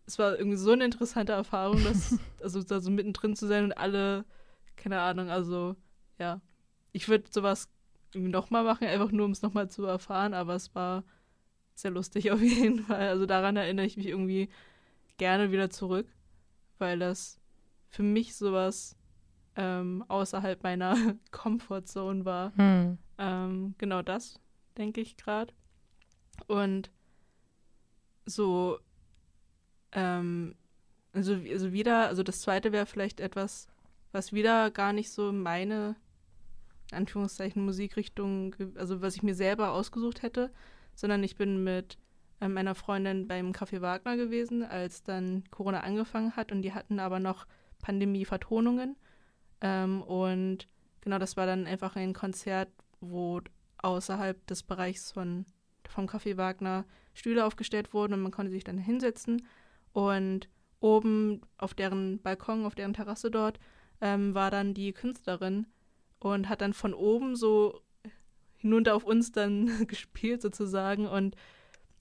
es 0.05 0.19
war 0.19 0.37
irgendwie 0.37 0.57
so 0.57 0.71
eine 0.71 0.85
interessante 0.85 1.33
Erfahrung, 1.33 1.83
dass, 1.83 2.17
also 2.43 2.61
da 2.61 2.79
so 2.79 2.91
mittendrin 2.91 3.35
zu 3.35 3.47
sein 3.47 3.63
und 3.63 3.73
alle, 3.73 4.23
keine 4.75 5.01
Ahnung, 5.01 5.29
also 5.29 5.75
ja, 6.19 6.41
ich 6.91 7.09
würde 7.09 7.25
sowas 7.31 7.69
irgendwie 8.13 8.31
nochmal 8.31 8.63
machen, 8.63 8.87
einfach 8.87 9.11
nur 9.11 9.25
um 9.25 9.31
es 9.31 9.41
nochmal 9.41 9.69
zu 9.69 9.83
erfahren, 9.85 10.33
aber 10.33 10.53
es 10.53 10.73
war 10.75 11.03
sehr 11.73 11.91
lustig 11.91 12.31
auf 12.31 12.41
jeden 12.41 12.83
Fall. 12.83 13.09
Also 13.09 13.25
daran 13.25 13.57
erinnere 13.57 13.87
ich 13.87 13.97
mich 13.97 14.07
irgendwie 14.07 14.49
gerne 15.17 15.51
wieder 15.51 15.69
zurück, 15.69 16.07
weil 16.77 16.99
das 16.99 17.39
für 17.89 18.03
mich 18.03 18.35
sowas 18.35 18.95
ähm, 19.55 20.03
außerhalb 20.07 20.61
meiner 20.63 20.95
Comfortzone 21.31 22.25
war. 22.25 22.55
Hm. 22.57 22.97
Ähm, 23.17 23.75
genau 23.77 24.01
das, 24.01 24.39
denke 24.77 25.01
ich 25.01 25.17
gerade. 25.17 25.53
Und 26.47 26.91
so, 28.25 28.79
ähm, 29.93 30.55
also, 31.13 31.35
also 31.35 31.71
wieder, 31.71 32.07
also 32.07 32.23
das 32.23 32.41
zweite 32.41 32.71
wäre 32.71 32.85
vielleicht 32.85 33.19
etwas, 33.19 33.67
was 34.11 34.33
wieder 34.33 34.71
gar 34.71 34.91
nicht 34.91 35.11
so 35.11 35.31
meine 35.31 35.95
Anführungszeichen 36.91 37.63
Musikrichtung, 37.63 38.55
also 38.75 39.01
was 39.01 39.15
ich 39.15 39.23
mir 39.23 39.35
selber 39.35 39.71
ausgesucht 39.71 40.21
hätte, 40.21 40.51
sondern 40.93 41.23
ich 41.23 41.35
bin 41.35 41.63
mit 41.63 41.97
äh, 42.41 42.47
meiner 42.47 42.75
Freundin 42.75 43.27
beim 43.27 43.51
Café 43.51 43.81
Wagner 43.81 44.17
gewesen, 44.17 44.63
als 44.63 45.03
dann 45.03 45.43
Corona 45.51 45.81
angefangen 45.81 46.35
hat 46.35 46.51
und 46.51 46.61
die 46.61 46.73
hatten 46.73 46.99
aber 46.99 47.19
noch 47.19 47.45
Pandemie-Vertonungen. 47.81 48.95
Ähm, 49.61 50.01
und 50.01 50.67
genau, 51.01 51.19
das 51.19 51.37
war 51.37 51.45
dann 51.45 51.67
einfach 51.67 51.95
ein 51.95 52.13
Konzert, 52.13 52.69
wo 52.99 53.41
außerhalb 53.77 54.45
des 54.47 54.63
Bereichs 54.63 55.11
von, 55.11 55.45
vom 55.87 56.07
Café 56.07 56.37
Wagner 56.37 56.85
Stühle 57.13 57.45
aufgestellt 57.45 57.93
wurden 57.93 58.13
und 58.13 58.21
man 58.21 58.31
konnte 58.31 58.51
sich 58.51 58.63
dann 58.63 58.77
hinsetzen. 58.77 59.47
Und 59.93 60.49
oben 60.79 61.41
auf 61.57 61.73
deren 61.73 62.21
Balkon, 62.21 62.65
auf 62.65 62.75
deren 62.75 62.93
Terrasse 62.93 63.31
dort, 63.31 63.59
ähm, 64.01 64.33
war 64.33 64.51
dann 64.51 64.73
die 64.73 64.91
Künstlerin 64.91 65.67
und 66.19 66.49
hat 66.49 66.61
dann 66.61 66.73
von 66.73 66.93
oben 66.93 67.35
so 67.35 67.81
hinunter 68.57 68.95
auf 68.95 69.03
uns 69.03 69.31
dann 69.31 69.67
gespielt 69.87 70.41
sozusagen. 70.41 71.07
Und 71.07 71.35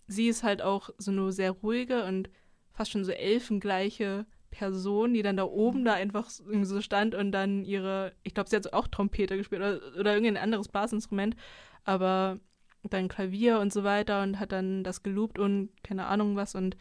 sie 0.06 0.28
ist 0.28 0.42
halt 0.42 0.62
auch 0.62 0.90
so 0.98 1.10
eine 1.10 1.32
sehr 1.32 1.52
ruhige 1.52 2.04
und 2.04 2.30
fast 2.72 2.90
schon 2.90 3.04
so 3.04 3.12
elfengleiche 3.12 4.26
Person, 4.50 5.14
die 5.14 5.22
dann 5.22 5.36
da 5.36 5.44
oben 5.44 5.84
da 5.84 5.94
einfach 5.94 6.30
so 6.30 6.80
stand 6.80 7.14
und 7.14 7.32
dann 7.32 7.64
ihre, 7.64 8.12
ich 8.22 8.34
glaube, 8.34 8.50
sie 8.50 8.56
hat 8.56 8.72
auch 8.72 8.88
Trompete 8.88 9.36
gespielt 9.36 9.62
oder, 9.62 9.80
oder 9.98 10.14
irgendein 10.14 10.42
anderes 10.42 10.68
Blasinstrument, 10.68 11.36
aber 11.84 12.38
dann 12.84 13.08
Klavier 13.08 13.58
und 13.60 13.72
so 13.72 13.84
weiter 13.84 14.22
und 14.22 14.38
hat 14.38 14.52
dann 14.52 14.84
das 14.84 15.02
geloopt 15.02 15.38
und 15.38 15.70
keine 15.82 16.06
Ahnung 16.06 16.36
was 16.36 16.54
und 16.54 16.76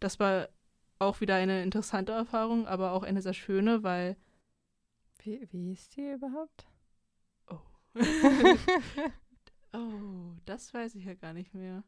das 0.00 0.20
war 0.20 0.48
auch 0.98 1.20
wieder 1.20 1.34
eine 1.36 1.62
interessante 1.62 2.12
Erfahrung, 2.12 2.66
aber 2.66 2.92
auch 2.92 3.02
eine 3.02 3.22
sehr 3.22 3.34
schöne, 3.34 3.82
weil 3.82 4.16
Wie, 5.20 5.48
wie 5.50 5.68
hieß 5.70 5.88
die 5.90 6.12
überhaupt? 6.12 6.66
oh, 9.74 10.34
das 10.44 10.72
weiß 10.74 10.94
ich 10.94 11.04
ja 11.04 11.14
gar 11.14 11.32
nicht 11.32 11.54
mehr. 11.54 11.82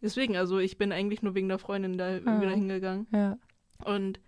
Deswegen, 0.00 0.36
also 0.36 0.58
ich 0.58 0.78
bin 0.78 0.92
eigentlich 0.92 1.22
nur 1.22 1.34
wegen 1.34 1.48
der 1.48 1.58
Freundin 1.58 1.98
da 1.98 2.18
Ah. 2.24 2.40
wieder 2.40 2.50
hingegangen. 2.50 3.06
Ja. 3.12 3.36
Und 3.84 4.20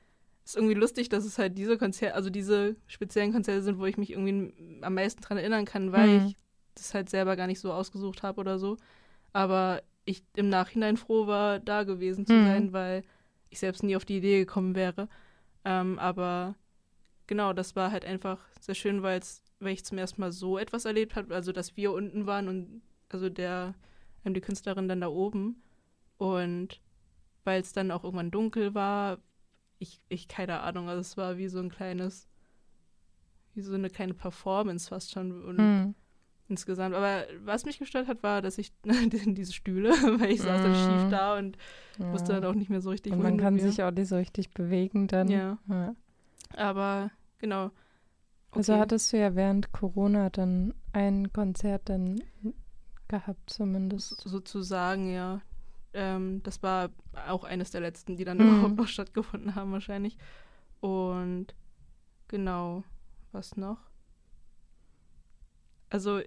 es 0.44 0.52
ist 0.52 0.56
irgendwie 0.56 0.74
lustig, 0.74 1.08
dass 1.08 1.24
es 1.24 1.38
halt 1.38 1.56
diese 1.58 1.78
Konzerte, 1.78 2.14
also 2.14 2.30
diese 2.30 2.76
speziellen 2.86 3.32
Konzerte 3.32 3.62
sind, 3.62 3.78
wo 3.78 3.86
ich 3.86 3.96
mich 3.96 4.10
irgendwie 4.10 4.52
am 4.82 4.94
meisten 4.94 5.20
dran 5.22 5.38
erinnern 5.38 5.64
kann, 5.64 5.92
weil 5.92 6.08
Hm. 6.20 6.26
ich 6.28 6.36
das 6.74 6.94
halt 6.94 7.08
selber 7.10 7.36
gar 7.36 7.46
nicht 7.46 7.60
so 7.60 7.72
ausgesucht 7.72 8.22
habe 8.22 8.40
oder 8.40 8.58
so. 8.58 8.76
Aber 9.32 9.82
ich 10.04 10.24
im 10.34 10.48
Nachhinein 10.48 10.96
froh 10.96 11.26
war, 11.26 11.60
da 11.60 11.84
gewesen 11.84 12.26
zu 12.26 12.34
Hm. 12.34 12.44
sein, 12.46 12.72
weil 12.72 13.02
ich 13.50 13.58
selbst 13.60 13.82
nie 13.82 13.94
auf 13.96 14.04
die 14.04 14.16
Idee 14.16 14.38
gekommen 14.40 14.74
wäre. 14.74 15.08
Ähm, 15.64 15.98
aber 15.98 16.54
genau, 17.26 17.52
das 17.52 17.76
war 17.76 17.92
halt 17.92 18.04
einfach 18.04 18.40
sehr 18.60 18.74
schön, 18.74 19.02
weil 19.02 19.20
ich 19.66 19.84
zum 19.84 19.98
ersten 19.98 20.20
Mal 20.20 20.32
so 20.32 20.58
etwas 20.58 20.84
erlebt 20.84 21.14
habe, 21.16 21.34
also 21.34 21.52
dass 21.52 21.76
wir 21.76 21.92
unten 21.92 22.26
waren 22.26 22.48
und 22.48 22.82
also 23.08 23.28
der, 23.28 23.74
die 24.24 24.40
Künstlerin 24.40 24.88
dann 24.88 25.00
da 25.00 25.08
oben. 25.08 25.62
Und 26.18 26.80
weil 27.44 27.60
es 27.60 27.72
dann 27.72 27.90
auch 27.90 28.04
irgendwann 28.04 28.30
dunkel 28.30 28.74
war, 28.74 29.18
ich, 29.78 30.00
ich 30.08 30.28
keine 30.28 30.60
Ahnung, 30.60 30.88
also 30.88 31.00
es 31.00 31.16
war 31.16 31.38
wie 31.38 31.48
so 31.48 31.58
ein 31.58 31.70
kleines, 31.70 32.28
wie 33.54 33.62
so 33.62 33.74
eine 33.74 33.88
kleine 33.90 34.14
Performance 34.14 34.88
fast 34.88 35.10
schon 35.12 35.42
und 35.44 35.58
Hm. 35.58 35.94
insgesamt. 36.48 36.94
Aber 36.94 37.24
was 37.44 37.64
mich 37.64 37.78
gestört 37.78 38.08
hat, 38.08 38.22
war, 38.22 38.42
dass 38.42 38.58
ich 38.58 38.72
diese 38.84 39.52
Stühle, 39.52 39.90
weil 40.20 40.32
ich 40.32 40.42
saß 40.42 40.62
dann 40.62 40.72
Mhm. 40.72 40.76
schief 40.76 41.10
da 41.10 41.38
und 41.38 41.56
Ja. 41.98 42.12
wusste 42.12 42.32
dann 42.34 42.44
auch 42.44 42.54
nicht 42.54 42.70
mehr 42.70 42.80
so 42.80 42.90
richtig, 42.90 43.12
Und 43.12 43.22
man 43.22 43.38
kann 43.38 43.54
mir. 43.54 43.62
sich 43.62 43.82
auch 43.82 43.90
nicht 43.90 44.08
so 44.08 44.16
richtig 44.16 44.50
bewegen 44.50 45.06
dann. 45.06 45.28
Ja. 45.28 45.58
Ja. 45.68 45.94
Aber 46.56 47.10
genau. 47.38 47.70
Also 48.52 48.72
Okay. 48.74 48.80
hattest 48.80 49.12
du 49.12 49.18
ja 49.18 49.34
während 49.36 49.72
Corona 49.72 50.28
dann 50.30 50.74
ein 50.92 51.32
Konzert 51.32 51.88
dann 51.88 52.20
gehabt 53.10 53.50
zumindest. 53.50 54.28
sozusagen, 54.28 55.12
ja. 55.12 55.42
Ähm, 55.92 56.42
das 56.44 56.62
war 56.62 56.90
auch 57.28 57.44
eines 57.44 57.70
der 57.72 57.80
letzten, 57.80 58.16
die 58.16 58.24
dann 58.24 58.38
Mhm. 58.38 58.42
überhaupt 58.42 58.76
noch 58.78 58.88
stattgefunden 58.88 59.54
haben, 59.54 59.72
wahrscheinlich. 59.72 60.16
Und 60.80 61.54
genau, 62.28 62.84
was 63.32 63.56
noch? 63.56 63.78
Also, 65.90 66.20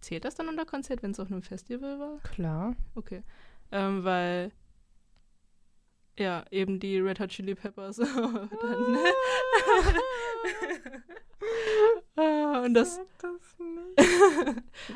zählt 0.00 0.24
das 0.24 0.34
dann 0.36 0.48
unter 0.48 0.64
Konzert, 0.66 1.02
wenn 1.02 1.10
es 1.12 1.20
auf 1.20 1.30
einem 1.30 1.42
Festival 1.42 1.98
war? 1.98 2.20
Klar. 2.22 2.76
Okay. 2.94 3.22
Ähm, 3.72 4.04
weil, 4.04 4.52
ja, 6.18 6.44
eben 6.50 6.80
die 6.80 6.98
Red 6.98 7.20
Hot 7.20 7.30
Chili 7.30 7.54
Peppers. 7.54 7.98
Ah, 12.16 12.62
und 12.64 12.74
das, 12.74 13.00
das 13.18 13.56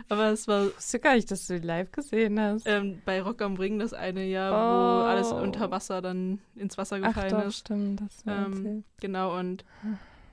aber 0.08 0.30
es 0.32 0.48
war 0.48 0.66
Ich 0.66 0.76
wusste 0.76 0.98
gar 0.98 1.14
nicht, 1.14 1.30
dass 1.30 1.46
du 1.46 1.60
die 1.60 1.66
live 1.66 1.92
gesehen 1.92 2.38
hast. 2.40 2.66
ähm, 2.66 3.00
bei 3.04 3.22
Rock 3.22 3.42
am 3.42 3.54
Ring 3.56 3.78
das 3.78 3.92
eine 3.94 4.24
Jahr, 4.26 4.52
wo 4.52 5.00
Oh. 5.00 5.04
alles 5.04 5.30
unter 5.32 5.70
Wasser 5.70 6.02
dann 6.02 6.40
ins 6.56 6.76
Wasser 6.78 6.98
Ach 7.02 7.08
gefallen 7.14 7.30
doch, 7.30 7.46
ist. 7.46 7.58
stimmt, 7.58 8.00
das 8.00 8.26
war 8.26 8.46
Ähm. 8.46 8.84
Genau, 9.00 9.38
und 9.38 9.64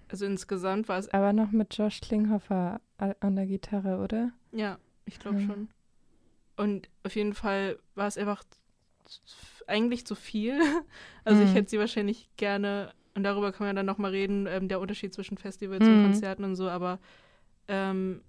also 0.10 0.26
insgesamt 0.26 0.90
war 0.90 0.98
es, 0.98 1.10
Aber 1.14 1.32
noch 1.32 1.52
mit 1.52 1.78
Josh 1.78 2.02
Klinghoffer 2.02 2.82
an 2.98 3.36
der 3.36 3.46
Gitarre, 3.46 4.00
oder? 4.04 4.32
ja, 4.52 4.80
ich 5.06 5.20
glaube 5.20 5.40
Ja. 5.42 5.46
schon. 5.46 5.70
Und 6.58 6.90
auf 7.04 7.16
jeden 7.16 7.36
Fall 7.36 7.78
war 7.96 8.08
es 8.08 8.18
einfach 8.18 8.44
eigentlich 9.68 10.06
zu 10.06 10.16
viel. 10.16 10.60
Also 11.26 11.44
ich 11.44 11.52
Mhm. 11.52 11.56
hätte 11.58 11.70
sie 11.70 11.80
wahrscheinlich 11.80 12.30
gerne, 12.38 12.94
und 13.16 13.24
darüber 13.24 13.52
kann 13.52 13.68
man 13.68 13.76
dann 13.76 13.86
nochmal 13.86 14.12
reden, 14.12 14.48
ähm, 14.48 14.68
der 14.68 14.80
Unterschied 14.80 15.14
zwischen 15.14 15.38
Festivals 15.38 15.88
Mhm. 15.88 15.96
und 15.96 16.02
Konzerten 16.02 16.44
und 16.44 16.56
so, 16.56 16.70
aber 16.70 17.00
ähm, 17.68 18.22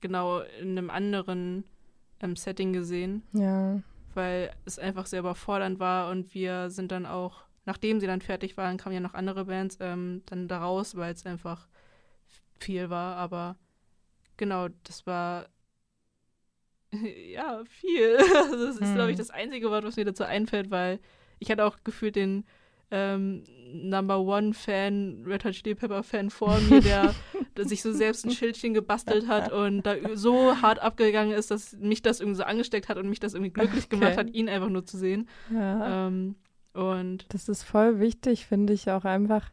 genau 0.00 0.40
in 0.60 0.76
einem 0.76 0.90
anderen 0.90 1.64
ähm, 2.20 2.36
Setting 2.36 2.72
gesehen. 2.72 3.22
Ja. 3.32 3.80
weil 4.14 4.50
es 4.66 4.78
einfach 4.78 5.06
sehr 5.06 5.20
überfordernd 5.20 5.78
war 5.80 6.10
und 6.10 6.34
wir 6.34 6.68
sind 6.68 6.92
dann 6.92 7.06
auch, 7.06 7.44
nachdem 7.64 7.98
sie 8.00 8.06
dann 8.06 8.20
fertig 8.20 8.58
waren, 8.58 8.76
kamen 8.76 8.94
ja 8.94 9.00
noch 9.00 9.14
andere 9.14 9.46
Bands 9.46 9.78
ähm, 9.80 10.22
dann 10.26 10.48
da 10.48 10.58
raus, 10.62 10.94
weil 10.96 11.14
es 11.14 11.24
einfach 11.24 11.66
viel 12.58 12.90
war, 12.90 13.16
aber 13.16 13.56
genau, 14.36 14.68
das 14.84 15.06
war 15.06 15.46
ja 17.32 17.62
viel. 17.68 18.18
Also 18.36 18.66
das 18.66 18.76
ist, 18.78 18.94
glaube 18.94 19.10
ich, 19.10 19.16
Hm. 19.16 19.18
das 19.18 19.30
einzige 19.30 19.70
Wort, 19.70 19.84
was 19.84 19.96
mir 19.96 20.04
dazu 20.04 20.24
einfällt, 20.24 20.70
weil 20.70 21.00
ich 21.38 21.50
hatte 21.50 21.64
auch 21.64 21.78
gefühlt 21.84 22.16
den 22.16 22.44
ähm, 22.90 23.42
Number 23.72 24.20
One 24.20 24.52
Fan, 24.52 25.24
Red 25.26 25.44
Hot 25.46 25.52
Chili 25.54 25.74
Pepper 25.74 26.02
Fan 26.02 26.28
vor 26.28 26.60
mir, 26.60 26.82
der, 26.82 27.14
der 27.56 27.64
sich 27.68 27.80
so 27.82 27.92
selbst 27.92 28.26
ein 28.26 28.30
Schildchen 28.30 28.74
gebastelt 28.74 29.28
hat 29.28 29.50
und 29.50 29.82
da 29.82 29.94
so 30.14 30.60
hart 30.60 30.78
abgegangen 30.80 31.32
ist, 31.34 31.50
dass 31.50 31.72
mich 31.78 32.02
das 32.02 32.20
irgendwie 32.20 32.36
so 32.36 32.44
angesteckt 32.44 32.88
hat 32.90 32.98
und 32.98 33.08
mich 33.08 33.18
das 33.20 33.32
irgendwie 33.34 33.52
glücklich 33.52 33.88
gemacht 33.88 34.12
Okay. 34.12 34.20
hat, 34.28 34.34
ihn 34.34 34.48
einfach 34.50 34.68
nur 34.68 34.84
zu 34.84 34.98
sehen. 34.98 35.26
Ja. 35.50 36.08
Ähm, 36.08 36.34
und 36.74 37.26
Das 37.32 37.48
ist 37.48 37.62
voll 37.62 37.98
wichtig, 38.00 38.46
finde 38.46 38.72
ich 38.74 38.90
auch 38.90 39.04
einfach, 39.04 39.50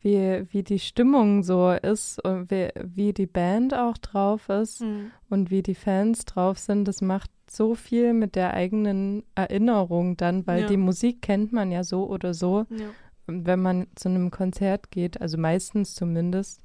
wie, 0.00 0.44
wie 0.50 0.62
die 0.62 0.78
Stimmung 0.78 1.42
so 1.42 1.70
ist 1.70 2.24
und 2.24 2.50
wie, 2.50 2.68
wie 2.82 3.12
die 3.12 3.26
Band 3.26 3.74
auch 3.74 3.98
drauf 3.98 4.48
ist 4.48 4.82
und 5.28 5.50
wie 5.50 5.62
die 5.62 5.74
Fans 5.74 6.24
drauf 6.24 6.58
sind. 6.58 6.86
Das 6.88 7.02
macht 7.02 7.30
so 7.50 7.74
viel 7.74 8.12
mit 8.14 8.36
der 8.36 8.54
eigenen 8.54 9.24
Erinnerung 9.34 10.16
dann, 10.16 10.46
weil 10.46 10.62
Ja. 10.62 10.66
die 10.68 10.76
Musik 10.76 11.20
kennt 11.22 11.52
man 11.52 11.70
ja 11.70 11.84
so 11.84 12.08
oder 12.08 12.32
so. 12.34 12.66
ja. 12.70 12.86
wenn 13.32 13.60
man 13.62 13.86
zu 13.94 14.08
einem 14.08 14.30
Konzert 14.32 14.90
geht, 14.90 15.20
also 15.20 15.38
meistens 15.38 15.94
zumindest, 15.94 16.62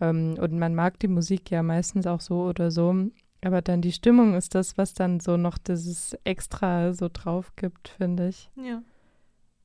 ähm, 0.00 0.36
und 0.40 0.58
man 0.58 0.74
mag 0.74 0.98
die 0.98 1.06
Musik 1.06 1.48
ja 1.52 1.62
meistens 1.62 2.08
auch 2.08 2.20
so 2.20 2.42
oder 2.42 2.72
so, 2.72 2.92
aber 3.44 3.62
dann 3.62 3.82
die 3.82 3.92
Stimmung 3.92 4.34
ist 4.34 4.56
das, 4.56 4.76
was 4.76 4.94
dann 4.94 5.20
so 5.20 5.36
noch 5.36 5.58
dieses 5.58 6.14
Extra 6.24 6.92
so 6.92 7.08
drauf 7.12 7.52
gibt, 7.54 7.86
finde 7.88 8.28
ich. 8.30 8.50
Ja. 8.56 8.82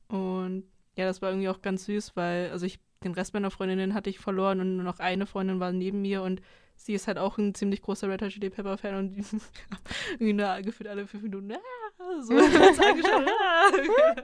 Und 0.08 0.62
ja, 0.96 1.06
das 1.06 1.22
war 1.22 1.30
irgendwie 1.30 1.48
auch 1.48 1.60
ganz 1.60 1.86
süß, 1.86 2.14
weil, 2.14 2.50
also 2.50 2.66
ich, 2.66 2.78
den 3.04 3.12
Rest 3.14 3.34
meiner 3.34 3.50
Freundinnen 3.50 3.94
hatte 3.94 4.10
ich 4.10 4.18
verloren 4.18 4.60
und 4.60 4.76
nur 4.76 4.84
noch 4.84 4.98
eine 4.98 5.26
Freundin 5.26 5.60
war 5.60 5.72
neben 5.72 6.02
mir 6.02 6.22
und 6.22 6.40
sie 6.76 6.94
ist 6.94 7.06
halt 7.06 7.18
auch 7.18 7.38
ein 7.38 7.54
ziemlich 7.54 7.82
großer 7.82 8.08
Red 8.08 8.22
Hot 8.22 8.30
Chili 8.30 8.50
Pepper 8.50 8.76
Fan 8.76 8.96
und 8.96 9.12
die 9.14 9.24
irgendwie 10.18 10.62
gefühlt 10.62 10.88
alle 10.88 11.06
fünf 11.06 11.22
Minuten, 11.22 11.52
ah, 11.52 12.22
so 12.22 12.34
angeschaut. 12.36 13.28
ah. 13.28 14.22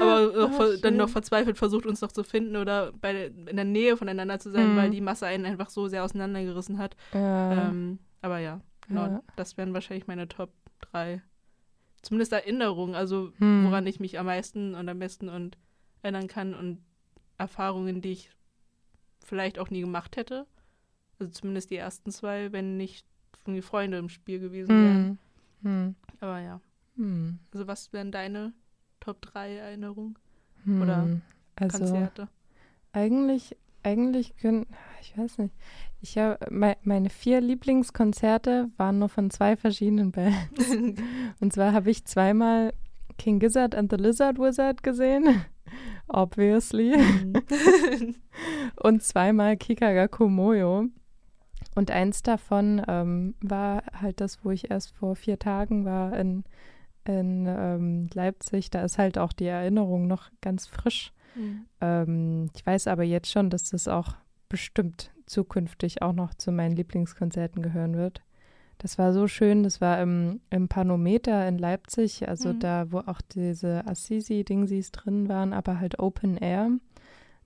Aber 0.00 0.44
auch 0.44 0.52
ver- 0.52 0.78
dann 0.78 0.96
noch 0.96 1.08
verzweifelt 1.08 1.58
versucht, 1.58 1.86
uns 1.86 2.00
noch 2.00 2.12
zu 2.12 2.24
finden 2.24 2.56
oder 2.56 2.92
bei, 2.92 3.26
in 3.26 3.56
der 3.56 3.64
Nähe 3.64 3.96
voneinander 3.96 4.38
zu 4.38 4.50
sein, 4.50 4.72
Mhm. 4.72 4.76
weil 4.76 4.90
die 4.90 5.00
Masse 5.00 5.26
einen 5.26 5.44
einfach 5.46 5.70
so 5.70 5.88
sehr 5.88 6.04
auseinandergerissen 6.04 6.78
hat. 6.78 6.96
Ja. 7.12 7.68
Ähm, 7.68 7.98
aber 8.22 8.38
ja, 8.38 8.60
genau, 8.88 9.06
Ja. 9.06 9.22
das 9.36 9.56
wären 9.56 9.74
wahrscheinlich 9.74 10.06
meine 10.06 10.28
Top 10.28 10.50
3. 10.92 11.22
Zumindest 12.02 12.32
Erinnerungen, 12.32 12.94
also 12.94 13.32
Hm. 13.38 13.64
woran 13.66 13.86
ich 13.86 14.00
mich 14.00 14.18
am 14.18 14.26
meisten 14.26 14.74
und 14.74 14.88
am 14.88 14.98
besten 14.98 15.28
und 15.28 15.56
erinnern 16.02 16.26
kann 16.26 16.54
und 16.54 16.78
Erfahrungen, 17.38 18.00
die 18.00 18.12
ich 18.12 18.30
vielleicht 19.24 19.58
auch 19.58 19.70
nie 19.70 19.80
gemacht 19.80 20.16
hätte. 20.16 20.46
Also 21.18 21.32
zumindest 21.32 21.70
die 21.70 21.76
ersten 21.76 22.10
zwei, 22.10 22.52
wenn 22.52 22.76
nicht 22.76 23.06
irgendwie 23.44 23.62
Freunde 23.62 23.98
im 23.98 24.08
Spiel 24.08 24.40
gewesen 24.40 24.68
wären. 24.68 25.18
Hm. 25.62 25.70
Hm. 25.70 25.94
Aber 26.20 26.40
ja. 26.40 26.60
Hm. 26.96 27.38
Also 27.52 27.66
was 27.66 27.92
wären 27.92 28.12
deine 28.12 28.52
Top 29.00 29.22
3 29.22 29.56
Erinnerungen? 29.56 30.18
Hm. 30.64 30.82
Oder 30.82 31.20
also, 31.56 31.78
Konzerte? 31.78 32.28
Eigentlich, 32.92 33.56
eigentlich 33.82 34.36
können, 34.36 34.66
ich 35.00 35.16
weiß 35.16 35.38
nicht. 35.38 35.54
Ich 36.00 36.18
habe 36.18 36.38
me 36.50 36.76
meine 36.82 37.10
vier 37.10 37.40
Lieblingskonzerte 37.40 38.70
waren 38.76 38.98
nur 38.98 39.08
von 39.08 39.30
zwei 39.30 39.56
verschiedenen 39.56 40.12
Bands. 40.12 40.70
Und 41.40 41.52
zwar 41.52 41.72
habe 41.72 41.90
ich 41.90 42.04
zweimal 42.04 42.72
King 43.18 43.38
Gizzard 43.38 43.74
and 43.74 43.90
the 43.90 43.96
Lizard 43.96 44.38
Wizard 44.38 44.82
gesehen, 44.82 45.44
obviously, 46.08 46.94
und 48.76 49.02
zweimal 49.02 49.56
Kikaga 49.56 50.08
Komoyo. 50.08 50.86
Und 51.74 51.90
eins 51.90 52.22
davon 52.22 52.82
ähm, 52.86 53.34
war 53.40 53.82
halt 53.98 54.20
das, 54.20 54.44
wo 54.44 54.50
ich 54.50 54.70
erst 54.70 54.94
vor 54.94 55.16
vier 55.16 55.38
Tagen 55.38 55.84
war 55.84 56.16
in, 56.18 56.44
in 57.04 57.46
ähm, 57.48 58.10
Leipzig. 58.12 58.70
Da 58.70 58.82
ist 58.82 58.98
halt 58.98 59.16
auch 59.16 59.32
die 59.32 59.46
Erinnerung 59.46 60.06
noch 60.06 60.30
ganz 60.40 60.66
frisch. 60.66 61.12
Mhm. 61.34 61.64
Ähm, 61.80 62.50
ich 62.54 62.66
weiß 62.66 62.88
aber 62.88 63.04
jetzt 63.04 63.30
schon, 63.30 63.48
dass 63.48 63.70
das 63.70 63.88
auch 63.88 64.16
bestimmt 64.48 65.12
zukünftig 65.24 66.02
auch 66.02 66.12
noch 66.12 66.34
zu 66.34 66.52
meinen 66.52 66.76
Lieblingskonzerten 66.76 67.62
gehören 67.62 67.96
wird. 67.96 68.22
Das 68.82 68.98
war 68.98 69.12
so 69.12 69.28
schön, 69.28 69.62
das 69.62 69.80
war 69.80 70.00
im, 70.02 70.40
im 70.50 70.66
Panometer 70.66 71.46
in 71.46 71.56
Leipzig, 71.56 72.28
also 72.28 72.48
Mhm. 72.48 72.58
da, 72.58 72.90
wo 72.90 72.98
auch 72.98 73.20
diese 73.20 73.86
Assisi-Dingsies 73.86 74.90
drin 74.90 75.28
waren, 75.28 75.52
aber 75.52 75.78
halt 75.78 76.00
Open 76.00 76.36
Air. 76.36 76.72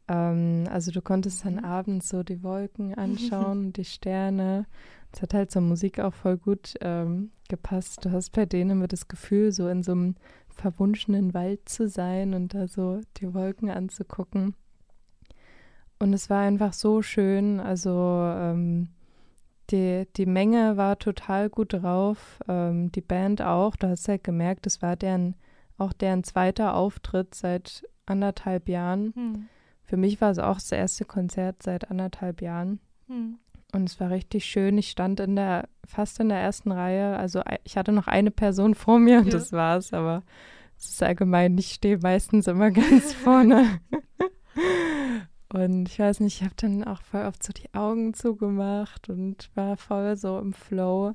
Ähm, 0.08 0.64
also 0.70 0.90
du 0.92 1.02
konntest 1.02 1.44
dann 1.44 1.56
Mhm. 1.56 1.64
abends 1.64 2.08
so 2.08 2.22
die 2.22 2.42
Wolken 2.42 2.94
anschauen, 2.98 3.74
die 3.74 3.84
Sterne. 3.84 4.64
Es 5.12 5.20
hat 5.20 5.34
halt 5.34 5.50
zur 5.50 5.60
Musik 5.62 6.00
auch 6.00 6.14
voll 6.14 6.38
gut 6.38 6.74
ähm, 6.80 7.30
gepasst. 7.48 8.02
Du 8.04 8.12
hast 8.12 8.30
bei 8.32 8.46
denen 8.46 8.70
immer 8.70 8.88
das 8.88 9.06
Gefühl, 9.06 9.52
so 9.52 9.68
in 9.68 9.82
so 9.82 9.92
einem 9.92 10.14
verwunschenen 10.48 11.34
Wald 11.34 11.68
zu 11.68 11.86
sein 11.86 12.32
und 12.32 12.54
da 12.54 12.66
so 12.66 13.00
die 13.18 13.34
Wolken 13.34 13.68
anzugucken. 13.70 14.54
Und 15.98 16.14
es 16.14 16.30
war 16.30 16.40
einfach 16.42 16.72
so 16.72 17.02
schön. 17.02 17.60
Also 17.60 17.90
ähm, 17.90 18.88
die, 19.70 20.06
die 20.16 20.26
Menge 20.26 20.76
war 20.76 20.98
total 20.98 21.48
gut 21.50 21.72
drauf. 21.72 22.40
Ähm, 22.48 22.90
die 22.92 23.00
Band 23.00 23.42
auch. 23.42 23.76
Du 23.76 23.88
hast 23.88 24.08
halt 24.08 24.24
gemerkt, 24.24 24.66
es 24.66 24.82
war 24.82 24.96
deren, 24.96 25.34
auch 25.78 25.92
deren 25.92 26.24
zweiter 26.24 26.74
Auftritt 26.74 27.34
seit 27.34 27.84
anderthalb 28.06 28.68
Jahren. 28.68 29.12
Mhm. 29.14 29.46
Für 29.84 29.96
mich 29.96 30.20
war 30.20 30.30
es 30.30 30.38
auch 30.38 30.56
das 30.56 30.72
erste 30.72 31.04
Konzert 31.04 31.62
seit 31.62 31.90
anderthalb 31.90 32.40
Jahren. 32.42 32.80
Mhm. 33.08 33.38
Und 33.72 33.88
es 33.88 33.98
war 34.00 34.10
richtig 34.10 34.44
schön. 34.44 34.78
Ich 34.78 34.90
stand 34.90 35.20
in 35.20 35.36
der, 35.36 35.68
fast 35.84 36.20
in 36.20 36.28
der 36.28 36.38
ersten 36.38 36.70
Reihe. 36.72 37.16
Also 37.16 37.42
ich 37.64 37.76
hatte 37.76 37.92
noch 37.92 38.06
eine 38.06 38.30
Person 38.30 38.74
vor 38.76 38.98
mir 38.98 39.18
und 39.18 39.26
Ja. 39.26 39.32
das 39.32 39.52
war's, 39.52 39.92
aber 39.92 40.22
es 40.78 40.90
ist 40.90 41.02
allgemein, 41.02 41.56
ich 41.58 41.72
stehe 41.72 41.98
meistens 41.98 42.46
immer 42.46 42.70
ganz 42.72 43.12
vorne. 43.12 43.80
Und 45.52 45.88
ich 45.88 45.98
weiß 45.98 46.20
nicht, 46.20 46.40
ich 46.40 46.44
habe 46.44 46.54
dann 46.56 46.84
auch 46.84 47.02
voll 47.02 47.24
oft 47.24 47.42
so 47.42 47.52
die 47.52 47.72
Augen 47.72 48.14
zugemacht 48.14 49.08
und 49.08 49.50
war 49.54 49.76
voll 49.76 50.16
so 50.16 50.38
im 50.38 50.52
Flow. 50.52 51.14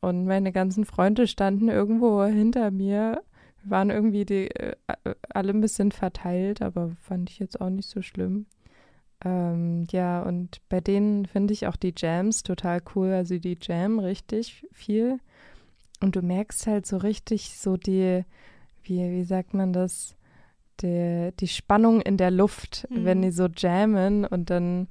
Und 0.00 0.26
meine 0.26 0.50
ganzen 0.50 0.84
Freunde 0.84 1.28
standen 1.28 1.68
irgendwo 1.68 2.24
hinter 2.24 2.70
mir. 2.72 3.22
Wir 3.62 3.70
waren 3.70 3.90
irgendwie 3.90 4.24
die, 4.24 4.50
äh, 4.50 4.74
alle 5.32 5.52
ein 5.52 5.60
bisschen 5.60 5.92
verteilt, 5.92 6.60
aber 6.60 6.90
fand 7.02 7.30
ich 7.30 7.38
jetzt 7.38 7.60
auch 7.60 7.70
nicht 7.70 7.88
so 7.88 8.02
schlimm. 8.02 8.46
Ähm, 9.24 9.86
ja, 9.92 10.22
und 10.22 10.60
bei 10.68 10.80
denen 10.80 11.26
finde 11.26 11.52
ich 11.52 11.68
auch 11.68 11.76
die 11.76 11.94
Jams 11.96 12.42
total 12.42 12.82
cool. 12.96 13.12
Also 13.12 13.38
die 13.38 13.58
Jam 13.60 14.00
richtig 14.00 14.66
viel. 14.72 15.20
Und 16.00 16.16
du 16.16 16.22
merkst 16.22 16.66
halt 16.66 16.86
so 16.86 16.96
richtig 16.96 17.56
so 17.56 17.76
die, 17.76 18.24
wie, 18.82 19.10
wie 19.10 19.24
sagt 19.24 19.54
man 19.54 19.72
das, 19.72 20.16
die, 20.80 21.30
die 21.38 21.48
Spannung 21.48 22.00
in 22.00 22.16
der 22.16 22.30
Luft, 22.30 22.86
Mhm. 22.90 23.04
wenn 23.04 23.22
die 23.22 23.30
so 23.30 23.46
jammen 23.56 24.24
und 24.24 24.50
dann, 24.50 24.88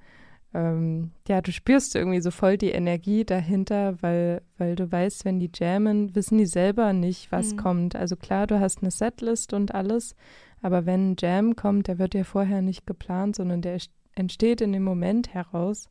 ähm, 0.53 1.11
ja, 1.27 1.41
du 1.41 1.51
spürst 1.51 1.95
irgendwie 1.95 2.21
so 2.21 2.29
voll 2.31 2.57
die 2.57 2.71
Energie 2.71 3.23
dahinter, 3.25 4.01
weil, 4.01 4.41
weil 4.57 4.75
du 4.75 4.91
weißt, 4.91 5.25
wenn 5.25 5.39
die 5.39 5.49
jammen, 5.53 6.13
wissen 6.15 6.37
die 6.37 6.45
selber 6.45 6.93
nicht, 6.93 7.31
was 7.31 7.53
Mhm. 7.53 7.57
kommt. 7.57 7.95
Also 7.95 8.15
klar, 8.15 8.47
du 8.47 8.59
hast 8.59 8.81
eine 8.81 8.91
Setlist 8.91 9.53
und 9.53 9.73
alles, 9.73 10.15
aber 10.61 10.85
wenn 10.85 11.11
ein 11.11 11.15
Jam 11.19 11.55
kommt, 11.55 11.87
der 11.87 11.97
wird 11.99 12.13
ja 12.13 12.23
vorher 12.23 12.61
nicht 12.61 12.85
geplant, 12.85 13.35
sondern 13.37 13.61
der 13.61 13.77
entsteht 14.15 14.61
in 14.61 14.73
dem 14.73 14.83
Moment 14.83 15.33
heraus. 15.33 15.89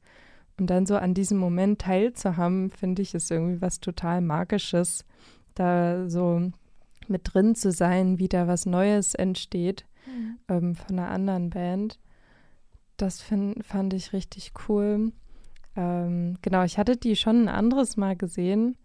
Und 0.58 0.68
dann 0.68 0.84
so 0.84 0.96
an 0.96 1.14
diesem 1.14 1.38
Moment 1.38 1.80
teilzuhaben, 1.80 2.68
finde 2.70 3.00
ich, 3.00 3.14
ist 3.14 3.30
irgendwie 3.30 3.62
was 3.62 3.80
total 3.80 4.20
Magisches, 4.20 5.06
da 5.54 6.06
so 6.08 6.50
mit 7.10 7.22
drin 7.34 7.54
zu 7.54 7.70
sein, 7.72 8.18
wie 8.18 8.28
da 8.28 8.46
was 8.46 8.66
Neues 8.66 9.14
entsteht 9.14 9.84
Mhm. 10.06 10.38
ähm, 10.48 10.74
von 10.74 10.98
einer 10.98 11.10
anderen 11.10 11.50
Band. 11.50 11.98
Das 12.96 13.20
find, 13.20 13.64
fand 13.64 13.92
ich 13.92 14.12
richtig 14.14 14.52
cool. 14.68 15.12
Ähm, 15.76 16.36
genau, 16.42 16.64
ich 16.64 16.78
hatte 16.78 16.96
die 16.96 17.16
schon 17.16 17.42
ein 17.44 17.48
anderes 17.48 17.96
Mal 17.98 18.16
gesehen. 18.16 18.76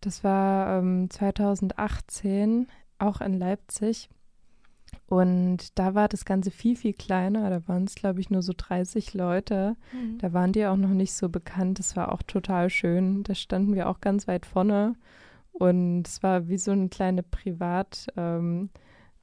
Das 0.00 0.24
war 0.24 0.78
ähm, 0.80 1.08
2018, 1.10 2.66
auch 2.98 3.20
in 3.20 3.38
Leipzig. 3.38 4.08
Und 5.06 5.78
da 5.78 5.94
war 5.94 6.08
das 6.08 6.24
Ganze 6.24 6.50
viel, 6.50 6.76
viel 6.76 6.92
kleiner. 6.94 7.50
Da 7.50 7.66
waren 7.68 7.84
es, 7.84 7.94
glaube 7.94 8.20
ich, 8.20 8.30
nur 8.30 8.42
so 8.42 8.52
30 8.56 9.14
Leute. 9.14 9.76
Mhm. 9.92 10.18
Da 10.18 10.32
waren 10.32 10.52
die 10.52 10.66
auch 10.66 10.76
noch 10.76 10.90
nicht 10.90 11.14
so 11.14 11.28
bekannt. 11.28 11.78
Das 11.78 11.96
war 11.96 12.12
auch 12.12 12.22
total 12.22 12.70
schön. 12.70 13.22
Da 13.24 13.34
standen 13.34 13.74
wir 13.74 13.88
auch 13.88 14.00
ganz 14.00 14.28
weit 14.28 14.46
vorne. 14.46 14.94
Und 15.54 16.06
es 16.06 16.22
war 16.22 16.48
wie 16.48 16.58
so 16.58 16.72
ein 16.72 16.90
kleines 16.90 17.24
Privat, 17.30 18.08
ähm, 18.16 18.70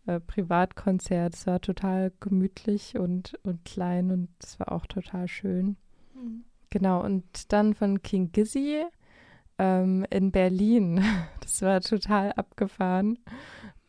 äh, 0.06 0.20
Privatkonzert. 0.20 1.36
Es 1.36 1.46
war 1.46 1.60
total 1.60 2.12
gemütlich 2.20 2.98
und, 2.98 3.38
und 3.44 3.63
klein 3.65 4.12
und 4.12 4.30
es 4.41 4.60
war 4.60 4.72
auch 4.72 4.86
total 4.86 5.28
schön. 5.28 5.76
Mhm. 6.15 6.46
Genau, 6.70 7.04
und 7.04 7.52
dann 7.52 7.74
von 7.74 8.02
King 8.02 8.32
Gizzy 8.32 8.86
ähm, 9.58 10.06
in 10.10 10.32
Berlin. 10.32 11.04
Das 11.41 11.62
war 11.63 11.82
total 11.82 12.32
abgefahren. 12.34 13.20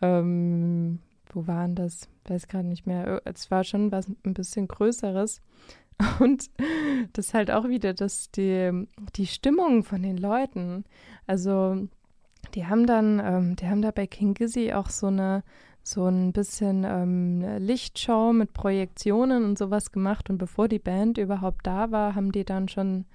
Ähm, 0.01 0.99
wo 1.33 1.47
waren 1.47 1.77
das? 1.77 2.09
Weiß 2.25 2.49
gerade 2.49 2.67
nicht 2.67 2.87
mehr. 2.87 3.23
Es 3.25 3.53
war 3.53 3.63
schon 3.63 3.93
was 3.93 4.09
ein 4.09 4.35
bisschen 4.35 4.67
Größeres. 4.67 5.41
Und 6.19 6.51
das 7.13 7.35
halt 7.35 7.53
auch 7.53 7.69
wieder 7.69 7.95
das, 7.95 8.33
die, 8.33 8.87
die 9.15 9.27
Stimmung 9.27 9.85
von 9.85 10.03
den 10.03 10.17
Leuten. 10.17 10.85
Also, 11.29 11.89
die 12.55 12.67
haben 12.67 12.87
dann, 12.87 13.21
ähm, 13.25 13.57
die 13.57 13.67
haben 13.67 13.83
da 13.83 13.91
bei 13.91 14.07
King 14.07 14.35
Gizzy 14.35 14.73
auch 14.73 14.91
so 14.91 15.07
eine, 15.09 15.43
so 15.83 16.07
ein 16.07 16.33
bisschen 16.33 16.85
ähm, 16.85 17.45
Lichtshow 17.59 18.33
mit 18.33 18.53
Projektionen 18.53 19.45
und 19.45 19.59
sowas 19.59 19.91
gemacht. 19.93 20.31
Und 20.31 20.39
bevor 20.39 20.69
die 20.69 20.79
Band 20.79 21.19
überhaupt 21.19 21.67
da 21.67 21.91
war, 21.91 22.15
haben 22.15 22.31
die 22.33 22.45
dann 22.45 22.69
schon 22.69 23.07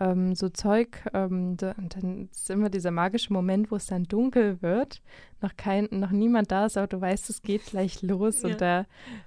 ähm, 0.00 0.34
so 0.34 0.48
Zeug, 0.48 1.02
ähm, 1.12 1.56
da, 1.56 1.72
und 1.76 1.94
dann 1.94 2.28
ist 2.30 2.50
immer 2.50 2.70
dieser 2.70 2.90
magische 2.90 3.32
Moment, 3.32 3.70
wo 3.70 3.76
es 3.76 3.86
dann 3.86 4.04
dunkel 4.04 4.60
wird, 4.62 5.02
noch 5.42 5.56
kein, 5.56 5.88
noch 5.90 6.10
niemand 6.10 6.50
da 6.50 6.66
ist, 6.66 6.76
aber 6.78 6.86
du 6.86 7.00
weißt, 7.00 7.28
es 7.30 7.42
geht 7.42 7.66
gleich 7.66 8.02
los 8.02 8.42
Ja. 8.42 8.48
und 8.48 8.60
da, 8.60 8.86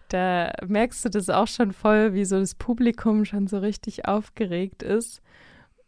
da 0.10 0.52
merkst 0.68 1.06
du 1.06 1.10
das 1.10 1.30
auch 1.30 1.48
schon 1.48 1.74
voll, 1.74 2.14
wie 2.14 2.26
so 2.26 2.40
das 2.40 2.56
Publikum 2.56 3.24
schon 3.26 3.48
so 3.48 3.60
richtig 3.60 4.08
aufgeregt 4.08 4.82
ist. 4.84 5.22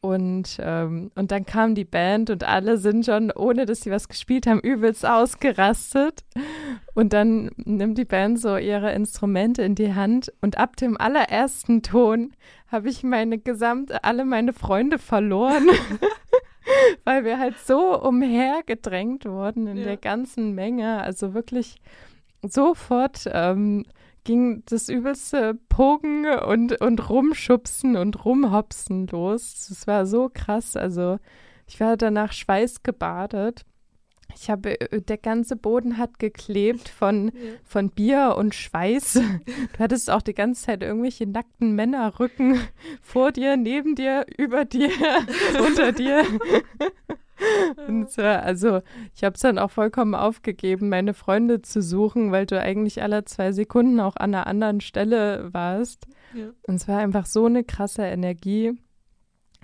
Und, 0.05 0.57
ähm, 0.59 1.11
und 1.15 1.31
dann 1.31 1.45
kam 1.45 1.73
die 1.75 1.85
Band 1.85 2.29
und 2.29 2.43
alle 2.43 2.77
sind 2.77 3.05
schon, 3.05 3.31
ohne 3.31 3.65
dass 3.65 3.81
sie 3.81 3.91
was 3.91 4.07
gespielt 4.07 4.45
haben, 4.47 4.59
übelst 4.59 5.05
ausgerastet. 5.05 6.23
Und 6.93 7.13
dann 7.13 7.49
nimmt 7.57 7.97
die 7.97 8.05
Band 8.05 8.39
so 8.39 8.57
ihre 8.57 8.91
Instrumente 8.93 9.63
in 9.63 9.75
die 9.75 9.93
Hand 9.93 10.31
und 10.41 10.57
ab 10.57 10.75
dem 10.77 10.97
allerersten 10.97 11.81
Ton 11.81 12.33
habe 12.71 12.89
ich 12.89 13.03
meine 13.03 13.37
gesamte, 13.37 14.03
alle 14.03 14.25
meine 14.25 14.53
Freunde 14.53 14.99
verloren. 14.99 15.67
Weil 17.03 17.23
wir 17.25 17.37
halt 17.39 17.57
so 17.59 18.01
umhergedrängt 18.01 19.25
wurden 19.25 19.67
in 19.67 19.77
Ja. 19.77 19.83
der 19.83 19.97
ganzen 19.97 20.53
Menge. 20.55 21.01
Also 21.01 21.33
wirklich 21.33 21.75
sofort 22.41 23.29
ähm, 23.31 23.85
ging 24.25 24.63
das 24.65 24.89
übelste 24.89 25.57
Pogen 25.69 26.27
und, 26.27 26.81
und 26.81 27.09
Rumschubsen 27.09 27.95
und 27.95 28.25
Rumhopsen 28.25 29.07
los. 29.07 29.67
Das 29.69 29.87
war 29.87 30.05
so 30.05 30.29
krass. 30.33 30.75
Also 30.75 31.19
ich 31.67 31.79
war 31.79 31.95
danach 31.95 32.33
schweißgebadet. 32.33 33.63
Ich 34.35 34.49
habe, 34.49 34.79
äh, 34.81 35.01
der 35.01 35.17
ganze 35.17 35.55
Boden 35.55 35.97
hat 35.97 36.19
geklebt 36.19 36.89
von, 36.89 37.31
von 37.63 37.89
Bier 37.89 38.35
und 38.37 38.53
Schweiß. 38.53 39.21
Du 39.73 39.79
hattest 39.79 40.09
auch 40.09 40.21
die 40.21 40.33
ganze 40.33 40.65
Zeit 40.65 40.83
irgendwelche 40.83 41.27
nackten 41.27 41.75
Männerrücken 41.75 42.59
vor 43.01 43.31
dir, 43.31 43.57
neben 43.57 43.95
dir, 43.95 44.25
über 44.37 44.65
dir, 44.65 44.89
unter 45.65 45.91
dir. 45.91 46.23
Und 47.87 48.17
äh, 48.17 48.21
also 48.21 48.81
ich 49.13 49.23
habe 49.23 49.35
es 49.35 49.41
dann 49.41 49.57
auch 49.57 49.71
vollkommen 49.71 50.15
aufgegeben, 50.15 50.89
meine 50.89 51.13
Freunde 51.13 51.61
zu 51.61 51.81
suchen, 51.81 52.31
weil 52.31 52.45
du 52.45 52.59
eigentlich 52.59 53.01
alle 53.01 53.25
zwei 53.25 53.51
Sekunden 53.51 53.99
auch 53.99 54.15
an 54.15 54.33
einer 54.33 54.47
anderen 54.47 54.81
Stelle 54.81 55.53
warst. 55.53 56.07
Ja. 56.33 56.47
Und 56.67 56.75
es 56.75 56.87
war 56.87 56.99
einfach 56.99 57.25
so 57.25 57.45
eine 57.45 57.63
krasse 57.63 58.03
Energie. 58.03 58.69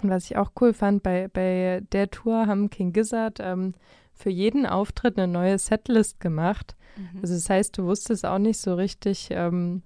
Und 0.01 0.09
was 0.09 0.25
ich 0.25 0.37
auch 0.37 0.51
cool 0.59 0.73
fand, 0.73 1.03
bei, 1.03 1.27
bei 1.27 1.81
der 1.91 2.09
Tour 2.09 2.47
haben 2.47 2.69
King 2.69 2.91
Gizzard 2.93 3.39
ähm, 3.39 3.73
für 4.13 4.29
jeden 4.29 4.65
Auftritt 4.65 5.17
eine 5.17 5.31
neue 5.31 5.57
Setlist 5.57 6.19
gemacht. 6.19 6.75
Mhm. 6.97 7.19
Also 7.21 7.35
das 7.35 7.49
heißt, 7.49 7.77
du 7.77 7.85
wusstest 7.85 8.25
auch 8.25 8.39
nicht 8.39 8.59
so 8.59 8.75
richtig, 8.75 9.29
ähm, 9.31 9.83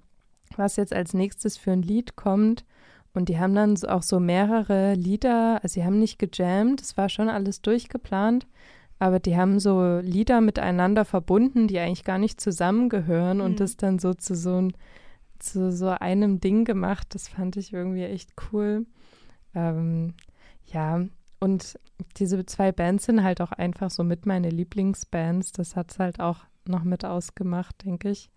was 0.56 0.76
jetzt 0.78 0.94
als 0.94 1.14
nächstes 1.14 1.58
für 1.58 1.72
ein 1.72 1.82
Lied 1.82 2.16
kommt. 2.16 2.66
Und 3.16 3.30
die 3.30 3.40
haben 3.40 3.56
dann 3.56 3.82
auch 3.86 4.04
so 4.04 4.20
mehrere 4.20 4.94
Lieder, 4.94 5.60
also 5.64 5.74
sie 5.76 5.86
haben 5.86 6.00
nicht 6.00 6.20
gejammt, 6.20 6.82
es 6.82 6.98
war 6.98 7.10
schon 7.10 7.30
alles 7.30 7.62
durchgeplant, 7.62 8.46
aber 9.00 9.20
die 9.20 9.36
haben 9.38 9.60
so 9.60 10.00
Lieder 10.04 10.42
miteinander 10.42 11.06
verbunden, 11.06 11.68
die 11.68 11.80
eigentlich 11.80 12.04
gar 12.04 12.18
nicht 12.18 12.40
zusammengehören 12.42 13.38
Mhm. 13.38 13.44
und 13.44 13.60
das 13.62 13.78
dann 13.78 14.00
so 14.00 14.14
zu 14.14 14.36
so, 14.36 14.68
zu 15.40 15.72
so 15.72 15.88
einem 15.90 16.40
Ding 16.42 16.66
gemacht. 16.66 17.08
Das 17.16 17.28
fand 17.30 17.56
ich 17.56 17.74
irgendwie 17.74 18.04
echt 18.04 18.32
cool. 18.52 18.86
Ähm, 19.54 20.14
ja, 20.66 21.06
und 21.40 21.80
diese 22.18 22.46
zwei 22.46 22.72
Bands 22.72 23.06
sind 23.06 23.24
halt 23.24 23.40
auch 23.42 23.52
einfach 23.54 23.90
so 23.92 24.04
mit 24.04 24.26
meine 24.26 24.50
Lieblingsbands. 24.50 25.54
Das 25.54 25.76
hat 25.76 25.92
es 25.92 26.00
halt 26.00 26.20
auch 26.20 26.40
noch 26.68 26.84
mit 26.84 27.06
ausgemacht, 27.06 27.86
denke 27.86 28.10
ich. 28.10 28.30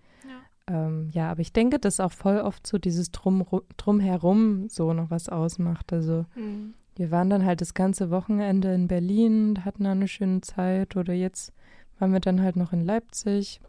Ja. 0.68 0.86
Ähm, 0.86 1.08
ja, 1.12 1.30
aber 1.30 1.40
ich 1.40 1.52
denke, 1.52 1.78
dass 1.78 2.00
auch 2.00 2.12
voll 2.12 2.38
oft 2.40 2.66
so 2.66 2.78
dieses 2.78 3.10
Drum, 3.10 3.44
Drumherum 3.76 4.68
so 4.68 4.92
noch 4.92 5.10
was 5.10 5.28
ausmacht. 5.28 5.92
Also 5.92 6.26
Mhm. 6.34 6.74
wir 6.96 7.10
waren 7.10 7.30
dann 7.30 7.44
halt 7.44 7.60
das 7.60 7.74
ganze 7.74 8.10
Wochenende 8.10 8.74
in 8.74 8.88
Berlin, 8.88 9.64
hatten 9.64 9.84
da 9.84 9.92
eine 9.92 10.08
schöne 10.08 10.40
Zeit 10.40 10.96
oder 10.96 11.14
jetzt 11.14 11.52
waren 11.98 12.12
wir 12.12 12.20
dann 12.20 12.42
halt 12.42 12.56
noch 12.56 12.72
in 12.72 12.84
Leipzig. 12.84 13.60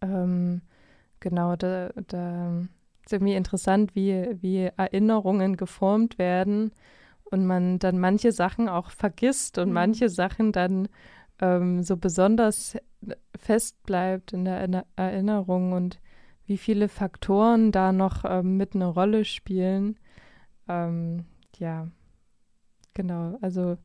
Ähm, 0.00 0.62
genau, 1.20 1.56
da, 1.56 1.90
da 2.08 2.60
ist 3.04 3.12
irgendwie 3.12 3.34
interessant, 3.34 3.94
wie, 3.94 4.36
wie 4.40 4.70
Erinnerungen 4.76 5.56
geformt 5.56 6.18
werden 6.18 6.72
und 7.24 7.46
man 7.46 7.78
dann 7.78 7.98
manche 7.98 8.32
Sachen 8.32 8.68
auch 8.68 8.90
vergisst 8.90 9.58
und 9.58 9.68
Mhm. 9.68 9.74
manche 9.74 10.08
Sachen 10.08 10.52
dann 10.52 10.88
ähm, 11.40 11.82
so 11.82 11.96
besonders 11.96 12.76
fest 13.38 13.82
bleibt 13.84 14.32
in 14.32 14.44
der 14.44 14.58
Erinner- 14.60 14.86
Erinnerung 14.96 15.72
und 15.72 15.98
wie 16.50 16.58
viele 16.58 16.88
Faktoren 16.88 17.70
da 17.70 17.92
noch 17.92 18.24
ähm, 18.24 18.56
mit 18.56 18.74
eine 18.74 18.86
Rolle 18.86 19.24
spielen. 19.24 19.96
Ähm, 20.68 21.24
ja, 21.58 21.86
genau. 22.92 23.38
Also 23.40 23.78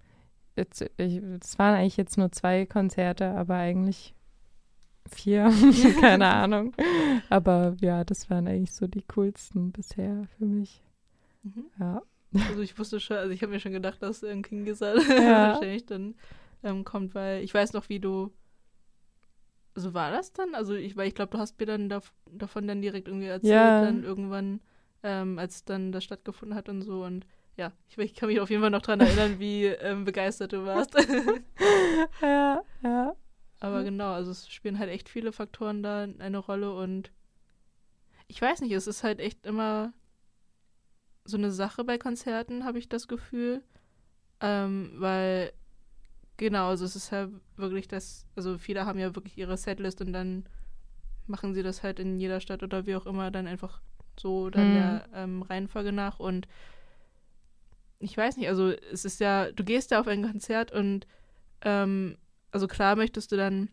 es 0.56 1.60
waren 1.60 1.76
eigentlich 1.76 1.96
jetzt 1.96 2.18
nur 2.18 2.32
zwei 2.32 2.66
Konzerte, 2.66 3.28
aber 3.28 3.54
eigentlich 3.54 4.16
vier, 5.08 5.54
keine 6.02 6.26
Ahnung. 6.34 6.74
Aber 7.30 7.76
ja, 7.82 8.04
das 8.04 8.32
waren 8.32 8.48
eigentlich 8.48 8.74
so 8.74 8.88
die 8.88 9.04
coolsten 9.04 9.72
bisher 9.72 10.26
für 10.36 10.46
mich. 10.46 10.82
Mhm. 11.44 11.66
Ja. 11.80 12.02
Also 12.50 12.62
ich 12.62 12.80
wusste 12.80 13.00
schon, 13.00 13.18
also 13.18 13.30
ich 13.30 13.44
habe 13.44 13.52
mir 13.54 13.60
schon 13.60 13.74
gedacht, 13.74 14.02
dass 14.02 14.24
ähm, 14.24 14.42
King 14.42 14.66
Gizzard 14.66 15.08
Ja. 15.08 15.50
wahrscheinlich 15.54 15.86
dann 15.86 16.16
ähm, 16.64 16.84
kommt, 16.84 17.14
weil 17.14 17.44
ich 17.44 17.54
weiß 17.54 17.74
noch, 17.74 17.90
wie 17.90 18.00
du. 18.00 18.34
So 19.76 19.94
war 19.94 20.12
das 20.12 20.32
dann? 20.34 20.56
Also 20.56 20.74
ich, 20.76 20.96
weil 20.96 21.08
ich 21.08 21.16
glaube, 21.16 21.32
du 21.32 21.38
hast 21.38 21.60
mir 21.60 21.66
dann 21.66 21.90
dav 21.90 22.14
davon 22.32 22.68
dann 22.68 22.82
direkt 22.82 23.08
irgendwie 23.08 23.28
erzählt, 23.28 23.54
Ja. 23.54 23.82
dann 23.82 24.04
irgendwann, 24.04 24.62
ähm, 25.04 25.38
als 25.38 25.66
dann 25.66 25.92
das 25.92 26.04
stattgefunden 26.04 26.56
hat 26.58 26.70
und 26.70 26.82
so 26.82 27.04
und 27.04 27.26
ja, 27.58 27.72
ich, 27.90 27.98
ich 27.98 28.14
kann 28.16 28.28
mich 28.30 28.40
auf 28.42 28.50
jeden 28.50 28.62
Fall 28.62 28.70
noch 28.72 28.82
dran 28.82 29.00
erinnern, 29.02 29.40
wie 29.40 29.66
ähm, 29.66 30.06
begeistert 30.06 30.54
du 30.54 30.66
warst. 30.66 30.96
Ja, 32.22 32.62
ja. 32.84 33.16
Aber 33.60 33.84
genau, 33.84 34.12
also 34.14 34.32
es 34.32 34.50
spielen 34.50 34.80
halt 34.80 34.90
echt 34.92 35.10
viele 35.10 35.32
Faktoren 35.32 35.82
da 35.84 36.04
eine 36.04 36.38
Rolle 36.38 36.74
und 36.76 37.12
ich 38.28 38.42
weiß 38.42 38.62
nicht, 38.62 38.72
es 38.72 38.88
ist 38.88 39.04
halt 39.04 39.20
echt 39.20 39.46
immer 39.46 39.94
so 41.24 41.38
eine 41.38 41.52
Sache 41.52 41.84
bei 41.84 41.98
Konzerten, 41.98 42.66
habe 42.66 42.80
ich 42.80 42.90
das 42.90 43.08
Gefühl. 43.08 43.64
Ähm, 44.42 44.94
weil, 44.98 45.54
genau, 46.38 46.70
also 46.70 46.86
es 46.86 46.96
ist 46.96 47.12
ja 47.12 47.30
wirklich 47.56 47.88
das, 47.88 48.26
also 48.36 48.58
viele 48.58 48.86
haben 48.86 49.00
ja 49.00 49.16
wirklich 49.16 49.38
ihre 49.38 49.58
Setlist 49.58 50.02
und 50.02 50.14
dann 50.14 50.46
machen 51.28 51.54
sie 51.54 51.64
das 51.64 51.84
halt 51.84 52.00
in 52.00 52.18
jeder 52.20 52.40
Stadt 52.40 52.64
oder 52.64 52.86
wie 52.86 52.96
auch 52.96 53.06
immer 53.06 53.32
dann 53.32 53.48
einfach 53.48 53.82
so 54.20 54.50
dann 54.50 54.70
Mhm. 54.70 54.74
der 54.74 55.10
ähm, 55.14 55.42
Reihenfolge 55.42 55.92
nach 55.92 56.20
und 56.20 56.48
ich 58.00 58.16
weiß 58.16 58.38
nicht, 58.38 58.50
also 58.50 58.70
es 58.70 59.06
ist 59.06 59.20
ja, 59.20 59.52
du 59.52 59.64
gehst 59.64 59.92
da 59.92 60.00
auf 60.00 60.08
ein 60.08 60.24
Konzert 60.24 60.72
und 60.72 61.08
ähm, 61.62 62.18
also 62.52 62.68
klar 62.68 62.96
möchtest 62.96 63.32
du 63.32 63.38
dann 63.38 63.70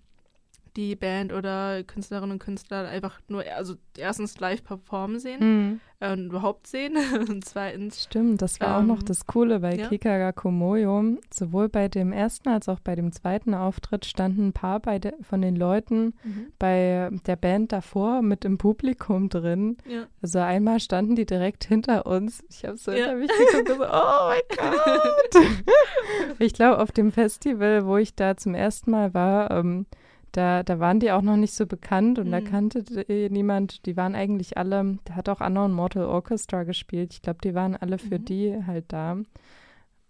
die 0.77 0.97
Band 0.97 1.33
oder 1.33 1.83
Künstlerinnen 1.85 2.33
und 2.33 2.39
Künstler 2.39 2.89
einfach 2.89 3.21
nur, 3.29 3.45
also 3.57 3.75
erstens 3.97 4.41
live 4.41 4.65
performen 4.65 5.19
sehen 5.21 5.41
Hm. 5.41 5.81
äh, 6.01 6.13
und 6.13 6.27
überhaupt 6.27 6.67
sehen 6.67 6.97
und 7.29 7.45
zweitens, 7.45 8.03
Stimmt, 8.05 8.41
das 8.41 8.59
war 8.61 8.79
auch 8.79 8.83
noch 8.83 9.01
Ähm, 9.01 9.05
das 9.07 9.27
Coole 9.27 9.61
bei 9.61 9.75
ja. 9.77 9.89
Kika 9.89 10.33
Komoyo. 10.33 11.05
Sowohl 11.33 11.69
bei 11.69 11.89
dem 11.89 12.13
ersten 12.13 12.49
als 12.49 12.69
auch 12.69 12.81
bei 12.81 12.95
dem 12.95 13.13
zweiten 13.13 13.55
Auftritt 13.55 14.05
standen 14.07 14.49
ein 14.49 14.53
paar 14.53 14.81
bei 14.81 14.99
de 14.99 15.13
von 15.23 15.43
den 15.43 15.57
Leuten 15.57 16.15
bei 16.59 17.11
der 17.27 17.37
Band 17.37 17.73
davor 17.73 18.23
mit 18.23 18.45
im 18.45 18.57
Publikum 18.59 19.29
drin. 19.29 19.77
ja. 19.87 20.05
Also 20.23 20.39
einmal 20.39 20.81
standen 20.81 21.17
die 21.17 21.27
direkt 21.27 21.65
hinter 21.65 22.07
uns. 22.07 22.43
Ich 22.49 22.65
habe 22.65 22.77
so 22.79 22.93
Ja. 22.93 23.09
hinter 23.09 23.15
mich 23.17 23.31
geguckt 23.31 23.71
und 23.71 23.77
so, 23.79 23.85
oh 23.93 24.29
mein 24.29 24.73
Gott. 24.73 25.45
ich 26.39 26.53
glaube, 26.55 26.79
auf 26.81 26.93
dem 26.93 27.13
Festival, 27.13 27.87
wo 27.87 27.97
ich 27.97 28.15
da 28.15 28.37
zum 28.37 28.55
ersten 28.55 28.91
Mal 28.91 29.13
war, 29.15 29.51
ähm, 29.51 29.87
da, 30.33 30.62
da 30.62 30.79
waren 30.81 30.99
die 31.01 31.12
auch 31.12 31.23
noch 31.23 31.37
nicht 31.37 31.55
so 31.55 31.66
bekannt 31.66 32.18
und 32.18 32.31
da 32.31 32.40
Mhm. 32.40 32.45
kannte 32.45 32.83
die- 32.83 33.29
niemand, 33.31 33.87
die 33.87 33.97
waren 33.97 34.14
eigentlich 34.14 34.57
alle, 34.57 34.99
da 35.05 35.14
hat 35.14 35.29
auch 35.29 35.40
Unknown 35.40 35.73
Mortal 35.73 36.05
Orchestra 36.05 36.64
gespielt. 36.64 37.12
Ich 37.12 37.23
glaube, 37.23 37.38
die 37.45 37.55
waren 37.55 37.77
alle 37.77 37.99
für 37.99 38.18
Mhm. 38.18 38.25
die 38.25 38.64
halt 38.66 38.87
da. 38.88 39.12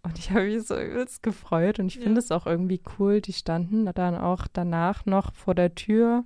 Und 0.05 0.19
ich 0.19 0.31
habe 0.33 0.45
mich 0.47 0.63
so 0.67 0.75
übelst 0.77 1.23
gefreut 1.23 1.79
und 1.79 1.87
ich 1.87 1.97
Ja. 1.97 2.03
finde 2.03 2.19
es 2.19 2.33
auch 2.33 2.47
irgendwie 2.47 2.81
cool. 2.99 3.21
Die 3.21 3.33
standen 3.33 3.85
dann 3.95 4.17
auch 4.17 4.47
danach 4.53 5.07
noch 5.07 5.33
vor 5.35 5.55
der 5.55 5.75
Tür 5.77 6.25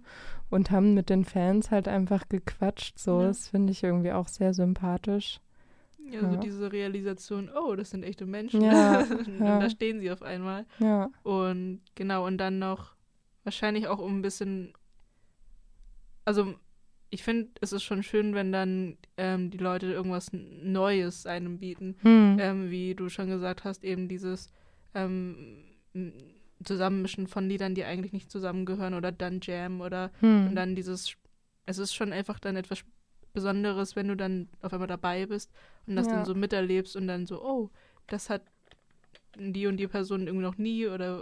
und 0.48 0.70
haben 0.70 0.94
mit 0.94 1.11
den 1.11 1.24
Fans 1.24 1.70
halt 1.70 1.87
einfach 1.88 2.28
gequatscht. 2.28 2.98
So, 2.98 3.20
Ja. 3.20 3.26
das 3.28 3.48
finde 3.48 3.72
ich 3.72 3.82
irgendwie 3.82 4.12
auch 4.12 4.28
sehr 4.28 4.54
sympathisch. 4.54 5.40
Ja, 6.11 6.20
so 6.20 6.26
Ja. 6.26 6.37
diese 6.37 6.72
Realisation, 6.72 7.50
oh, 7.54 7.74
das 7.74 7.90
sind 7.90 8.02
echte 8.04 8.24
Menschen. 8.26 8.62
Ja, 8.62 9.00
und 9.11 9.40
ja. 9.40 9.59
da 9.59 9.68
stehen 9.68 10.00
sie 10.00 10.11
auf 10.11 10.22
einmal. 10.22 10.64
Ja, 10.78 11.11
Und 11.22 11.80
genau, 11.96 12.24
und 12.26 12.38
dann 12.38 12.59
noch 12.59 12.94
wahrscheinlich 13.46 13.87
auch 13.87 13.98
um 13.98 14.18
ein 14.18 14.22
bisschen, 14.22 14.74
also 16.24 16.54
ich 17.09 17.22
finde, 17.22 17.50
es 17.61 17.72
ist 17.72 17.85
schon 17.85 18.02
schön, 18.02 18.35
wenn 18.35 18.52
dann 18.52 18.98
ähm, 19.16 19.50
die 19.50 19.59
Leute 19.59 19.87
irgendwas 19.87 20.30
Neues 20.32 21.24
einem 21.24 21.59
bieten. 21.59 21.97
hm. 22.03 22.36
Ähm, 22.38 22.70
wie 22.70 22.94
du 22.94 23.09
schon 23.09 23.28
gesagt 23.28 23.64
hast, 23.64 23.84
eben 23.84 24.09
dieses 24.09 24.51
ähm, 24.94 25.64
Zusammenmischen 26.62 27.28
von 27.28 27.49
Liedern, 27.49 27.74
die 27.74 27.84
eigentlich 27.84 28.12
nicht 28.12 28.30
zusammengehören 28.30 28.94
oder 28.94 29.12
dann 29.12 29.40
Jam 29.42 29.80
oder 29.80 30.11
hm. 30.20 30.49
und 30.49 30.57
dann 30.57 30.74
dieses, 30.74 31.16
es 31.64 31.78
ist 31.78 31.94
schon 31.94 32.12
einfach 32.12 32.40
dann 32.40 32.57
etwas 32.57 32.84
Besonderes, 33.32 33.97
wenn 33.97 34.09
du 34.09 34.16
dann 34.16 34.49
auf 34.62 34.72
einmal 34.72 34.88
dabei 34.88 35.26
bist 35.26 35.53
und 35.86 35.97
das 35.97 36.07
Ja. 36.07 36.14
dann 36.16 36.24
so 36.24 36.34
miterlebst 36.34 36.97
und 36.97 37.07
dann 37.07 37.26
so, 37.26 37.42
oh, 37.42 37.70
das 38.09 38.30
hat 38.30 38.42
die 39.39 39.66
und 39.66 39.76
die 39.76 39.87
Person 39.87 40.26
irgendwie 40.26 40.45
noch 40.45 40.59
nie 40.59 40.87
oder 40.87 41.20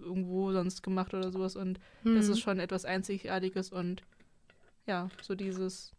irgendwo 0.00 0.52
sonst 0.52 0.82
gemacht 0.82 1.14
oder 1.14 1.30
sowas 1.30 1.56
und 1.56 1.78
das 2.04 2.26
hm. 2.26 2.32
ist 2.32 2.40
schon 2.40 2.60
etwas 2.60 2.84
Einzigartiges 2.84 3.70
und 3.70 4.02
ja, 4.86 5.08
so 5.20 5.34
dieses, 5.34 5.92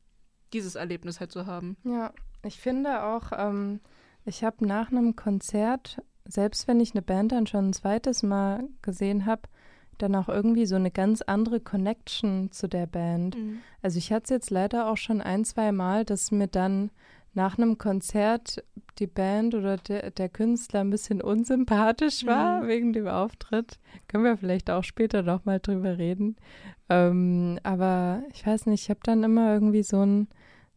dieses 0.54 0.76
Erlebnis 0.76 1.20
halt 1.20 1.32
zu 1.32 1.46
haben. 1.46 1.78
Ja, 1.84 2.14
ich 2.44 2.60
finde 2.60 3.04
auch, 3.04 3.32
ähm, 3.34 3.82
Ich 4.26 4.44
habe 4.44 4.66
nach 4.66 4.92
einem 4.92 5.16
Konzert, 5.16 6.02
selbst 6.26 6.68
wenn 6.68 6.80
ich 6.80 6.92
eine 6.92 7.02
Band 7.02 7.32
dann 7.32 7.48
schon 7.48 7.70
ein 7.70 7.74
zweites 7.74 8.24
Mal 8.24 8.68
gesehen 8.82 9.26
habe, 9.26 9.44
dann 9.98 10.16
auch 10.16 10.30
irgendwie 10.30 10.66
so 10.66 10.76
eine 10.76 10.92
ganz 10.92 11.22
andere 11.22 11.60
Connection 11.60 12.52
zu 12.52 12.68
der 12.68 12.88
Band. 12.88 13.38
Mhm. 13.38 13.60
Also 13.82 13.98
ich 13.98 14.12
hatte 14.12 14.26
es 14.26 14.30
jetzt 14.30 14.50
leider 14.52 14.90
auch 14.90 14.98
schon 14.98 15.22
ein, 15.22 15.44
zwei 15.46 15.72
Mal, 15.72 16.06
dass 16.06 16.32
mir 16.32 16.48
dann 16.48 16.92
nach 17.38 17.58
einem 17.58 17.78
Konzert 17.78 18.64
die 19.00 19.08
Band 19.08 19.54
oder 19.56 19.78
der, 19.78 20.12
der 20.12 20.28
Künstler 20.28 20.82
ein 20.82 20.90
bisschen 20.90 21.22
unsympathisch 21.22 22.26
war 22.26 22.64
Mhm. 22.64 22.68
wegen 22.68 22.94
dem 22.94 23.08
Auftritt. 23.08 23.80
Können 24.08 24.24
wir 24.26 24.38
vielleicht 24.38 24.70
auch 24.70 24.84
später 24.84 25.22
noch 25.24 25.46
mal 25.46 25.60
drüber 25.60 25.98
reden. 25.98 26.36
Ähm, 26.90 27.60
aber 27.64 28.24
ich 28.34 28.46
weiß 28.46 28.66
nicht, 28.66 28.82
ich 28.84 28.90
habe 28.90 29.00
dann 29.04 29.24
immer 29.24 29.54
irgendwie 29.54 29.84
so, 29.84 30.02
ein, 30.06 30.28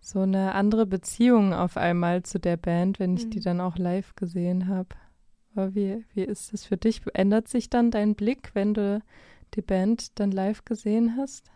so 0.01 0.21
eine 0.21 0.55
andere 0.55 0.85
Beziehung 0.87 1.55
auf 1.55 1.77
einmal 1.77 2.23
zu 2.23 2.39
der 2.39 2.57
Band, 2.59 2.99
wenn 3.01 3.17
ich 3.17 3.31
die 3.31 3.39
Mhm. 3.39 3.45
dann 3.45 3.61
auch 3.63 3.77
live 3.79 4.15
gesehen 4.15 4.69
habe. 4.69 4.89
Aber 5.55 5.75
wie, 5.75 6.05
wie 6.15 6.23
ist 6.23 6.53
das 6.53 6.65
für 6.67 6.77
dich? 6.77 7.01
Ändert 7.15 7.49
sich 7.49 7.71
dann 7.71 7.91
dein 7.91 8.15
Blick, 8.15 8.51
wenn 8.55 8.75
du 8.75 9.03
die 9.55 9.63
Band 9.63 10.19
dann 10.21 10.31
live 10.31 10.65
gesehen 10.65 11.17
hast? 11.17 11.51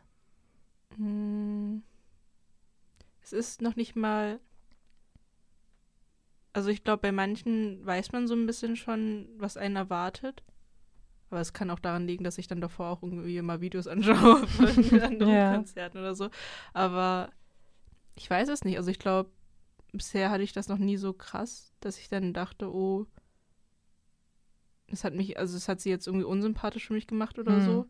Mm. 0.97 1.79
Es 3.23 3.33
ist 3.33 3.61
noch 3.63 3.77
nicht 3.77 3.97
mal. 3.97 4.39
Also 6.55 6.71
ich 6.71 6.85
glaube, 6.85 7.03
bei 7.03 7.13
manchen 7.13 7.85
weiß 7.85 8.13
man 8.13 8.27
so 8.27 8.35
ein 8.35 8.47
bisschen 8.47 8.77
schon, 8.77 9.29
was 9.37 9.57
einen 9.59 9.77
erwartet. 9.77 10.43
Aber 11.31 11.41
es 11.41 11.53
kann 11.53 11.71
auch 11.71 11.81
daran 11.81 12.07
liegen, 12.07 12.23
dass 12.25 12.39
ich 12.39 12.47
dann 12.47 12.61
davor 12.61 12.87
auch 12.91 13.03
irgendwie 13.03 13.37
immer 13.37 13.61
Videos 13.61 13.87
anschaue 13.89 14.47
von 14.47 14.67
anderen 15.03 15.29
Ja. 15.29 15.53
Konzerten 15.55 15.99
oder 15.99 16.15
so. 16.15 16.31
Aber 16.73 17.31
ich 18.15 18.31
weiß 18.31 18.49
es 18.49 18.65
nicht. 18.65 18.79
Also 18.79 18.91
ich 18.91 18.99
glaube, 19.01 19.31
bisher 19.93 20.31
hatte 20.31 20.45
ich 20.45 20.53
das 20.53 20.69
noch 20.69 20.79
nie 20.79 20.97
so 20.97 21.13
krass, 21.13 21.73
dass 21.81 21.99
ich 21.99 22.09
dann 22.09 22.33
dachte, 22.33 22.73
oh, 22.73 23.07
es 24.89 25.03
hat 25.03 25.15
mich, 25.15 25.39
also 25.39 25.57
es 25.57 25.67
hat 25.69 25.81
sie 25.81 25.91
jetzt 25.91 26.07
irgendwie 26.07 26.25
unsympathisch 26.27 26.87
für 26.87 26.93
mich 26.93 27.07
gemacht 27.09 27.39
oder 27.39 27.55
Hm. 27.57 27.61
so. 27.63 27.87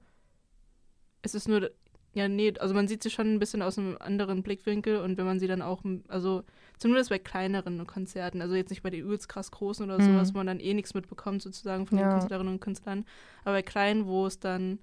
Es 1.22 1.34
ist 1.34 1.48
nur, 1.48 1.70
ja, 2.14 2.28
nee, 2.28 2.52
also 2.58 2.74
man 2.74 2.86
sieht 2.88 3.02
sie 3.02 3.10
schon 3.10 3.26
ein 3.34 3.38
bisschen 3.38 3.60
aus 3.60 3.76
einem 3.78 3.96
anderen 3.98 4.42
Blickwinkel 4.42 4.98
und 4.98 5.18
wenn 5.18 5.26
man 5.26 5.40
sie 5.40 5.46
dann 5.48 5.62
auch, 5.62 5.82
also 6.08 6.44
zumindest 6.78 7.10
bei 7.10 7.18
kleineren 7.18 7.86
Konzerten, 7.86 8.40
also 8.40 8.54
jetzt 8.54 8.70
nicht 8.70 8.82
bei 8.82 8.90
den 8.90 9.00
übelst 9.04 9.28
krass 9.28 9.50
großen 9.50 9.84
oder 9.84 9.98
Mhm. 9.98 10.02
sowas, 10.02 10.32
wo 10.34 10.38
man 10.38 10.46
dann 10.46 10.60
eh 10.60 10.74
nichts 10.74 10.94
mitbekommt 10.94 11.42
sozusagen 11.42 11.86
von 11.86 11.98
den 11.98 12.06
Ja. 12.06 12.12
Künstlerinnen 12.12 12.52
und 12.54 12.60
Künstlern, 12.60 13.04
aber 13.44 13.54
bei 13.56 13.62
kleinen, 13.62 14.06
wo 14.06 14.26
es 14.26 14.38
dann, 14.38 14.78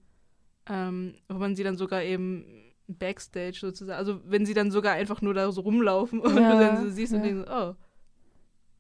ähm, 0.67 1.15
wo 1.29 1.38
man 1.38 1.55
sie 1.55 1.63
dann 1.63 1.77
sogar 1.77 2.03
eben 2.03 2.45
Backstage 2.88 3.57
sozusagen, 3.61 3.97
also 3.97 4.19
wenn 4.25 4.45
sie 4.45 4.53
dann 4.53 4.69
sogar 4.69 4.93
einfach 4.93 5.21
nur 5.21 5.34
da 5.34 5.49
so 5.51 5.61
rumlaufen 5.61 6.19
und 6.19 6.36
Ja, 6.38 6.53
du 6.53 6.59
dann 6.59 6.77
so 6.84 6.89
siehst 6.89 7.13
und 7.13 7.23
ja. 7.23 7.32
denkst, 7.32 7.49
oh, 7.49 7.75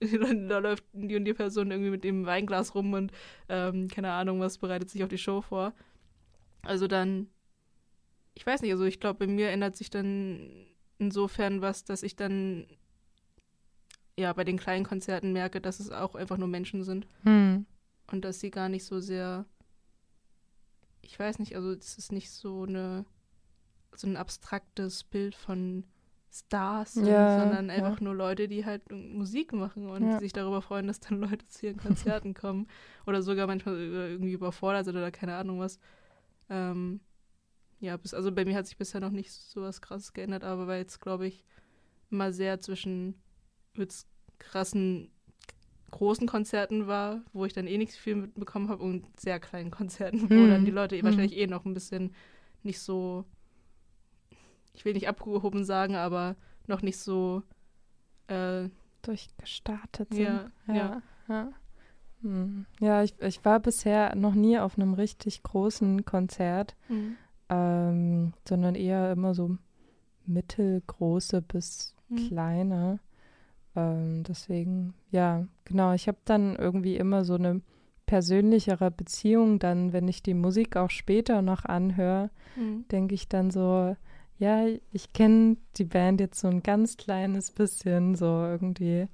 da 0.49 0.57
läuft 0.57 0.83
die 0.93 1.15
und 1.15 1.25
die 1.25 1.33
Person 1.33 1.71
irgendwie 1.71 1.91
mit 1.91 2.03
dem 2.03 2.25
Weinglas 2.25 2.73
rum 2.75 2.91
und 2.93 3.11
ähm, 3.49 3.87
keine 3.87 4.11
Ahnung, 4.11 4.39
was 4.39 4.57
bereitet 4.57 4.89
sich 4.89 5.03
auf 5.03 5.09
die 5.09 5.17
Show 5.19 5.41
vor. 5.41 5.73
Also 6.63 6.87
dann, 6.87 7.27
ich 8.33 8.45
weiß 8.45 8.61
nicht, 8.61 8.71
also 8.71 8.85
ich 8.85 8.99
glaube, 8.99 9.19
bei 9.25 9.31
mir 9.31 9.49
ändert 9.49 9.75
sich 9.75 9.89
dann 9.89 10.65
insofern 10.97 11.61
was, 11.61 11.83
dass 11.83 12.03
ich 12.03 12.15
dann 12.15 12.67
ja 14.17 14.31
bei 14.33 14.43
den 14.43 14.57
kleinen 14.57 14.85
Konzerten 14.85 15.33
merke, 15.33 15.61
dass 15.61 15.79
es 15.79 15.89
auch 15.91 16.15
einfach 16.15 16.37
nur 16.37 16.47
Menschen 16.47 16.83
sind 16.83 17.07
Hm. 17.23 17.65
und 18.11 18.23
dass 18.25 18.39
sie 18.39 18.51
gar 18.51 18.69
nicht 18.69 18.85
so 18.85 18.99
sehr, 18.99 19.45
ich 21.01 21.17
weiß 21.17 21.39
nicht, 21.39 21.55
also 21.55 21.71
es 21.71 21.97
ist 21.97 22.11
nicht 22.11 22.31
so 22.31 22.63
eine 22.63 23.05
so 23.93 24.07
ein 24.07 24.15
abstraktes 24.15 25.03
Bild 25.03 25.35
von 25.35 25.83
Stars, 26.31 26.95
Ja, 26.95 27.35
sondern 27.35 27.69
ja. 27.69 27.75
einfach 27.75 27.99
nur 27.99 28.15
Leute, 28.15 28.47
die 28.47 28.65
halt 28.65 28.89
Musik 28.89 29.51
machen 29.51 29.89
und 29.89 30.13
Ja. 30.13 30.19
sich 30.19 30.31
darüber 30.31 30.61
freuen, 30.61 30.87
dass 30.87 31.01
dann 31.01 31.19
Leute 31.19 31.45
zu 31.49 31.65
ihren 31.65 31.77
Konzerten 31.77 32.33
kommen 32.33 32.67
oder 33.05 33.21
sogar 33.21 33.47
manchmal 33.47 33.75
irgendwie 33.77 34.31
überfordert 34.31 34.85
sind 34.85 34.95
oder 34.95 35.11
keine 35.11 35.35
Ahnung 35.35 35.59
was. 35.59 35.77
Ähm, 36.49 37.01
ja, 37.81 37.97
bis, 37.97 38.13
also 38.15 38.31
bei 38.33 38.45
mir 38.45 38.55
hat 38.55 38.67
sich 38.67 38.77
bisher 38.77 39.01
noch 39.01 39.11
nicht 39.11 39.31
so 39.33 39.63
was 39.63 39.81
krasses 39.81 40.13
geändert, 40.13 40.45
aber 40.45 40.67
weil 40.67 40.81
jetzt, 40.81 41.01
glaube 41.01 41.27
ich, 41.27 41.45
immer 42.11 42.33
sehr 42.33 42.61
zwischen 42.61 43.15
jetzt 43.77 44.07
krassen 44.39 45.11
großen 45.91 46.27
Konzerten 46.27 46.87
war, 46.87 47.21
wo 47.33 47.45
ich 47.45 47.53
dann 47.53 47.67
eh 47.67 47.77
nicht 47.77 47.93
viel 47.93 48.15
mitbekommen 48.15 48.69
habe 48.69 48.83
und 48.83 49.05
sehr 49.19 49.39
kleinen 49.39 49.71
Konzerten, 49.71 50.31
wo 50.35 50.47
Hm, 50.47 50.47
dann 50.47 50.65
die 50.65 50.71
Leute 50.71 50.97
hm. 50.97 51.05
wahrscheinlich 51.05 51.37
eh 51.37 51.47
noch 51.47 51.65
ein 51.65 51.73
bisschen 51.75 52.15
nicht 52.63 52.79
so, 52.79 53.25
ich 54.73 54.85
will 54.85 54.93
nicht 54.93 55.07
abgehoben 55.07 55.63
sagen, 55.65 55.95
aber 55.95 56.35
noch 56.67 56.81
nicht 56.81 56.97
so, 56.97 57.43
äh, 58.27 58.69
Durchgestartet 59.03 60.13
sind. 60.13 60.27
ja, 60.27 60.51
ja. 60.67 60.75
Ja, 60.75 61.01
ja. 61.27 61.51
Hm. 62.21 62.65
Ja, 62.79 63.03
ich, 63.03 63.19
ich 63.21 63.43
war 63.45 63.59
bisher 63.59 64.15
noch 64.15 64.35
nie 64.35 64.59
auf 64.59 64.77
einem 64.77 64.93
richtig 64.93 65.43
großen 65.43 66.05
Konzert, 66.05 66.75
Mhm. 66.89 67.17
Ähm, 67.51 68.33
sondern 68.47 68.73
eher 68.75 69.11
immer 69.11 69.35
so 69.35 69.57
mittelgroße 70.25 71.41
bis 71.41 71.95
Mhm. 72.09 72.15
kleine. 72.27 72.99
Ähm, 73.75 74.23
deswegen, 74.23 74.93
ja, 75.11 75.47
genau. 75.65 75.93
Ich 75.93 76.07
habe 76.07 76.17
dann 76.25 76.55
irgendwie 76.55 76.97
immer 76.97 77.23
so 77.23 77.35
eine 77.35 77.61
persönlichere 78.05 78.91
Beziehung 78.91 79.59
dann, 79.59 79.93
wenn 79.93 80.07
ich 80.07 80.21
die 80.21 80.33
Musik 80.33 80.75
auch 80.75 80.89
später 80.89 81.41
noch 81.41 81.63
anhöre, 81.65 82.29
Mhm. 82.57 82.85
denke 82.91 83.15
ich 83.15 83.29
dann 83.29 83.51
so, 83.51 83.95
ja, 84.37 84.65
ich 84.91 85.13
kenne 85.13 85.55
die 85.77 85.85
Band 85.85 86.19
jetzt 86.19 86.39
so 86.41 86.49
ein 86.49 86.63
ganz 86.63 86.97
kleines 86.97 87.51
bisschen, 87.51 88.15
so 88.15 88.25
irgendwie. 88.25 89.07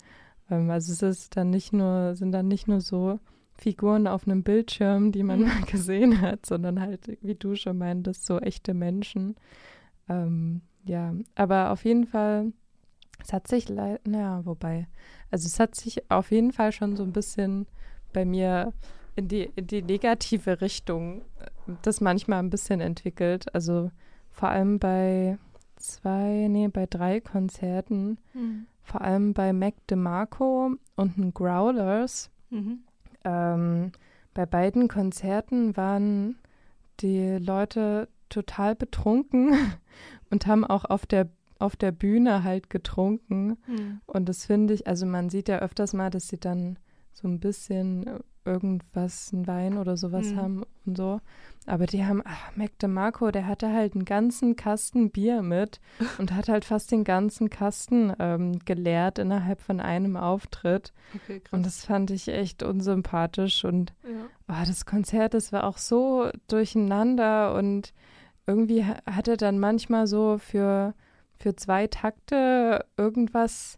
Ähm, 0.49 0.69
also 0.71 0.91
es 0.93 1.01
ist 1.03 1.37
dann 1.37 1.51
nicht 1.51 1.73
nur, 1.73 2.15
sind 2.15 2.31
dann 2.31 2.47
nicht 2.47 2.67
nur 2.67 2.81
so 2.81 3.19
Figuren 3.57 4.07
auf 4.07 4.27
einem 4.27 4.43
Bildschirm, 4.43 5.11
die 5.11 5.23
man 5.23 5.39
Mhm. 5.41 5.47
mal 5.47 5.61
gesehen 5.71 6.21
hat, 6.21 6.45
sondern 6.45 6.79
halt, 6.79 7.17
wie 7.21 7.35
du 7.35 7.55
schon 7.55 7.77
meintest, 7.77 8.25
so 8.25 8.39
echte 8.39 8.73
Menschen. 8.73 9.35
Ähm, 10.09 10.61
ja, 10.85 11.13
aber 11.35 11.71
auf 11.71 11.83
jeden 11.83 12.05
Fall, 12.05 12.53
es 13.23 13.33
hat 13.33 13.47
sich 13.47 13.67
naja, 13.69 14.41
wobei, 14.45 14.87
also 15.31 15.47
es 15.47 15.59
hat 15.59 15.75
sich 15.75 16.09
auf 16.09 16.31
jeden 16.31 16.51
Fall 16.53 16.71
schon 16.71 16.95
so 16.95 17.03
ein 17.03 17.11
bisschen 17.13 17.65
bei 18.13 18.23
mir 18.25 18.73
in 19.15 19.27
die, 19.27 19.51
in 19.55 19.67
die 19.67 19.81
negative 19.81 20.61
Richtung 20.61 21.21
äh, 21.39 21.71
das 21.81 21.99
manchmal 21.99 22.39
ein 22.39 22.49
bisschen 22.51 22.79
entwickelt. 22.79 23.53
Also 23.53 23.91
vor 24.31 24.49
allem 24.49 24.77
bei 24.79 25.37
zwei, 25.75 26.47
nee, 26.49 26.67
bei 26.67 26.85
drei 26.85 27.19
Konzerten, 27.19 28.19
Mhm. 28.33 28.67
vor 28.83 29.01
allem 29.01 29.33
bei 29.33 29.51
Mac 29.51 29.73
DeMarco 29.89 30.75
und 30.95 31.17
den 31.17 31.33
Growlers. 31.33 32.29
Mhm. 32.51 32.79
Ähm, 33.27 33.91
bei 34.33 34.45
beiden 34.45 34.87
Konzerten 34.87 35.75
waren 35.75 36.37
die 37.01 37.37
Leute 37.37 38.07
total 38.29 38.75
betrunken 38.75 39.53
und 40.29 40.47
haben 40.47 40.63
auch 40.63 40.85
auf 40.85 41.05
der, 41.05 41.29
auf 41.59 41.75
der 41.75 41.91
Bühne 41.91 42.43
halt 42.43 42.69
getrunken. 42.69 43.57
Mhm. 43.67 44.01
Und 44.05 44.29
das 44.29 44.45
finde 44.45 44.73
ich, 44.73 44.87
also 44.87 45.05
man 45.05 45.29
sieht 45.29 45.49
ja 45.49 45.59
öfters 45.59 45.93
mal, 45.93 46.09
dass 46.09 46.27
sie 46.29 46.39
dann 46.39 46.79
so 47.19 47.27
ein 47.27 47.39
bisschen 47.39 48.05
äh, 48.05 48.19
irgendwas, 48.45 49.33
ein 49.33 49.45
Wein 49.47 49.77
oder 49.77 49.97
sowas 49.97 50.27
Mhm. 50.31 50.35
haben 50.37 50.63
und 50.85 50.95
so. 50.97 51.19
Aber 51.65 51.85
die 51.85 52.05
haben, 52.05 52.21
ach, 52.23 52.55
Mac 52.55 52.77
DeMarco, 52.79 53.31
der 53.31 53.45
hatte 53.47 53.73
halt 53.73 53.93
einen 53.95 54.05
ganzen 54.05 54.55
Kasten 54.55 55.09
Bier 55.11 55.41
mit 55.41 55.81
und 56.19 56.31
hat 56.33 56.47
halt 56.47 56.63
fast 56.63 56.91
den 56.91 57.03
ganzen 57.03 57.49
Kasten 57.49 58.13
ähm, 58.19 58.59
geleert 58.63 59.19
innerhalb 59.19 59.61
von 59.61 59.81
einem 59.81 60.15
Auftritt. 60.15 60.93
Okay. 61.15 61.41
Und 61.51 61.65
das 61.65 61.83
fand 61.83 62.11
ich 62.11 62.27
echt 62.29 62.61
unsympathisch. 62.63 63.65
Und 63.65 63.93
ja. 64.03 64.27
oh, 64.61 64.65
das 64.65 64.85
Konzert, 64.85 65.33
das 65.33 65.51
war 65.51 65.63
auch 65.65 65.77
so 65.77 66.29
durcheinander 66.47 67.53
und 67.55 67.93
irgendwie 68.45 68.85
ha- 68.85 69.01
hat 69.11 69.27
er 69.27 69.37
dann 69.37 69.59
manchmal 69.59 70.07
so 70.07 70.37
für, 70.37 70.93
für 71.37 71.55
zwei 71.55 71.87
Takte 71.87 72.85
irgendwas, 72.95 73.77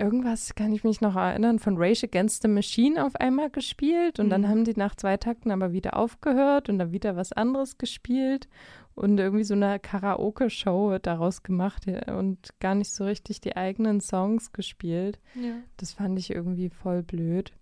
irgendwas 0.00 0.54
kann 0.54 0.72
ich 0.72 0.82
mich 0.84 1.00
noch 1.00 1.14
erinnern, 1.16 1.58
von 1.58 1.76
Rage 1.76 2.06
Against 2.06 2.42
the 2.42 2.48
Machine 2.48 3.04
auf 3.04 3.14
einmal 3.16 3.50
gespielt 3.50 4.18
und 4.18 4.30
dann 4.30 4.42
Mhm. 4.42 4.48
haben 4.48 4.64
die 4.64 4.74
nach 4.74 4.94
zwei 4.96 5.16
Takten 5.16 5.50
aber 5.50 5.72
wieder 5.72 5.96
aufgehört 5.96 6.68
und 6.68 6.78
dann 6.78 6.92
wieder 6.92 7.14
was 7.16 7.32
anderes 7.32 7.78
gespielt 7.78 8.48
und 8.94 9.18
irgendwie 9.20 9.44
so 9.44 9.54
eine 9.54 9.78
Karaoke-Show 9.78 10.98
daraus 11.00 11.42
gemacht 11.42 11.86
und 12.08 12.50
gar 12.60 12.74
nicht 12.74 12.90
so 12.92 13.04
richtig 13.04 13.40
die 13.40 13.56
eigenen 13.56 14.00
Songs 14.00 14.52
gespielt. 14.52 15.18
ja. 15.34 15.54
Das 15.76 15.92
fand 15.92 16.18
ich 16.18 16.30
irgendwie 16.30 16.68
voll 16.70 17.02
blöd. 17.02 17.52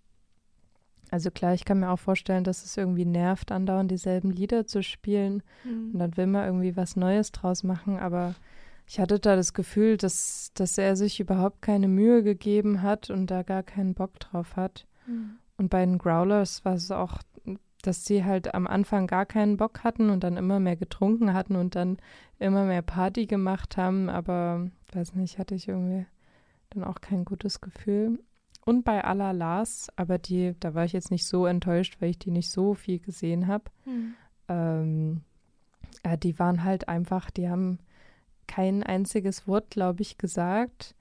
Also 1.11 1.31
klar, 1.31 1.53
ich 1.55 1.65
kann 1.65 1.79
mir 1.79 1.89
auch 1.89 1.97
vorstellen, 1.99 2.43
dass 2.43 2.63
es 2.63 2.77
irgendwie 2.77 3.05
nervt, 3.05 3.51
andauernd 3.51 3.89
dieselben 3.89 4.29
Lieder 4.29 4.67
zu 4.67 4.83
spielen. 4.83 5.41
Mhm. 5.63 5.91
Und 5.93 5.99
dann 5.99 6.17
will 6.17 6.27
man 6.27 6.45
irgendwie 6.45 6.77
was 6.77 6.95
Neues 6.95 7.31
draus 7.31 7.63
machen. 7.63 7.97
Aber 7.97 8.35
ich 8.89 8.99
hatte 8.99 9.19
da 9.19 9.35
das 9.35 9.53
Gefühl, 9.53 9.97
dass, 9.97 10.51
dass 10.55 10.79
er 10.79 10.95
sich 10.95 11.19
überhaupt 11.19 11.61
keine 11.61 11.87
Mühe 11.87 12.23
gegeben 12.23 12.81
hat 12.81 13.11
und 13.11 13.27
da 13.27 13.43
gar 13.43 13.61
keinen 13.61 13.93
Bock 13.93 14.19
drauf 14.19 14.55
hat. 14.55 14.87
Mhm. 15.05 15.35
Und 15.57 15.69
bei 15.69 15.85
den 15.85 15.99
Growlers 15.99 16.65
war 16.65 16.73
es 16.73 16.89
auch, 16.89 17.19
dass 17.83 18.05
sie 18.05 18.25
halt 18.25 18.55
am 18.55 18.65
Anfang 18.65 19.05
gar 19.05 19.27
keinen 19.27 19.57
Bock 19.57 19.83
hatten 19.83 20.09
und 20.09 20.23
dann 20.23 20.37
immer 20.37 20.59
mehr 20.59 20.75
getrunken 20.75 21.35
hatten 21.35 21.55
und 21.55 21.75
dann 21.75 21.97
immer 22.39 22.65
mehr 22.65 22.81
Party 22.81 23.27
gemacht 23.27 23.77
haben. 23.77 24.09
Aber 24.09 24.71
weiß 24.91 25.13
nicht, 25.13 25.37
hatte 25.37 25.53
ich 25.53 25.67
irgendwie 25.67 26.07
dann 26.71 26.83
auch 26.83 26.99
kein 26.99 27.25
gutes 27.25 27.61
Gefühl. 27.61 28.17
und 28.65 28.85
bei 28.85 29.03
Alla 29.03 29.31
Lars, 29.31 29.89
aber 29.97 30.17
die, 30.17 30.55
da 30.59 30.73
war 30.73 30.83
ich 30.83 30.93
jetzt 30.93 31.11
nicht 31.11 31.27
so 31.27 31.45
enttäuscht, 31.45 31.97
weil 31.99 32.09
ich 32.09 32.19
die 32.19 32.31
nicht 32.31 32.49
so 32.49 32.73
viel 32.73 32.97
gesehen 32.97 33.45
habe. 33.45 33.65
Hm. 33.83 34.13
Ähm, 34.47 35.21
äh, 36.01 36.17
die 36.17 36.39
waren 36.39 36.63
halt 36.63 36.87
einfach, 36.87 37.29
die 37.29 37.49
haben 37.49 37.77
kein 38.49 38.83
einziges 38.83 39.47
Wort, 39.47 39.69
glaube 39.69 40.01
ich, 40.01 40.17
gesagt, 40.17 40.95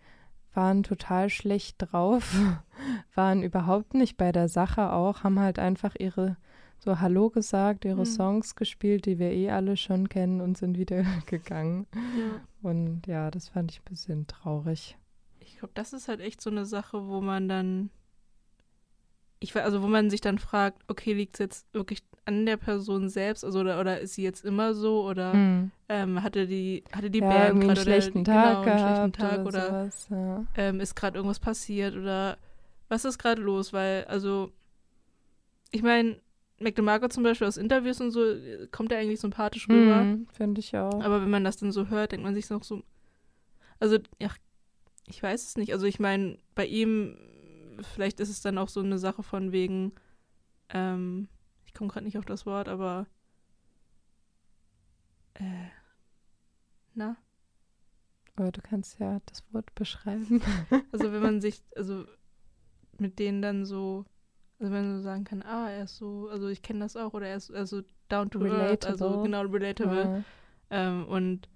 waren 0.55 0.83
total 0.83 1.31
schlecht 1.31 1.77
drauf, 1.79 2.37
waren 3.15 3.43
überhaupt 3.43 3.95
nicht 3.95 4.17
bei 4.17 4.31
der 4.31 4.49
Sache 4.49 4.93
auch, 4.93 5.25
haben 5.25 5.41
halt 5.41 5.59
einfach 5.59 5.95
ihre 5.99 6.37
so 6.81 7.01
Hallo 7.01 7.29
gesagt, 7.29 7.85
ihre 7.85 7.99
Hm. 7.99 8.05
Songs 8.07 8.55
gespielt, 8.55 9.07
die 9.07 9.19
wir 9.19 9.33
eh 9.33 9.51
alle 9.51 9.77
schon 9.77 10.09
kennen 10.09 10.41
und 10.41 10.57
sind 10.57 10.79
wieder 10.79 11.03
gegangen. 11.27 11.87
Ja. 11.95 12.41
Und 12.63 13.07
ja, 13.07 13.31
das 13.33 13.49
fand 13.49 13.73
ich 13.73 13.81
ein 13.81 13.91
bisschen 13.91 14.27
traurig. 14.29 14.97
Ich 15.41 15.59
glaube, 15.59 15.73
das 15.75 15.93
ist 15.93 16.07
halt 16.07 16.21
echt 16.21 16.41
so 16.41 16.51
eine 16.51 16.67
Sache, 16.67 17.09
wo 17.09 17.21
man 17.21 17.49
dann, 17.49 17.91
ich 19.41 19.55
weiß, 19.55 19.65
also 19.65 19.83
wo 19.83 19.87
man 19.87 20.11
sich 20.11 20.21
dann 20.21 20.39
fragt, 20.39 20.83
okay, 20.89 21.13
liegt 21.13 21.37
es 21.37 21.39
jetzt 21.39 21.75
wirklich 21.75 22.03
an 22.25 22.45
der 22.47 22.57
Person 22.57 23.09
selbst, 23.09 23.45
also 23.45 23.61
oder, 23.61 23.81
oder 23.81 24.01
ist 24.01 24.15
sie 24.15 24.23
jetzt 24.23 24.45
immer 24.45 24.75
so 24.75 25.07
oder 25.07 25.33
Hm. 25.33 25.71
ähm, 25.89 26.23
hatte 26.23 26.47
die 26.47 26.85
hatte 26.93 27.11
die 27.11 27.21
ja, 27.21 27.29
Band 27.29 27.61
gerade 27.63 27.81
schlechten 27.81 28.25
Tag 28.25 28.63
genau, 28.65 28.71
einen 28.71 28.79
schlechten 28.79 29.13
Tag 29.13 29.47
oder, 29.47 29.47
oder 29.47 29.91
sowas. 29.91 30.07
Ja. 30.11 30.45
ähm, 30.57 30.81
ist 30.81 30.95
gerade 30.95 31.17
irgendwas 31.17 31.41
passiert 31.41 31.95
oder 31.97 32.37
was 32.89 33.05
ist 33.05 33.19
gerade 33.19 33.41
los? 33.43 33.73
Weil, 33.73 34.05
also, 34.05 34.51
ich 35.71 35.83
meine, 35.83 36.21
McDemarco 36.59 37.09
zum 37.09 37.23
Beispiel 37.23 37.47
aus 37.47 37.57
Interviews 37.57 38.01
und 38.01 38.11
so, 38.11 38.25
kommt 38.73 38.93
er 38.93 38.99
eigentlich 38.99 39.21
sympathisch 39.21 39.69
rüber. 39.69 40.01
Hm, 40.01 40.27
Finde 40.33 40.61
ich 40.61 40.77
auch. 40.77 41.01
Aber 41.03 41.21
wenn 41.23 41.31
man 41.31 41.45
das 41.45 41.57
dann 41.59 41.71
so 41.73 41.89
hört, 41.89 42.13
denkt 42.13 42.25
man 42.25 42.35
sich 42.35 42.49
noch 42.51 42.65
so, 42.65 42.83
also, 43.79 43.99
ja, 44.21 44.31
ich 45.07 45.23
weiß 45.23 45.45
es 45.47 45.57
nicht. 45.57 45.73
Also, 45.73 45.87
ich 45.87 46.01
meine, 46.01 46.39
bei 46.55 46.67
ihm, 46.67 47.17
vielleicht 47.83 48.21
ist 48.21 48.29
es 48.29 48.41
dann 48.41 48.59
auch 48.59 48.69
so 48.69 48.81
eine 48.81 48.99
Sache 48.99 49.23
von 49.23 49.53
wegen, 49.53 49.93
ähm, 50.71 51.29
ich 51.65 51.75
komme 51.75 51.91
gerade 51.91 52.05
nicht 52.05 52.19
auf 52.19 52.25
das 52.25 52.47
Wort, 52.47 52.69
aber, 52.69 53.07
äh, 55.35 55.69
na? 56.95 57.17
Aber 58.37 58.53
du 58.53 58.61
kannst 58.63 58.99
ja 58.99 59.21
das 59.27 59.43
Wort 59.53 59.75
beschreiben. 59.75 60.41
Also 60.93 61.13
wenn 61.13 61.23
man 61.23 61.41
sich, 61.41 61.63
also 61.77 62.05
mit 62.99 63.19
denen 63.19 63.43
dann 63.43 63.65
so, 63.65 64.05
also 64.59 64.73
wenn 64.73 64.89
man 64.89 64.97
so 64.97 65.03
sagen 65.03 65.25
kann, 65.25 65.43
ah, 65.43 65.71
er 65.71 65.85
ist 65.85 65.97
so, 65.97 66.29
also 66.29 66.49
ich 66.49 66.63
kenne 66.63 66.81
das 66.81 66.97
auch, 66.97 67.15
oder 67.15 67.29
er 67.29 67.37
ist 67.37 67.51
also 67.51 67.83
down 68.09 68.31
to 68.31 68.41
earth, 68.45 68.85
also 68.85 69.07
Relatable. 69.07 69.23
genau 69.23 69.43
relatable. 69.43 70.03
Ja. 70.03 70.25
Ähm, 70.71 71.07
und 71.07 71.49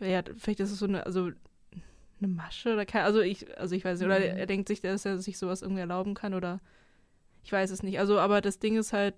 ja, 0.00 0.22
vielleicht 0.36 0.60
ist 0.60 0.72
es 0.72 0.78
so 0.78 0.86
eine, 0.86 1.06
also 1.06 1.30
eine 2.22 2.32
Masche 2.32 2.72
oder 2.72 2.86
kein, 2.86 3.04
also 3.04 3.20
ich, 3.20 3.58
also 3.58 3.74
ich 3.74 3.84
weiß 3.84 3.98
nicht, 3.98 4.06
oder 4.06 4.18
Mhm. 4.18 4.24
er, 4.24 4.36
er 4.38 4.46
denkt 4.46 4.68
sich, 4.68 4.80
dass 4.80 5.04
er 5.04 5.18
sich 5.18 5.38
sowas 5.38 5.62
irgendwie 5.62 5.80
erlauben 5.80 6.14
kann 6.14 6.34
oder 6.34 6.60
ich 7.44 7.50
weiß 7.52 7.70
es 7.70 7.82
nicht. 7.82 7.98
Also, 7.98 8.18
aber 8.18 8.40
das 8.40 8.58
Ding 8.58 8.76
ist 8.76 8.92
halt, 8.92 9.14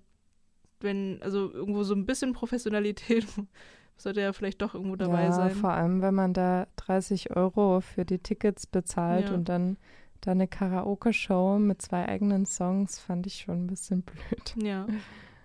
wenn, 0.81 1.21
also 1.21 1.51
irgendwo 1.51 1.83
so 1.83 1.93
ein 1.93 2.05
bisschen 2.05 2.33
Professionalität 2.33 3.25
sollte 3.97 4.21
ja 4.21 4.33
vielleicht 4.33 4.61
doch 4.61 4.73
irgendwo 4.73 4.95
dabei 4.95 5.25
ja, 5.25 5.31
sein. 5.31 5.51
vor 5.51 5.71
allem, 5.71 6.01
wenn 6.01 6.15
man 6.15 6.33
da 6.33 6.67
30 6.77 7.35
Euro 7.35 7.81
für 7.81 8.03
die 8.05 8.19
Tickets 8.19 8.67
bezahlt 8.67 9.29
Ja. 9.29 9.35
und 9.35 9.47
dann 9.47 9.77
da 10.21 10.31
eine 10.31 10.47
Karaoke-Show 10.47 11.59
mit 11.59 11.81
zwei 11.81 12.07
eigenen 12.07 12.45
Songs, 12.45 12.99
fand 12.99 13.27
ich 13.27 13.35
schon 13.41 13.65
ein 13.65 13.67
bisschen 13.67 14.01
blöd. 14.01 14.55
Ja, 14.61 14.87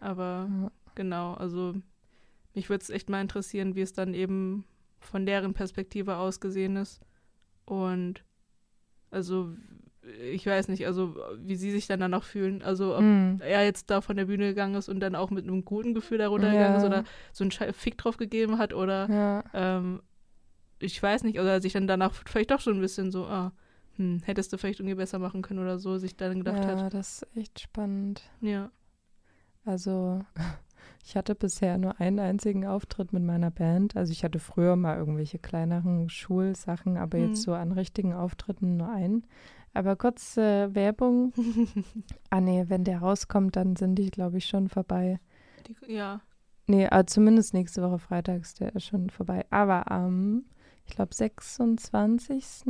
aber 0.01 0.49
Ja. 0.63 0.71
genau, 0.95 1.35
also 1.35 1.75
mich 2.55 2.69
würde 2.71 2.83
es 2.83 2.91
echt 2.91 3.09
mal 3.11 3.21
interessieren, 3.21 3.75
wie 3.77 3.83
es 3.83 3.93
dann 3.93 4.15
eben 4.15 4.65
von 4.99 5.27
deren 5.27 5.55
Perspektive 5.55 6.17
aus 6.17 6.41
gesehen 6.41 6.77
ist. 6.77 7.01
Und 7.71 8.25
also 9.13 9.55
ich 10.33 10.45
weiß 10.47 10.69
nicht, 10.69 10.87
also 10.87 11.15
wie 11.39 11.55
sie 11.57 11.71
sich 11.71 11.87
dann 11.87 12.01
danach 12.01 12.25
fühlen. 12.25 12.63
Also 12.63 12.95
ob 12.95 13.01
Hm. 13.01 13.39
er 13.41 13.65
jetzt 13.65 13.91
da 13.91 14.01
von 14.01 14.17
der 14.17 14.25
Bühne 14.25 14.49
gegangen 14.49 14.75
ist 14.75 14.89
und 14.89 14.99
dann 15.01 15.15
auch 15.15 15.31
mit 15.31 15.45
einem 15.45 15.65
guten 15.65 15.95
Gefühl 15.95 16.19
da 16.19 16.29
runtergegangen 16.29 16.73
Ja. 16.73 16.79
ist 16.79 16.85
oder 16.85 17.05
so 17.33 17.45
einen 17.45 17.73
Fick 17.75 17.97
drauf 17.99 18.17
gegeben 18.17 18.59
hat 18.59 18.73
oder 18.75 19.09
Ja, 19.09 19.45
ähm, 19.55 20.03
ich 20.81 21.01
weiß 21.01 21.23
nicht, 21.25 21.39
oder 21.39 21.61
sich 21.61 21.75
dann 21.75 21.87
danach 21.87 22.13
vielleicht 22.15 22.51
doch 22.51 22.61
schon 22.61 22.75
ein 22.79 22.81
bisschen 22.81 23.13
so, 23.13 23.27
ah, 23.27 23.53
hm, 23.97 24.21
hättest 24.25 24.53
du 24.53 24.57
vielleicht 24.59 24.81
irgendwie 24.81 24.95
besser 24.97 25.19
machen 25.19 25.43
können 25.43 25.61
oder 25.61 25.79
so, 25.79 25.99
sich 25.99 26.17
dann 26.17 26.39
gedacht 26.39 26.59
ja, 26.65 26.69
hat. 26.85 26.95
das 26.95 27.23
ist 27.23 27.37
echt 27.37 27.61
spannend. 27.61 28.23
Ja. 28.41 28.71
Also, 29.65 30.25
ich 31.05 31.17
hatte 31.17 31.35
bisher 31.35 31.79
nur 31.79 32.01
einen 32.01 32.19
einzigen 32.19 32.67
Auftritt 32.67 33.13
mit 33.13 33.23
meiner 33.23 33.51
Band. 33.51 33.97
Also, 33.97 34.13
ich 34.13 34.23
hatte 34.25 34.39
früher 34.39 34.77
mal 34.77 34.97
irgendwelche 34.97 35.39
kleineren 35.39 36.09
Schulsachen, 36.09 36.97
aber 36.97 37.19
Hm. 37.19 37.29
jetzt 37.29 37.43
so 37.43 37.53
an 37.55 37.73
richtigen 37.73 38.13
Auftritten 38.13 38.77
nur 38.77 38.89
einen. 38.91 39.25
Aber 39.73 39.97
kurz 39.97 40.37
äh, 40.37 40.75
Werbung. 40.75 41.33
Ah, 42.31 42.41
nee, 42.41 42.65
wenn 42.69 42.85
der 42.85 42.99
rauskommt, 43.01 43.57
dann 43.57 43.75
sind 43.77 43.97
die, 43.97 44.11
glaube 44.11 44.39
ich, 44.39 44.47
schon 44.47 44.69
vorbei. 44.69 45.19
Die, 45.67 45.93
ja. 45.93 46.21
Nee, 46.69 46.85
äh, 46.87 47.05
zumindest 47.07 47.55
nächste 47.55 47.83
Woche 47.83 47.99
freitags, 47.99 48.55
der 48.55 48.75
ist 48.77 48.87
schon 48.87 49.11
vorbei. 49.11 49.45
Aber 49.51 49.91
am, 49.91 50.45
ich 50.87 50.95
glaube, 50.95 51.13
26. 51.15 52.65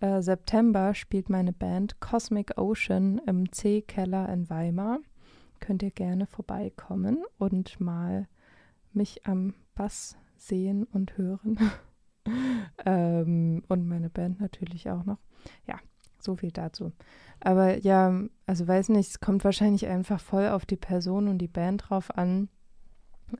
Äh, 0.00 0.20
September 0.22 0.94
spielt 0.94 1.28
meine 1.30 1.52
Band 1.52 2.00
Cosmic 2.00 2.56
Ocean 2.58 3.20
im 3.26 3.50
C-Keller 3.52 4.28
in 4.30 4.48
Weimar. 4.50 4.98
Könnt 5.60 5.82
ihr 5.82 5.90
gerne 5.90 6.26
vorbeikommen 6.26 7.24
und 7.38 7.80
mal 7.80 8.28
mich 8.92 9.26
am 9.26 9.54
Bass 9.74 10.16
sehen 10.36 10.84
und 10.84 11.16
hören. 11.16 11.58
ähm, 12.84 13.62
und 13.68 13.86
meine 13.86 14.10
Band 14.10 14.40
natürlich 14.40 14.90
auch 14.90 15.04
noch. 15.04 15.18
Ja, 15.66 15.78
so 16.18 16.36
viel 16.36 16.50
dazu. 16.50 16.92
Aber 17.40 17.78
ja, 17.78 18.12
also 18.46 18.66
weiß 18.66 18.88
nicht, 18.90 19.10
es 19.10 19.20
kommt 19.20 19.44
wahrscheinlich 19.44 19.86
einfach 19.86 20.20
voll 20.20 20.48
auf 20.48 20.66
die 20.66 20.76
Person 20.76 21.28
und 21.28 21.38
die 21.38 21.48
Band 21.48 21.88
drauf 21.88 22.16
an. 22.16 22.48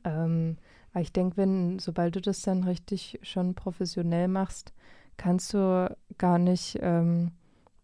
Ähm, 0.05 0.57
aber 0.93 1.03
ich 1.03 1.13
denke, 1.13 1.37
wenn, 1.37 1.79
sobald 1.79 2.17
du 2.17 2.21
das 2.21 2.43
dann 2.43 2.65
richtig 2.65 3.19
schon 3.23 3.55
professionell 3.55 4.29
machst, 4.29 4.73
kannst 5.17 5.55
du 5.55 5.95
gar 6.19 6.39
nicht 6.39 6.79
ähm, 6.81 7.33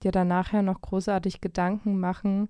dir 0.03 0.13
dann 0.13 0.29
nachher 0.29 0.63
noch 0.63 0.81
großartig 0.81 1.41
Gedanken 1.41 1.99
machen 1.99 2.49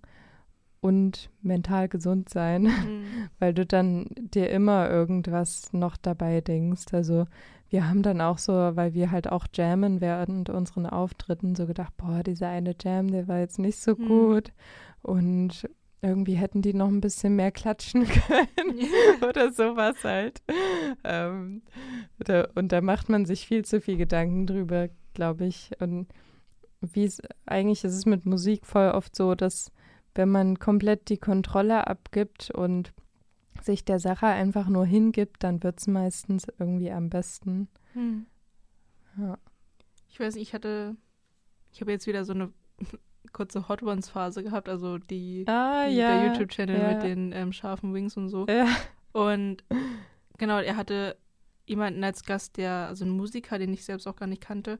und 0.83 1.31
mental 1.41 1.89
gesund 1.89 2.29
sein, 2.29 2.67
Hm. 2.85 3.05
weil 3.39 3.55
du 3.55 3.65
dann 3.65 4.07
dir 4.17 4.51
immer 4.51 4.91
irgendwas 4.91 5.73
noch 5.73 5.97
dabei 5.97 6.43
denkst. 6.43 6.93
Also 6.93 7.27
wir 7.71 7.89
haben 7.89 8.03
dann 8.03 8.21
auch 8.21 8.37
so, 8.37 8.53
weil 8.53 8.93
wir 8.93 9.11
halt 9.11 9.31
auch 9.33 9.47
jammen 9.55 10.03
während 10.03 10.51
unseren 10.51 10.85
Auftritten, 10.85 11.55
so 11.55 11.67
gedacht, 11.67 11.97
boah, 11.97 12.23
dieser 12.23 12.49
eine 12.49 12.75
Jam, 12.79 13.11
der 13.11 13.29
war 13.29 13.39
jetzt 13.39 13.59
nicht 13.59 13.79
so 13.79 13.97
Hm. 13.97 14.09
gut. 14.09 14.53
Und 15.03 15.69
irgendwie 16.03 16.35
hätten 16.35 16.63
die 16.63 16.75
noch 16.75 16.89
ein 16.89 17.01
bisschen 17.01 17.37
mehr 17.37 17.53
klatschen 17.53 18.05
können 18.27 18.81
oder 19.29 19.53
sowas 19.53 19.97
halt. 20.03 20.43
Ähm, 21.05 21.63
da, 22.19 22.49
und 22.57 22.73
da 22.73 22.81
macht 22.81 23.09
man 23.09 23.25
sich 23.25 23.47
viel 23.47 23.65
zu 23.65 23.81
viel 23.81 23.97
Gedanken 23.97 24.47
drüber, 24.49 24.89
glaube 25.15 25.47
ich. 25.47 25.71
Und 25.79 26.09
wie 26.81 27.05
es 27.05 27.23
eigentlich 27.47 27.85
ist 27.85 27.95
es 27.95 28.05
mit 28.05 28.27
Musik 28.27 28.67
voll 28.67 28.91
oft 28.91 29.15
so, 29.15 29.37
dass 29.37 29.71
wenn 30.15 30.29
man 30.31 30.59
komplett 30.59 31.09
die 31.09 31.19
Kontrolle 31.19 31.87
abgibt 31.87 32.51
und 32.51 32.93
sich 33.61 33.85
der 33.85 33.99
Sache 33.99 34.27
einfach 34.27 34.69
nur 34.69 34.85
hingibt, 34.87 35.43
dann 35.45 35.63
wird 35.63 35.81
es 35.81 35.87
meistens 35.87 36.47
irgendwie 36.59 36.91
am 36.91 37.11
besten. 37.11 37.69
Hm. 37.93 38.27
Ja. 39.19 39.39
Ich 40.09 40.19
weiß 40.19 40.35
nicht, 40.35 40.49
ich 40.49 40.55
hatte, 40.55 40.97
ich 41.73 41.81
habe 41.81 41.93
jetzt 41.93 42.07
wieder 42.07 42.25
so 42.25 42.33
eine 42.33 42.53
kurze 43.33 43.69
Hot 43.69 43.83
Ones 43.83 44.09
Phase 44.09 44.43
gehabt, 44.43 44.69
also 44.69 44.99
die, 44.99 45.45
Ah, 45.47 45.87
die 45.89 45.97
ja. 45.97 46.17
der 46.23 46.27
YouTube-Channel 46.33 46.79
ja. 46.79 46.93
mit 46.95 47.03
den 47.03 47.33
ähm, 47.33 47.53
scharfen 47.53 47.95
Wings 47.95 48.17
und 48.17 48.29
so. 48.29 48.47
Ja. 48.47 48.67
Und 49.13 49.65
genau, 50.39 50.59
er 50.59 50.77
hatte 50.77 51.17
jemanden 51.67 52.03
als 52.03 52.25
Gast, 52.25 52.57
der, 52.57 52.89
also 52.89 53.05
einen 53.05 53.17
Musiker, 53.17 53.59
den 53.59 53.73
ich 53.73 53.85
selbst 53.85 54.07
auch 54.07 54.17
gar 54.17 54.27
nicht 54.27 54.43
kannte, 54.43 54.79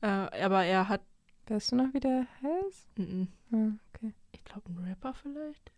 äh, 0.00 0.06
aber 0.06 0.64
er 0.64 0.88
hat, 0.88 1.02
Weißt 1.46 1.72
du 1.72 1.76
noch, 1.76 1.92
wie 1.92 2.00
der 2.00 2.26
heißt? 2.42 2.98
mm, 2.98 3.26
mm, 3.50 3.78
okay. 3.82 3.83
Ich 4.34 4.44
glaube, 4.44 4.70
ein 4.70 4.78
Rapper 4.88 5.14
vielleicht. 5.14 5.72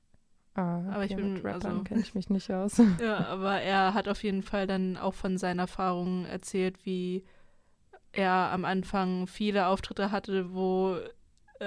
Ah, 0.55 0.79
okay, 0.81 0.89
Aber 0.95 1.05
ich 1.05 1.15
bin- 1.17 1.33
mit 1.35 1.45
Rappern 1.45 1.71
also- 1.73 1.85
kenne 1.85 2.01
ich 2.01 2.15
mich 2.15 2.31
nicht 2.31 2.51
aus. 2.51 2.79
Ja, 3.01 3.27
aber 3.27 3.61
er 3.61 3.93
hat 3.95 4.09
auf 4.09 4.23
jeden 4.23 4.43
Fall 4.43 4.67
dann 4.67 4.97
auch 4.97 5.15
von 5.15 5.37
seinen 5.39 5.59
Erfahrungen 5.59 6.25
erzählt, 6.25 6.85
wie 6.87 7.25
er 8.13 8.51
am 8.53 8.65
Anfang 8.65 9.27
viele 9.27 9.67
Auftritte 9.67 10.11
hatte, 10.11 10.55
wo, 10.55 10.97
äh, 11.61 11.65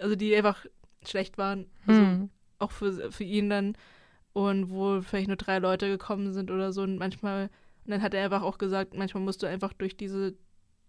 also 0.00 0.16
die 0.16 0.34
einfach 0.34 0.66
schlecht 1.06 1.38
waren. 1.38 1.66
Also 1.86 2.00
Hm. 2.00 2.30
auch 2.58 2.72
für, 2.72 3.12
für 3.12 3.24
ihn 3.24 3.48
dann. 3.50 3.76
Und 4.34 4.70
wo 4.70 5.00
vielleicht 5.02 5.28
nur 5.28 5.36
drei 5.36 5.58
Leute 5.58 5.88
gekommen 5.88 6.32
sind 6.32 6.50
oder 6.50 6.72
so. 6.72 6.82
Und 6.82 6.96
manchmal, 6.96 7.50
und 7.84 7.90
dann 7.90 8.00
hat 8.02 8.14
er 8.14 8.24
einfach 8.24 8.42
auch 8.42 8.56
gesagt, 8.58 8.96
manchmal 8.96 9.22
musst 9.22 9.42
du 9.42 9.46
einfach 9.46 9.72
durch 9.74 9.96
diese 9.96 10.34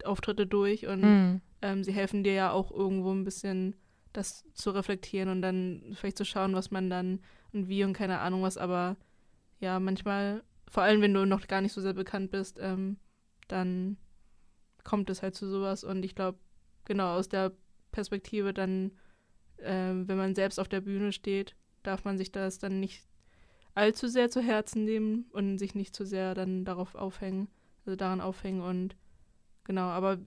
Auftritte 0.06 0.48
durch 0.48 0.88
und 0.88 1.04
Hm. 1.04 1.42
ähm, 1.62 1.84
sie 1.84 1.92
helfen 1.92 2.24
dir 2.24 2.34
ja 2.34 2.52
auch 2.52 2.72
irgendwo 2.72 3.12
ein 3.12 3.24
bisschen 3.26 3.76
das 4.14 4.46
zu 4.54 4.72
reflektieren 4.72 5.30
und 5.30 5.42
dann 5.42 5.94
vielleicht 5.94 6.18
zu 6.18 6.26
schauen, 6.26 6.54
was 6.54 6.72
man 6.72 6.90
dann 6.90 7.20
und 7.52 7.68
wie 7.68 7.84
und 7.84 7.94
keine 7.94 8.20
Ahnung 8.20 8.44
was, 8.44 8.58
aber 8.58 8.96
ja, 9.60 9.80
manchmal, 9.80 10.44
vor 10.68 10.84
allem 10.84 11.02
wenn 11.02 11.14
du 11.14 11.26
noch 11.26 11.48
gar 11.48 11.62
nicht 11.62 11.74
so 11.74 11.82
sehr 11.82 11.94
bekannt 11.94 12.32
bist, 12.32 12.60
ähm, 12.62 12.98
dann 13.48 13.98
kommt 14.84 15.10
es 15.10 15.22
halt 15.22 15.36
zu 15.36 15.50
sowas. 15.50 15.84
Und 15.84 16.04
ich 16.04 16.16
glaube, 16.16 16.40
genau 16.86 17.16
aus 17.16 17.30
der 17.30 17.54
Perspektive 17.92 18.54
dann, 18.54 18.92
ähm, 19.60 20.08
wenn 20.08 20.18
man 20.18 20.36
selbst 20.36 20.60
auf 20.60 20.68
der 20.68 20.82
Bühne 20.82 21.12
steht, 21.12 21.56
darf 21.84 22.04
man 22.04 22.18
sich 22.18 22.32
das 22.32 22.60
dann 22.60 22.80
nicht 22.80 23.04
allzu 23.76 24.08
sehr 24.08 24.30
zu 24.30 24.42
Herzen 24.42 24.84
nehmen 24.84 25.26
und 25.32 25.58
sich 25.58 25.76
nicht 25.76 25.96
zu 25.96 26.06
sehr 26.06 26.36
dann 26.36 26.66
darauf 26.66 26.96
aufhängen, 26.96 27.48
also 27.86 27.96
daran 27.96 28.22
aufhängen 28.22 28.62
und 28.62 28.96
genau, 29.64 29.88
aber 29.88 30.20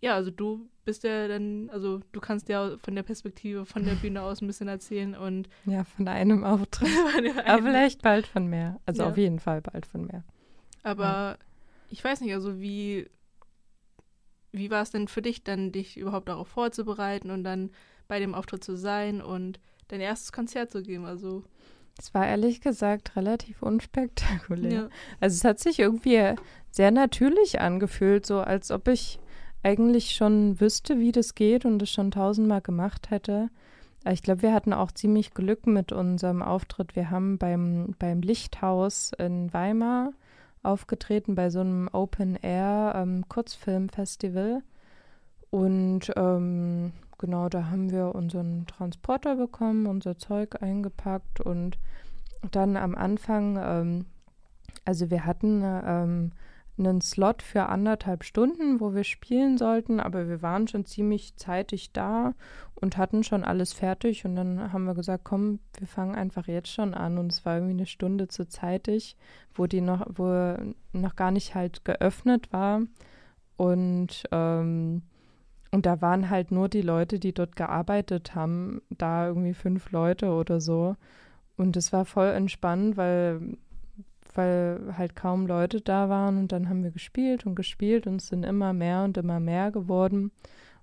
ja, 0.00 0.14
also 0.14 0.30
du 0.30 0.68
bist 0.84 1.04
ja 1.04 1.28
dann, 1.28 1.68
also 1.70 2.00
du 2.12 2.20
kannst 2.20 2.48
ja 2.48 2.76
von 2.78 2.94
der 2.94 3.02
Perspektive 3.02 3.66
von 3.66 3.84
der 3.84 3.94
Bühne 3.96 4.22
aus 4.22 4.40
ein 4.40 4.46
bisschen 4.46 4.68
erzählen 4.68 5.14
und 5.14 5.48
Ja, 5.66 5.84
von 5.84 6.08
einem 6.08 6.42
Auftritt. 6.44 6.88
von 7.14 7.22
dem 7.24 7.38
Aber 7.38 7.62
vielleicht 7.62 8.02
bald 8.02 8.26
von 8.26 8.46
mehr. 8.46 8.80
Also 8.86 9.02
Ja. 9.02 9.10
auf 9.10 9.16
jeden 9.18 9.38
Fall 9.38 9.60
bald 9.60 9.86
von 9.86 10.06
mehr. 10.06 10.24
Aber 10.82 11.38
ich 11.90 12.02
weiß 12.02 12.22
nicht, 12.22 12.32
also 12.32 12.60
wie, 12.60 13.08
wie 14.52 14.70
war 14.70 14.82
es 14.82 14.90
denn 14.90 15.08
für 15.08 15.22
dich 15.22 15.44
dann, 15.44 15.72
dich 15.72 15.96
überhaupt 15.96 16.28
darauf 16.28 16.48
vorzubereiten 16.48 17.30
und 17.30 17.44
dann 17.44 17.70
bei 18.08 18.18
dem 18.18 18.34
Auftritt 18.34 18.64
zu 18.64 18.76
sein 18.76 19.20
und 19.22 19.60
dein 19.88 20.00
erstes 20.00 20.32
Konzert 20.32 20.70
zu 20.70 20.82
geben? 20.82 21.04
Also, 21.04 21.44
Es 21.98 22.12
war 22.14 22.26
ehrlich 22.26 22.60
gesagt 22.60 23.14
relativ 23.16 23.62
unspektakulär. 23.62 24.72
ja. 24.72 24.88
Also 25.20 25.34
es 25.34 25.44
hat 25.44 25.58
sich 25.60 25.78
irgendwie 25.78 26.34
sehr 26.70 26.90
natürlich 26.90 27.60
angefühlt, 27.60 28.24
so 28.26 28.40
als 28.40 28.70
ob 28.70 28.88
ich 28.88 29.20
eigentlich 29.62 30.12
schon 30.12 30.60
wüsste, 30.60 30.98
wie 30.98 31.12
das 31.12 31.34
geht 31.34 31.64
und 31.64 31.82
es 31.82 31.90
schon 31.90 32.10
tausendmal 32.10 32.60
gemacht 32.60 33.10
hätte. 33.10 33.48
Ich 34.08 34.22
glaube, 34.22 34.42
wir 34.42 34.52
hatten 34.54 34.72
auch 34.72 34.92
ziemlich 34.92 35.34
Glück 35.34 35.66
mit 35.66 35.92
unserem 35.92 36.40
Auftritt. 36.42 36.96
Wir 36.96 37.10
haben 37.10 37.36
beim, 37.36 37.94
beim 37.98 38.22
Lichthaus 38.22 39.12
in 39.18 39.52
Weimar 39.52 40.14
aufgetreten 40.62 41.34
bei 41.34 41.50
so 41.50 41.60
einem 41.60 41.90
Open-Air-Kurzfilmfestival. 41.92 44.62
Und 45.50 46.10
ähm, 46.16 46.92
genau, 47.18 47.50
da 47.50 47.70
haben 47.70 47.90
wir 47.90 48.14
unseren 48.14 48.66
Transporter 48.66 49.36
bekommen, 49.36 49.86
unser 49.86 50.16
Zeug 50.16 50.62
eingepackt 50.62 51.40
und 51.40 51.76
dann 52.50 52.76
am 52.76 52.94
Anfang, 52.94 53.58
ähm, 53.60 54.06
also 54.84 55.10
wir 55.10 55.26
hatten 55.26 55.62
ähm, 55.64 56.30
einen 56.78 57.00
Slot 57.00 57.42
für 57.42 57.66
anderthalb 57.66 58.24
Stunden, 58.24 58.80
wo 58.80 58.94
wir 58.94 59.04
spielen 59.04 59.58
sollten, 59.58 60.00
aber 60.00 60.28
wir 60.28 60.42
waren 60.42 60.66
schon 60.66 60.86
ziemlich 60.86 61.36
zeitig 61.36 61.92
da 61.92 62.34
und 62.74 62.96
hatten 62.96 63.22
schon 63.22 63.44
alles 63.44 63.72
fertig 63.72 64.24
und 64.24 64.36
dann 64.36 64.72
haben 64.72 64.84
wir 64.84 64.94
gesagt, 64.94 65.24
komm, 65.24 65.58
wir 65.78 65.86
fangen 65.86 66.14
einfach 66.14 66.46
jetzt 66.46 66.72
schon 66.72 66.94
an 66.94 67.18
und 67.18 67.32
es 67.32 67.44
war 67.44 67.56
irgendwie 67.56 67.74
eine 67.74 67.86
Stunde 67.86 68.28
zu 68.28 68.48
zeitig, 68.48 69.16
wo 69.54 69.66
die 69.66 69.82
noch, 69.82 70.06
wo 70.08 70.56
noch 70.92 71.16
gar 71.16 71.30
nicht 71.30 71.54
halt 71.54 71.84
geöffnet 71.84 72.52
war 72.52 72.82
und 73.56 74.24
ähm, 74.32 75.02
und 75.70 75.86
da 75.86 76.00
waren 76.00 76.30
halt 76.30 76.50
nur 76.50 76.68
die 76.68 76.82
Leute, 76.82 77.18
die 77.18 77.32
dort 77.32 77.54
gearbeitet 77.56 78.34
haben, 78.34 78.82
da 78.90 79.28
irgendwie 79.28 79.54
fünf 79.54 79.92
Leute 79.92 80.30
oder 80.30 80.60
so. 80.60 80.96
Und 81.56 81.76
es 81.76 81.92
war 81.92 82.04
voll 82.04 82.28
entspannt, 82.28 82.96
weil, 82.96 83.56
weil 84.34 84.94
halt 84.96 85.16
kaum 85.16 85.46
Leute 85.46 85.80
da 85.80 86.08
waren. 86.08 86.38
Und 86.38 86.52
dann 86.52 86.68
haben 86.68 86.82
wir 86.82 86.90
gespielt 86.90 87.46
und 87.46 87.54
gespielt 87.54 88.06
und 88.06 88.16
es 88.16 88.28
sind 88.28 88.44
immer 88.44 88.72
mehr 88.72 89.04
und 89.04 89.16
immer 89.16 89.40
mehr 89.40 89.70
geworden. 89.70 90.32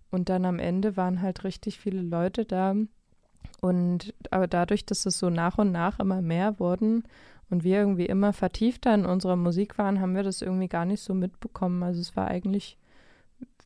Und 0.09 0.29
dann 0.29 0.45
am 0.45 0.59
Ende 0.59 0.97
waren 0.97 1.21
halt 1.21 1.43
richtig 1.43 1.79
viele 1.79 2.01
Leute 2.01 2.45
da. 2.45 2.75
Und 3.61 4.13
aber 4.31 4.47
dadurch, 4.47 4.85
dass 4.85 5.05
es 5.05 5.17
so 5.17 5.29
nach 5.29 5.57
und 5.57 5.71
nach 5.71 5.99
immer 5.99 6.21
mehr 6.21 6.59
wurden 6.59 7.03
und 7.49 7.63
wir 7.63 7.77
irgendwie 7.77 8.05
immer 8.05 8.33
vertiefter 8.33 8.93
in 8.93 9.05
unserer 9.05 9.35
Musik 9.35 9.77
waren, 9.77 9.99
haben 9.99 10.15
wir 10.15 10.23
das 10.23 10.41
irgendwie 10.41 10.67
gar 10.67 10.85
nicht 10.85 11.01
so 11.01 11.13
mitbekommen. 11.13 11.81
Also 11.83 12.01
es 12.01 12.15
war 12.15 12.27
eigentlich 12.27 12.77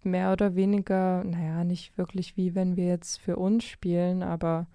mehr 0.04 0.32
oder 0.32 0.56
weniger, 0.56 1.24
naja, 1.24 1.64
nicht 1.64 1.98
wirklich 1.98 2.38
wie 2.38 2.56
wenn 2.56 2.76
wir 2.76 2.88
jetzt 2.88 3.20
für 3.20 3.36
uns 3.36 3.64
spielen, 3.64 4.24
aber 4.24 4.68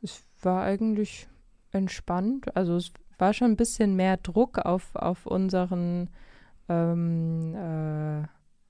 es 0.00 0.24
war 0.40 0.62
eigentlich 0.62 1.28
entspannt. 1.70 2.56
Also 2.56 2.76
es 2.76 2.92
war 3.18 3.32
schon 3.32 3.52
ein 3.52 3.56
bisschen 3.56 3.96
mehr 3.96 4.16
Druck 4.16 4.58
auf, 4.58 4.94
auf 4.96 5.26
unseren 5.26 6.08
ähm, 6.68 7.54
äh, 7.54 8.22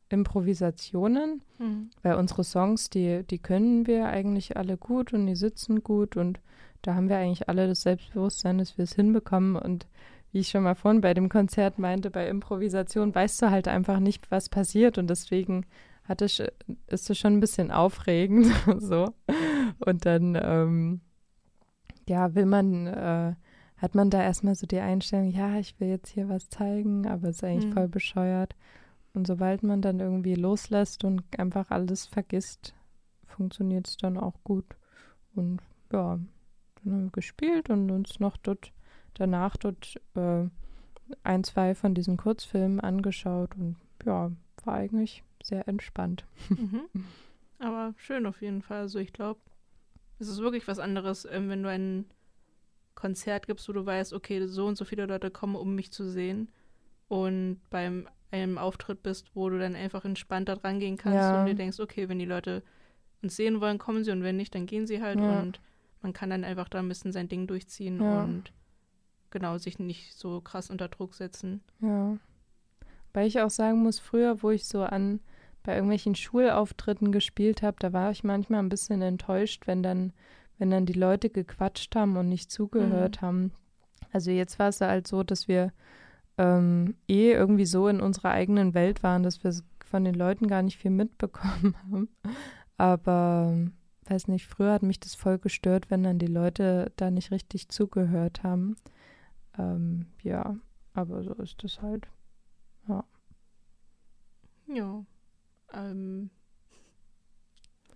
Improvisationen, 0.09 1.43
Mhm. 1.59 1.90
weil 2.03 2.14
unsere 2.16 2.45
Songs, 2.45 2.90
die, 2.90 3.22
die 3.24 3.38
können 3.38 3.86
wir 3.86 4.07
eigentlich 4.07 4.57
alle 4.57 4.76
gut 4.76 5.12
und 5.12 5.26
die 5.26 5.36
sitzen 5.36 5.82
gut 5.82 6.16
und 6.16 6.40
da 6.82 6.95
haben 6.95 7.09
wir 7.09 7.16
eigentlich 7.16 7.49
alle 7.49 7.68
das 7.68 7.82
Selbstbewusstsein, 7.82 8.59
dass 8.59 8.76
wir 8.76 8.82
es 8.82 8.95
hinbekommen. 8.95 9.55
Und 9.57 9.86
wie 10.32 10.40
ich 10.40 10.49
schon 10.49 10.64
mal 10.64 10.74
vorhin 10.74 11.01
bei 11.01 11.14
dem 11.14 11.28
Konzert 11.28 11.78
meinte, 11.78 12.11
bei 12.11 12.28
Improvisation 12.28 13.14
weißt 13.14 13.40
du 13.43 13.51
halt 13.51 13.68
einfach 13.68 14.01
nicht, 14.01 14.30
was 14.32 14.49
passiert. 14.49 14.99
Und 14.99 15.09
deswegen 15.09 15.64
hat 16.05 16.22
es, 16.22 16.43
ist 16.88 17.09
es 17.09 17.16
schon 17.18 17.34
ein 17.34 17.40
bisschen 17.40 17.70
aufregend 17.70 18.49
so. 18.78 19.12
Und 19.78 20.05
dann 20.05 20.36
ähm, 20.43 21.01
ja, 22.09 22.34
will 22.34 22.47
man, 22.47 22.88
äh, 22.88 23.34
hat 23.83 23.95
man 23.97 24.09
da 24.11 24.22
erstmal 24.22 24.55
so 24.55 24.66
die 24.66 24.78
Einstellung, 24.78 25.28
ja, 25.30 25.59
ich 25.59 25.78
will 25.80 25.89
jetzt 25.89 26.09
hier 26.11 26.28
was 26.28 26.49
zeigen, 26.49 27.07
aber 27.07 27.28
es 27.28 27.37
ist 27.37 27.45
eigentlich 27.45 27.66
Mhm. 27.66 27.72
voll 27.72 27.89
bescheuert. 27.89 28.55
Und 29.12 29.26
sobald 29.26 29.62
man 29.62 29.83
dann 29.83 30.01
irgendwie 30.01 30.37
loslässt 30.37 31.05
und 31.05 31.22
einfach 31.39 31.70
alles 31.70 32.07
vergisst, 32.07 32.74
funktioniert 33.26 33.89
es 33.89 33.97
dann 33.97 34.16
auch 34.16 34.37
gut. 34.45 34.64
Und 35.35 35.61
ja, 35.93 36.18
dann 36.85 36.93
haben 36.93 37.05
wir 37.05 37.11
gespielt 37.11 37.68
und 37.68 37.91
uns 37.91 38.20
noch 38.20 38.37
dort 38.37 38.72
danach 39.14 39.57
dort 39.59 40.01
äh, 40.14 40.45
ein, 41.24 41.45
zwei 41.45 41.74
von 41.74 41.95
diesen 41.95 42.16
Kurzfilmen 42.16 42.80
angeschaut 42.80 43.51
und 43.57 43.76
ja, 44.07 44.30
war 44.64 44.74
eigentlich 44.74 45.22
sehr 45.43 45.66
entspannt. 45.68 46.24
Mhm. 46.49 46.83
Aber 47.59 47.95
schön 47.97 48.24
auf 48.26 48.41
jeden 48.41 48.62
Fall. 48.62 48.78
Also 48.83 48.99
ich 48.99 49.12
glaube, 49.12 49.41
es 50.18 50.28
ist 50.28 50.39
wirklich 50.39 50.66
was 50.68 50.78
anderes, 50.78 51.26
ähm, 51.30 51.49
wenn 51.51 51.62
du 51.62 51.68
ein 51.68 52.07
Konzert 52.95 53.47
gibst, 53.47 53.68
wo 53.68 53.72
du 53.72 53.84
weißt, 53.84 54.12
okay, 54.12 54.47
so 54.47 54.66
und 54.66 54.76
so 54.76 54.84
viele 54.84 55.07
Leute 55.07 55.30
kommen, 55.30 55.57
um 55.57 55.74
mich 55.74 55.93
zu 55.93 56.09
sehen. 56.09 56.51
Und 57.09 57.61
beim 57.70 58.09
einem 58.30 58.57
Auftritt 58.57 59.03
bist, 59.03 59.26
wo 59.34 59.51
du 59.51 59.59
dann 59.59 59.76
einfach 59.76 60.05
entspannt 60.07 60.49
da 60.49 60.55
dran 60.55 60.78
gehen 60.78 60.97
kannst 60.97 61.16
Ja. 61.16 61.40
und 61.40 61.47
dir 61.47 61.55
denkst, 61.55 61.80
okay, 61.80 62.09
wenn 62.09 62.18
die 62.18 62.24
Leute 62.24 62.62
uns 63.22 63.36
sehen 63.36 63.61
wollen, 63.61 63.76
kommen 63.78 64.05
sie 64.05 64.11
und 64.11 64.22
wenn 64.22 64.36
nicht, 64.38 64.55
dann 64.55 64.64
gehen 64.66 64.86
sie 64.86 65.03
halt 65.03 65.20
Ja. 65.20 65.40
und 65.40 65.61
man 66.01 66.12
kann 66.14 66.30
dann 66.30 66.43
einfach 66.45 66.68
da 66.70 66.78
ein 66.78 66.88
bisschen 66.88 67.12
sein 67.12 67.28
Ding 67.28 67.47
durchziehen 67.47 68.01
Ja. 68.01 68.22
und 68.24 68.51
genau 69.30 69.59
sich 69.59 69.78
nicht 69.78 70.14
so 70.14 70.40
krass 70.40 70.70
unter 70.70 70.88
Druck 70.88 71.14
setzen. 71.14 71.61
Ja. 71.80 72.16
Weil 73.12 73.26
ich 73.26 73.40
auch 73.40 73.51
sagen 73.51 73.82
muss, 73.82 73.99
früher, 73.99 74.43
wo 74.43 74.51
ich 74.51 74.64
so 74.66 74.82
an 74.82 75.20
bei 75.62 75.74
irgendwelchen 75.74 76.14
Schulauftritten 76.14 77.12
gespielt 77.12 77.62
habe, 77.62 77.76
da 77.80 77.93
war 77.93 78.11
ich 78.11 78.24
manchmal 78.24 78.61
ein 78.61 78.68
bisschen 78.70 79.03
enttäuscht, 79.03 79.66
wenn 79.66 79.82
dann, 79.82 80.12
wenn 80.63 80.71
dann 80.71 80.87
die 80.87 80.93
Leute 80.93 81.29
gequatscht 81.29 81.97
haben 81.97 82.17
und 82.17 82.29
nicht 82.29 82.53
zugehört 82.53 83.21
haben. 83.21 83.51
Also 84.13 84.31
jetzt 84.31 84.61
war 84.61 84.69
es 84.69 84.81
halt 84.81 85.09
so, 85.09 85.25
dass 85.25 85.49
wir 85.49 85.73
ähm, 86.39 86.95
eh 87.09 87.33
irgendwie 87.33 87.67
so 87.67 87.89
in 87.89 88.01
unserer 88.01 88.31
eigenen 88.31 88.73
Welt 88.73 89.03
waren, 89.03 89.25
dass 89.25 89.43
wir 89.43 89.53
von 89.85 90.05
den 90.05 90.15
Leuten 90.15 90.47
gar 90.47 90.63
nicht 90.63 90.79
viel 90.79 90.93
mitbekommen 90.93 91.75
haben. 91.83 92.09
Aber 92.77 93.57
weiß 94.05 94.29
nicht, 94.29 94.47
früher 94.47 94.73
hat 94.73 94.85
mich 94.85 95.01
das 95.01 95.17
voll 95.17 95.41
gestört, 95.41 95.91
wenn 95.91 96.05
dann 96.05 96.21
die 96.21 96.27
Leute 96.27 96.93
da 96.95 97.11
nicht 97.11 97.33
richtig 97.33 97.69
zugehört 97.69 98.45
haben. 98.45 98.77
Ähm, 99.59 100.07
ja, 100.23 100.55
aber 100.95 101.25
so 101.25 101.33
ist 101.35 101.65
das 101.65 101.83
halt. 101.83 102.07
Ja. 104.69 105.05
Ähm, 105.73 106.31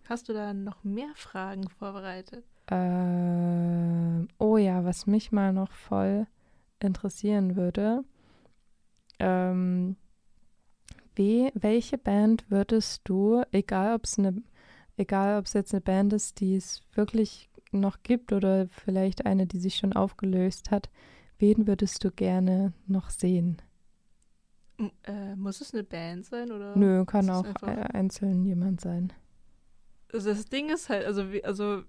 hast 0.08 0.28
du 0.28 0.32
da 0.32 0.52
noch 0.52 0.82
mehr 0.82 1.14
Fragen 1.14 1.68
vorbereitet? 1.68 2.44
Ähm, 2.68 4.28
oh 4.38 4.56
ja, 4.56 4.84
was 4.84 5.06
mich 5.06 5.32
mal 5.32 5.52
noch 5.52 5.70
voll 5.70 6.26
interessieren 6.80 7.56
würde. 7.56 8.04
Ähm, 9.18 9.96
wie, 11.14 11.50
welche 11.54 11.96
Band 11.96 12.50
würdest 12.50 13.02
du, 13.04 13.42
egal 13.52 13.94
ob 13.94 14.04
es 14.04 14.18
eine, 14.18 14.42
egal 14.96 15.38
ob 15.38 15.46
es 15.46 15.54
jetzt 15.54 15.72
eine 15.72 15.80
Band 15.80 16.12
ist, 16.12 16.40
die 16.40 16.56
es 16.56 16.82
wirklich 16.92 17.48
noch 17.72 18.02
gibt 18.02 18.32
oder 18.32 18.68
vielleicht 18.68 19.26
eine, 19.26 19.46
die 19.46 19.58
sich 19.58 19.76
schon 19.76 19.94
aufgelöst 19.94 20.70
hat, 20.70 20.90
wen 21.38 21.66
würdest 21.66 22.04
du 22.04 22.10
gerne 22.10 22.72
noch 22.86 23.10
sehen? 23.10 23.62
Äh, 25.04 25.36
muss 25.36 25.60
es 25.60 25.72
eine 25.72 25.84
Band 25.84 26.26
sein 26.26 26.52
oder? 26.52 26.76
Nö, 26.76 27.04
kann 27.06 27.30
auch 27.30 27.46
äh, 27.62 27.80
einzeln 27.94 28.44
jemand 28.44 28.80
sein. 28.80 29.12
Also 30.12 30.30
das 30.30 30.44
Ding 30.44 30.68
ist 30.68 30.88
halt, 30.88 31.06
also, 31.06 31.24
also 31.42 31.82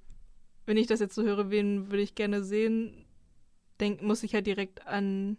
wenn 0.68 0.78
ich 0.78 0.88
das 0.88 1.02
jetzt 1.02 1.16
so 1.16 1.24
höre, 1.24 1.52
wen 1.52 1.92
würde 1.92 2.04
ich 2.04 2.16
gerne 2.16 2.44
sehen, 2.44 3.06
denk, 3.82 4.02
muss 4.04 4.24
ich 4.24 4.36
halt 4.36 4.48
direkt 4.48 4.88
an 4.88 5.38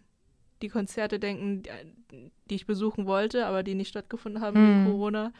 die 0.61 0.69
Konzerte 0.69 1.19
denken, 1.19 1.63
die, 2.49 2.55
ich 2.55 2.65
besuchen 2.67 3.05
wollte, 3.07 3.45
aber 3.47 3.63
die 3.63 3.75
nicht 3.75 3.89
stattgefunden 3.89 4.41
haben 4.41 4.61
wegen 4.61 4.75
Mhm. 4.75 4.83
Corona. 4.83 5.33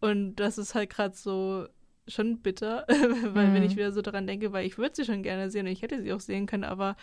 Und 0.00 0.36
das 0.36 0.58
ist 0.58 0.74
halt 0.74 0.90
gerade 0.90 1.14
so 1.14 1.66
schon 2.08 2.40
bitter, 2.40 2.86
weil 2.88 3.52
wenn 3.52 3.62
Mhm. 3.62 3.66
ich 3.66 3.76
wieder 3.76 3.92
so 3.92 4.02
daran 4.02 4.26
denke, 4.26 4.52
weil 4.52 4.66
ich 4.66 4.78
würde 4.78 4.96
sie 4.96 5.04
schon 5.04 5.22
gerne 5.22 5.50
sehen 5.50 5.66
und 5.66 5.72
ich 5.72 5.82
hätte 5.82 6.00
sie 6.02 6.12
auch 6.12 6.20
sehen 6.20 6.46
können, 6.46 6.64
aber 6.64 6.96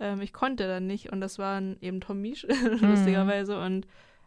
ähm, 0.00 0.20
ich 0.20 0.32
konnte 0.32 0.66
dann 0.66 0.86
nicht 0.86 1.12
und 1.12 1.20
das 1.20 1.38
waren 1.38 1.76
eben 1.80 2.00
Tom 2.00 2.20
Misch, 2.20 2.46
lustigerweise 2.80 3.60
und 3.60 3.86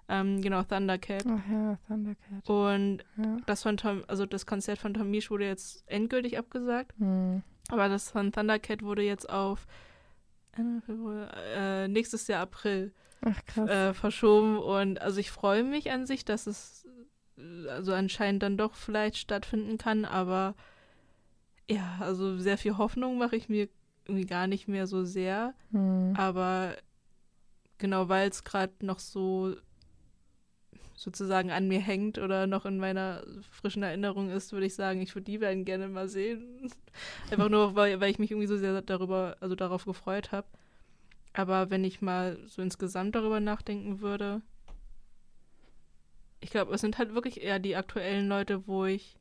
Ähm, 0.10 0.42
genau, 0.42 0.64
Thundercat. 0.64 1.26
Ach 1.28 1.52
ja, 1.52 1.78
Thundercat. 1.88 2.50
Und 2.50 3.00
Ja. 3.18 3.38
das 3.46 3.64
von 3.64 3.78
Tom, 3.78 4.04
also 4.08 4.26
das 4.26 4.46
Konzert 4.46 4.80
von 4.80 4.94
Tom 4.94 5.10
Misch 5.12 5.30
wurde 5.30 5.46
jetzt 5.46 5.84
endgültig 5.88 6.38
abgesagt. 6.38 6.98
Hm. 6.98 7.44
Aber 7.70 7.90
das 7.90 8.12
von 8.12 8.32
Thundercat 8.32 8.84
wurde 8.84 9.02
jetzt 9.02 9.30
auf 9.30 9.68
äh, 10.58 11.88
nächstes 11.88 12.28
Jahr 12.28 12.42
April 12.42 12.94
Ach 13.22 13.58
äh, 13.58 13.94
verschoben. 13.94 14.58
Und 14.58 15.02
also 15.02 15.20
ich 15.20 15.32
freue 15.32 15.64
mich 15.64 15.92
an 15.92 16.06
sich, 16.06 16.24
dass 16.26 16.48
es 16.48 16.88
also 17.68 17.94
anscheinend 17.94 18.42
dann 18.44 18.58
doch 18.58 18.74
vielleicht 18.74 19.18
stattfinden 19.18 19.78
kann, 19.78 20.06
aber 20.06 20.56
ja, 21.70 21.98
also 22.00 22.38
sehr 22.38 22.58
viel 22.58 22.78
Hoffnung 22.78 23.18
mache 23.18 23.36
ich 23.36 23.50
mir 23.50 23.70
irgendwie 24.06 24.26
gar 24.26 24.48
nicht 24.48 24.68
mehr 24.68 24.88
so 24.88 25.04
sehr. 25.04 25.54
Hm. 25.72 26.14
Aber 26.18 26.76
genau, 27.78 28.10
weil 28.10 28.30
es 28.30 28.44
gerade 28.44 28.74
noch 28.86 29.00
so 29.00 29.56
sozusagen 30.98 31.52
an 31.52 31.68
mir 31.68 31.80
hängt 31.80 32.18
oder 32.18 32.48
noch 32.48 32.66
in 32.66 32.80
meiner 32.80 33.24
frischen 33.52 33.84
Erinnerung 33.84 34.32
ist, 34.32 34.52
würde 34.52 34.66
ich 34.66 34.74
sagen, 34.74 35.00
ich 35.00 35.14
würde 35.14 35.26
die 35.26 35.38
beiden 35.38 35.64
gerne 35.64 35.88
mal 35.88 36.10
sehen. 36.10 36.72
Einfach 37.32 37.50
nur, 37.50 37.76
weil, 37.76 38.02
weil 38.02 38.10
ich 38.10 38.18
mich 38.18 38.32
irgendwie 38.32 38.48
so 38.48 38.58
sehr 38.58 38.82
darüber, 38.82 39.38
also 39.40 39.56
darauf 39.56 39.86
gefreut 39.86 40.32
habe. 40.32 40.48
Aber 41.34 41.70
wenn 41.70 41.84
ich 41.84 42.02
mal 42.02 42.40
so 42.48 42.64
insgesamt 42.64 43.16
darüber 43.16 43.40
nachdenken 43.40 44.02
würde, 44.02 44.42
ich 46.40 46.50
glaube, 46.50 46.74
es 46.74 46.82
sind 46.82 46.98
halt 46.98 47.14
wirklich 47.14 47.44
eher 47.44 47.60
die 47.60 47.76
aktuellen 47.76 48.28
Leute, 48.28 48.68
wo 48.68 48.86
ich. 48.86 49.18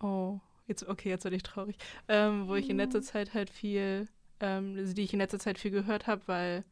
Oh, 0.00 0.38
jetzt, 0.66 0.86
okay, 0.86 1.08
jetzt 1.08 1.24
werde 1.24 1.36
ich 1.36 1.44
traurig. 1.44 1.78
Ähm, 2.08 2.46
wo 2.46 2.56
ich 2.56 2.68
in 2.68 2.76
letzter 2.76 3.00
Zeit 3.00 3.32
halt 3.32 3.48
viel, 3.48 4.06
ähm, 4.40 4.74
also 4.76 4.92
die 4.92 5.02
ich 5.02 5.14
in 5.14 5.18
letzter 5.18 5.38
Zeit 5.38 5.58
viel 5.58 5.70
gehört 5.70 6.06
habe, 6.06 6.20
weil 6.26 6.64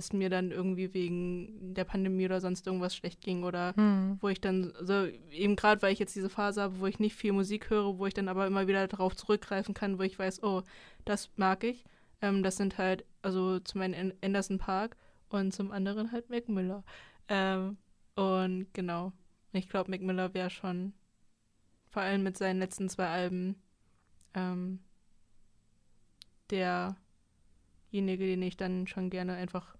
es 0.00 0.12
mir 0.12 0.28
dann 0.30 0.50
irgendwie 0.50 0.92
wegen 0.92 1.72
der 1.74 1.84
Pandemie 1.84 2.24
oder 2.26 2.40
sonst 2.40 2.66
irgendwas 2.66 2.94
schlecht 2.96 3.20
ging 3.20 3.44
oder 3.44 3.74
Hm. 3.76 4.18
wo 4.20 4.28
ich 4.28 4.40
dann, 4.40 4.72
also 4.76 5.06
eben 5.30 5.54
gerade 5.56 5.80
weil 5.82 5.92
ich 5.92 5.98
jetzt 5.98 6.16
diese 6.16 6.28
Phase 6.28 6.60
habe, 6.62 6.80
wo 6.80 6.86
ich 6.86 6.98
nicht 6.98 7.14
viel 7.14 7.32
Musik 7.32 7.70
höre, 7.70 7.98
wo 7.98 8.06
ich 8.06 8.14
dann 8.14 8.28
aber 8.28 8.46
immer 8.46 8.66
wieder 8.66 8.86
darauf 8.88 9.14
zurückgreifen 9.16 9.74
kann, 9.74 9.98
wo 9.98 10.02
ich 10.02 10.18
weiß, 10.18 10.42
oh, 10.42 10.62
das 11.04 11.30
mag 11.36 11.62
ich. 11.64 11.84
Ähm, 12.20 12.42
das 12.42 12.56
sind 12.56 12.76
halt, 12.78 13.04
also 13.22 13.60
zum 13.60 13.80
einen 13.80 13.94
An- 13.94 14.14
Anderson 14.22 14.58
Park 14.58 14.96
und 15.28 15.52
zum 15.54 15.70
anderen 15.72 16.10
halt 16.12 16.28
Mac 16.28 16.48
Miller. 16.48 16.82
Ähm, 17.28 17.78
und 18.16 18.66
genau, 18.74 19.12
ich 19.52 19.68
glaube, 19.68 19.90
Mac 19.90 20.00
Miller 20.02 20.34
wäre 20.34 20.50
schon, 20.50 20.92
vor 21.88 22.02
allem 22.02 22.22
mit 22.22 22.36
seinen 22.36 22.58
letzten 22.58 22.88
zwei 22.88 23.06
Alben, 23.06 23.56
ähm, 24.34 24.80
derjenige, 26.50 28.26
den 28.26 28.42
ich 28.42 28.56
dann 28.56 28.86
schon 28.86 29.10
gerne 29.10 29.34
einfach 29.34 29.76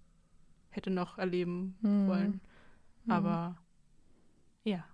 hätte 0.70 0.90
noch 0.90 1.18
erleben 1.18 1.76
Hm. 1.82 2.06
wollen. 2.08 2.40
Hm. 3.04 3.10
Aber 3.12 3.56
ja. 4.64 4.84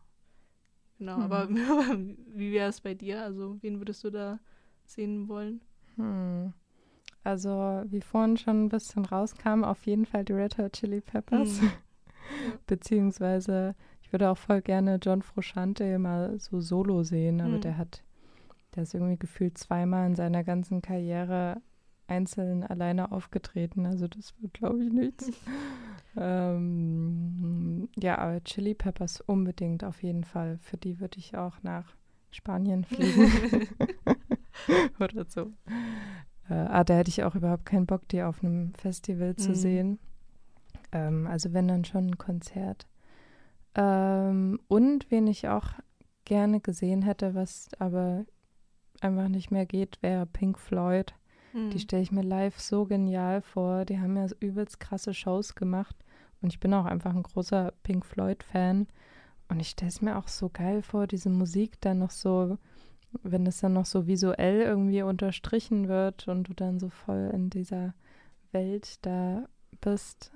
Genau, 0.99 1.17
Hm. 1.17 1.23
aber 1.23 1.49
wie 1.49 2.53
wäre 2.53 2.69
es 2.71 2.81
bei 2.81 2.95
dir? 2.95 3.23
Also, 3.23 3.59
wen 3.63 3.79
würdest 3.79 4.03
du 4.05 4.11
da 4.11 4.39
sehen 4.85 5.29
wollen? 5.29 5.61
Hm. 5.97 6.53
Also, 7.25 7.83
wie 7.87 8.01
vorhin 8.01 8.37
schon 8.37 8.65
ein 8.67 8.69
bisschen 8.69 9.05
rauskam, 9.05 9.65
auf 9.65 9.85
jeden 9.87 10.07
Fall 10.07 10.25
die 10.25 10.33
Red 10.33 10.59
Hot 10.59 10.75
Chili 10.75 11.01
Peppers. 11.01 11.61
Hm. 11.61 11.71
Beziehungsweise, 12.67 13.75
ich 14.03 14.13
würde 14.13 14.31
auch 14.31 14.39
voll 14.39 14.63
gerne 14.63 14.99
John 15.03 15.23
Frusciante 15.23 15.99
mal 15.99 16.39
so 16.39 16.61
solo 16.61 17.03
sehen, 17.03 17.41
aber 17.41 17.55
Hm. 17.55 17.61
der 17.63 17.79
hat, 17.79 18.03
der 18.75 18.85
ist 18.85 18.95
irgendwie 18.95 19.19
gefühlt 19.19 19.59
zweimal 19.59 20.07
in 20.07 20.17
seiner 20.17 20.45
ganzen 20.45 20.83
Karriere 20.83 21.61
einzeln 22.09 22.63
alleine 22.65 23.13
aufgetreten. 23.13 23.87
Also, 23.87 24.09
das 24.09 24.35
wird, 24.41 24.55
glaube 24.55 24.85
ich, 24.85 24.93
nichts. 24.93 25.31
ähm, 26.17 27.89
ja, 27.97 28.19
aber 28.19 28.43
Chili 28.45 28.75
Peppers 28.75 29.21
unbedingt 29.21 29.85
auf 29.85 30.03
jeden 30.03 30.25
Fall. 30.25 30.59
Für 30.63 30.77
die 30.77 31.01
würde 31.01 31.19
ich 31.19 31.37
auch 31.37 31.63
nach 31.63 31.95
Spanien 32.31 32.85
fliegen. 32.85 33.69
Oder 35.01 35.25
so. 35.29 35.53
Äh, 36.49 36.55
ah, 36.55 36.85
da 36.85 36.95
hätte 36.95 37.09
ich 37.11 37.25
auch 37.25 37.35
überhaupt 37.35 37.67
keinen 37.67 37.87
Bock, 37.87 38.09
die 38.09 38.23
auf 38.23 38.43
einem 38.43 38.73
Festival 38.75 39.37
zu 39.37 39.51
Mhm. 39.51 39.55
sehen. 39.55 39.99
Ähm, 40.93 41.27
also 41.27 41.53
wenn 41.53 41.69
dann 41.69 41.85
schon 41.85 42.07
ein 42.09 42.19
Konzert. 42.19 42.87
Ähm, 43.75 44.61
und 44.69 45.11
wen 45.11 45.27
ich 45.27 45.49
auch 45.49 45.69
gerne 46.25 46.61
gesehen 46.61 47.03
hätte, 47.03 47.35
was 47.35 47.69
aber 47.79 48.25
einfach 49.01 49.29
nicht 49.29 49.51
mehr 49.51 49.67
geht, 49.67 50.03
wäre 50.03 50.27
Pink 50.27 50.59
Floyd. 50.59 51.15
Hm. 51.57 51.71
Die 51.71 51.81
stelle 51.81 52.03
ich 52.03 52.13
mir 52.13 52.23
live 52.23 52.61
so 52.61 52.85
genial 52.85 53.41
vor. 53.41 53.87
Die 53.87 53.99
haben 53.99 54.15
ja 54.17 54.27
übelst 54.41 54.79
krasse 54.79 55.15
Shows 55.15 55.55
gemacht. 55.55 55.97
Und 56.43 56.53
ich 56.53 56.61
bin 56.61 56.75
auch 56.75 56.85
einfach 56.85 57.15
ein 57.15 57.23
großer 57.23 57.73
Pink 57.83 58.05
Floyd-Fan. 58.05 58.87
Und 59.49 59.61
ich 59.61 59.71
stelle 59.71 59.89
es 59.89 60.03
mir 60.03 60.19
auch 60.19 60.29
so 60.29 60.51
geil 60.51 60.83
vor, 60.83 61.07
diese 61.07 61.31
Musik 61.31 61.81
dann 61.81 62.01
noch 62.01 62.11
so, 62.11 62.59
wenn 63.23 63.47
es 63.47 63.61
dann 63.61 63.73
noch 63.73 63.87
so 63.87 64.07
visuell 64.07 64.61
irgendwie 64.61 65.03
unterstrichen 65.03 65.89
wird 65.89 66.29
und 66.29 66.49
du 66.49 66.53
dann 66.53 66.79
so 66.79 66.91
voll 66.91 67.31
in 67.33 67.49
dieser 67.49 67.95
Welt 68.53 68.99
da 69.07 69.49
bist. 69.81 70.33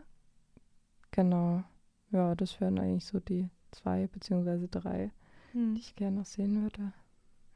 Genau. 1.11 1.65
Ja, 2.13 2.35
das 2.35 2.61
wären 2.61 2.79
eigentlich 2.79 3.05
so 3.05 3.21
die 3.21 3.51
zwei 3.73 4.07
beziehungsweise 4.07 4.69
drei 4.69 5.13
Hm. 5.53 5.75
die 5.75 5.81
ich 5.81 5.97
gerne 5.97 6.19
noch 6.19 6.27
sehen 6.27 6.63
würde. 6.63 6.93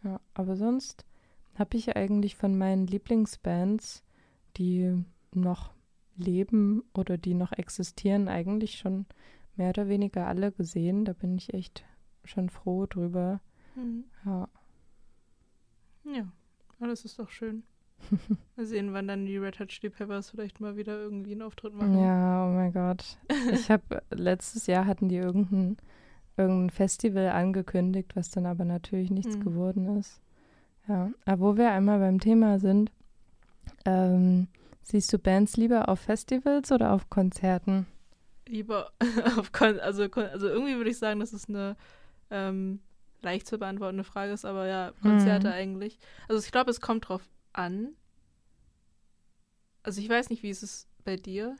Ja, 0.02 0.20
aber 0.34 0.56
sonst 0.56 1.04
habe 1.58 1.76
ich 1.76 1.96
eigentlich 1.96 2.36
von 2.36 2.56
meinen 2.58 2.86
Lieblingsbands, 2.86 4.02
die 4.56 5.04
noch 5.34 5.72
leben 6.16 6.82
oder 6.94 7.18
die 7.18 7.34
noch 7.34 7.52
existieren, 7.52 8.28
eigentlich 8.28 8.78
schon 8.78 9.06
mehr 9.56 9.70
oder 9.70 9.88
weniger 9.88 10.26
alle 10.26 10.52
gesehen. 10.52 11.04
Da 11.04 11.12
bin 11.12 11.36
ich 11.36 11.52
echt 11.54 11.84
schon 12.24 12.48
froh 12.50 12.86
drüber. 12.86 13.40
Hm. 13.74 14.04
Ja, 14.24 14.48
Ja, 16.04 16.32
aber 16.78 16.88
das 16.88 17.04
ist 17.04 17.18
doch 17.18 17.30
schön. 17.30 17.62
Mal 18.56 18.66
sehen, 18.66 18.92
wann 18.92 19.08
dann 19.08 19.24
die 19.24 19.36
Red 19.38 19.58
Hot 19.60 19.68
Chili 19.68 19.90
Peppers 19.90 20.30
vielleicht 20.30 20.60
mal 20.60 20.76
wieder 20.76 20.98
irgendwie 20.98 21.32
einen 21.32 21.42
Auftritt 21.42 21.74
machen. 21.74 21.98
ja 21.98 22.46
oh 22.46 22.52
mein 22.52 22.72
Gott. 22.72 23.18
Ich 23.52 23.70
habe 23.70 24.02
letztes 24.10 24.66
Jahr 24.66 24.84
hatten 24.86 25.08
die 25.08 25.16
irgendein, 25.16 25.76
irgendein 26.36 26.70
Festival 26.70 27.28
angekündigt, 27.30 28.14
was 28.16 28.30
dann 28.30 28.46
aber 28.46 28.64
natürlich 28.64 29.10
nichts 29.10 29.36
Mhm. 29.38 29.44
geworden 29.44 29.96
ist. 29.96 30.20
Ja, 30.88 31.10
aber 31.24 31.40
wo 31.40 31.56
wir 31.56 31.70
einmal 31.70 31.98
beim 31.98 32.20
Thema 32.20 32.58
sind, 32.58 32.90
ähm, 33.86 34.48
siehst 34.82 35.12
du 35.12 35.18
Bands 35.18 35.56
lieber 35.56 35.88
auf 35.88 36.00
Festivals 36.00 36.72
oder 36.72 36.92
auf 36.92 37.10
Konzerten? 37.10 37.86
Lieber 38.46 38.92
auf 39.38 39.52
Kon 39.52 39.80
also, 39.80 40.08
Kon 40.08 40.24
also 40.24 40.48
irgendwie 40.48 40.76
würde 40.76 40.90
ich 40.90 40.98
sagen, 40.98 41.20
dass 41.20 41.32
es 41.32 41.48
eine 41.48 41.76
ähm, 42.30 42.80
leicht 43.22 43.46
zu 43.46 43.58
beantwortende 43.58 44.04
Frage 44.04 44.32
ist, 44.32 44.44
aber 44.44 44.66
ja, 44.66 44.92
Konzerte 45.02 45.48
Mhm. 45.48 45.52
eigentlich. 45.52 45.98
Also 46.28 46.42
ich 46.44 46.52
glaube, 46.52 46.70
es 46.70 46.80
kommt 46.80 47.08
drauf 47.08 47.22
an. 47.54 47.94
Also 49.82 50.00
ich 50.00 50.08
weiß 50.08 50.30
nicht, 50.30 50.42
wie 50.42 50.50
ist 50.50 50.62
es 50.62 50.86
bei 51.04 51.16
dir? 51.16 51.56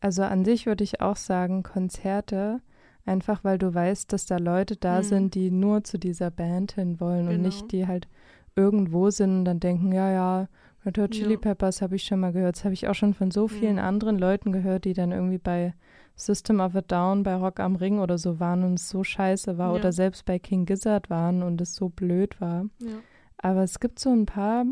Also 0.00 0.22
an 0.22 0.44
sich 0.44 0.66
würde 0.66 0.84
ich 0.84 1.00
auch 1.00 1.16
sagen 1.16 1.62
Konzerte, 1.62 2.60
einfach 3.06 3.44
weil 3.44 3.58
du 3.58 3.72
weißt, 3.72 4.12
dass 4.12 4.26
da 4.26 4.36
Leute 4.38 4.76
da 4.76 5.00
Mhm. 5.00 5.04
sind, 5.04 5.34
die 5.34 5.50
nur 5.50 5.84
zu 5.84 5.98
dieser 5.98 6.30
Band 6.30 6.72
hin 6.72 7.00
wollen 7.00 7.28
und 7.28 7.36
Genau. 7.36 7.42
nicht 7.42 7.72
die 7.72 7.86
halt 7.86 8.08
irgendwo 8.56 9.10
sind 9.10 9.38
und 9.38 9.44
dann 9.44 9.60
denken, 9.60 9.92
ja, 9.92 10.10
ja, 10.10 10.48
Red 10.84 10.98
Hot 10.98 11.10
Chili. 11.12 11.36
Peppers 11.36 11.80
habe 11.80 11.94
ich 11.96 12.02
schon 12.04 12.18
mal 12.20 12.32
gehört. 12.32 12.56
Das 12.56 12.64
habe 12.64 12.74
ich 12.74 12.88
auch 12.88 12.94
schon 12.94 13.14
von 13.14 13.30
so 13.30 13.46
vielen 13.48 13.76
Mhm. 13.76 13.82
anderen 13.82 14.18
Leuten 14.18 14.50
gehört, 14.52 14.84
die 14.84 14.94
dann 14.94 15.12
irgendwie 15.12 15.38
bei 15.38 15.74
System 16.16 16.60
of 16.60 16.74
a 16.74 16.80
Down, 16.82 17.22
bei 17.22 17.34
Rock 17.36 17.60
am 17.60 17.76
Ring 17.76 18.00
oder 18.00 18.18
so 18.18 18.40
waren 18.40 18.64
und 18.64 18.74
es 18.74 18.88
so 18.88 19.04
scheiße 19.04 19.58
war 19.58 19.70
Ja. 19.70 19.76
oder 19.78 19.92
selbst 19.92 20.24
bei 20.24 20.38
King 20.38 20.66
Gizzard 20.66 21.08
waren 21.08 21.42
und 21.42 21.60
es 21.60 21.74
so 21.74 21.88
blöd 21.88 22.40
war. 22.40 22.64
Ja. 22.80 22.96
Aber 23.38 23.62
es 23.62 23.78
gibt 23.80 23.98
so 24.00 24.10
ein 24.10 24.26
paar 24.26 24.64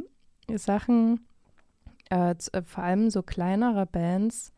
Sachen, 0.57 1.21
äh, 2.11 2.33
äh, 2.53 2.63
vor 2.65 2.85
allem 2.85 3.09
so 3.11 3.23
kleinere 3.23 3.87
Bands. 3.87 4.53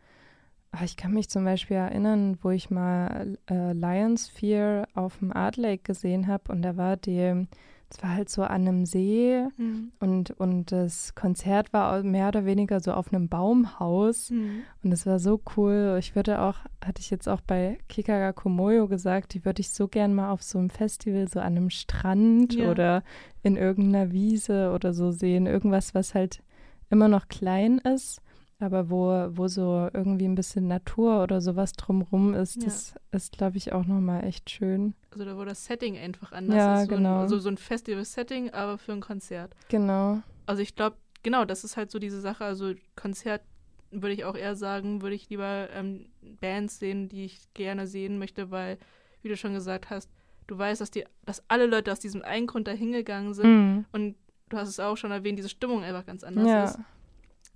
Ah, 0.73 0.85
Ich 0.85 0.97
kann 0.97 1.13
mich 1.13 1.29
zum 1.29 1.45
Beispiel 1.45 1.77
erinnern, 1.77 2.39
wo 2.43 2.51
ich 2.51 2.71
mal 2.71 3.37
äh, 3.51 3.73
Lions 3.75 4.29
Fear 4.29 4.89
auf 4.95 5.19
dem 5.19 5.33
Art 5.33 5.57
Lake 5.59 5.83
gesehen 5.83 6.27
habe 6.29 6.51
und 6.51 6.63
da 6.63 6.77
war 6.79 6.97
die, 6.97 7.47
es 7.95 8.03
war 8.03 8.11
halt 8.15 8.29
so 8.31 8.43
an 8.43 8.63
einem 8.67 8.87
See 8.87 9.45
Mhm. 9.59 9.93
und, 10.01 10.31
und 10.33 10.73
das 10.73 11.15
Konzert 11.15 11.73
war 11.73 12.03
mehr 12.03 12.29
oder 12.29 12.45
weniger 12.45 12.81
so 12.81 12.93
auf 12.93 13.13
einem 13.13 13.29
Baumhaus 13.29 14.31
Mhm. 14.31 14.63
und 14.83 14.93
es 14.93 15.05
war 15.07 15.19
so 15.19 15.41
cool. 15.57 15.97
Ich 15.99 16.15
würde 16.17 16.41
auch, 16.41 16.57
hatte 16.85 17.01
ich 17.01 17.11
jetzt 17.11 17.29
auch 17.29 17.41
bei 17.41 17.79
Kikaga 17.89 18.33
Komoyo 18.33 18.89
gesagt, 18.89 19.35
die 19.35 19.45
würde 19.45 19.61
ich 19.61 19.71
so 19.71 19.89
gern 19.89 20.15
mal 20.15 20.31
auf 20.31 20.43
so 20.43 20.59
einem 20.59 20.71
Festival, 20.71 21.29
so 21.29 21.41
an 21.41 21.57
einem 21.57 21.71
Strand 21.71 22.55
Ja. 22.55 22.71
oder 22.71 23.03
in 23.43 23.57
irgendeiner 23.57 24.13
Wiese 24.13 24.73
oder 24.73 24.93
so 24.95 25.11
sehen. 25.11 25.47
Irgendwas, 25.47 25.95
was 25.95 26.15
halt 26.15 26.43
immer 26.91 27.09
noch 27.09 27.29
klein 27.29 27.79
ist, 27.79 28.21
aber 28.63 28.91
wo, 28.91 29.09
wo 29.37 29.49
so 29.49 29.89
irgendwie 29.93 30.27
ein 30.27 30.35
bisschen 30.35 30.69
Natur 30.69 31.23
oder 31.23 31.41
sowas 31.41 31.73
drumrum 31.73 32.35
ist. 32.35 32.57
Ja. 32.57 32.65
Das 32.65 32.95
ist, 33.11 33.33
glaube 33.37 33.57
ich, 33.57 33.73
auch 33.73 33.85
nochmal 33.85 34.25
echt 34.25 34.51
schön. 34.51 34.95
Also 35.11 35.25
da 35.25 35.37
wo 35.37 35.45
das 35.45 35.65
Setting 35.65 35.97
einfach 35.99 36.33
anders 36.33 36.57
Ja, 36.57 36.83
ist. 36.83 36.89
So 36.91 36.97
genau. 36.97 37.15
Ein, 37.17 37.21
also 37.23 37.39
so 37.39 37.49
ein 37.49 37.57
Festival-Setting, 37.59 38.51
aber 38.51 38.79
für 38.79 38.93
ein 38.93 39.01
Konzert. 39.01 39.55
Genau. 39.69 40.21
Also 40.47 40.63
ich 40.63 40.75
glaube, 40.75 40.97
genau, 41.23 41.45
das 41.45 41.65
ist 41.65 41.77
halt 41.77 41.91
so 41.91 41.99
diese 41.99 42.21
Sache. 42.21 42.45
Also 42.45 42.73
Konzert 42.97 43.43
würde 43.91 44.15
ich 44.15 44.25
auch 44.25 44.37
eher 44.37 44.57
sagen, 44.57 45.03
würde 45.03 45.15
ich 45.17 45.29
lieber 45.29 45.69
ähm, 45.75 46.07
Bands 46.41 46.79
sehen, 46.79 47.09
die 47.09 47.25
ich 47.27 47.41
gerne 47.55 47.87
sehen 47.87 48.19
möchte, 48.19 48.51
weil, 48.51 48.79
wie 49.23 49.29
du 49.29 49.37
schon 49.37 49.53
gesagt 49.53 49.91
hast, 49.91 50.09
du 50.47 50.57
weißt, 50.57 50.81
dass 50.81 50.91
die, 50.91 51.05
dass 51.27 51.43
alle 51.49 51.67
Leute 51.67 51.93
aus 51.93 52.01
diesem 52.01 52.23
einen 52.23 52.47
Grund 52.47 52.67
da 52.67 52.73
hingegangen 52.73 53.35
sind 53.35 53.47
Mhm. 53.49 53.85
und 53.93 54.15
du 54.49 54.57
hast 54.57 54.69
es 54.69 54.81
auch 54.81 54.97
schon 54.97 55.11
erwähnt, 55.11 55.39
diese 55.39 55.49
Stimmung 55.49 55.83
einfach 55.83 56.05
ganz 56.07 56.25
anders 56.25 56.49
Ja. 56.49 56.65
ist. 56.65 56.79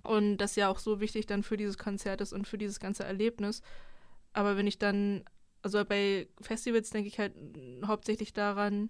Und 0.07 0.37
das 0.37 0.55
ja 0.55 0.69
auch 0.69 0.79
so 0.79 1.01
wichtig 1.01 1.25
dann 1.25 1.43
für 1.43 1.57
dieses 1.57 1.77
Konzert 1.77 2.21
ist 2.21 2.31
und 2.31 2.47
für 2.47 2.57
dieses 2.57 2.79
ganze 2.79 3.03
Erlebnis. 3.03 3.61
Aber 4.31 4.55
wenn 4.55 4.65
ich 4.65 4.79
dann, 4.79 5.25
also 5.63 5.83
bei 5.83 6.27
Festivals 6.39 6.91
denke 6.91 7.09
ich 7.09 7.19
halt 7.19 7.33
hauptsächlich 7.85 8.31
daran, 8.31 8.89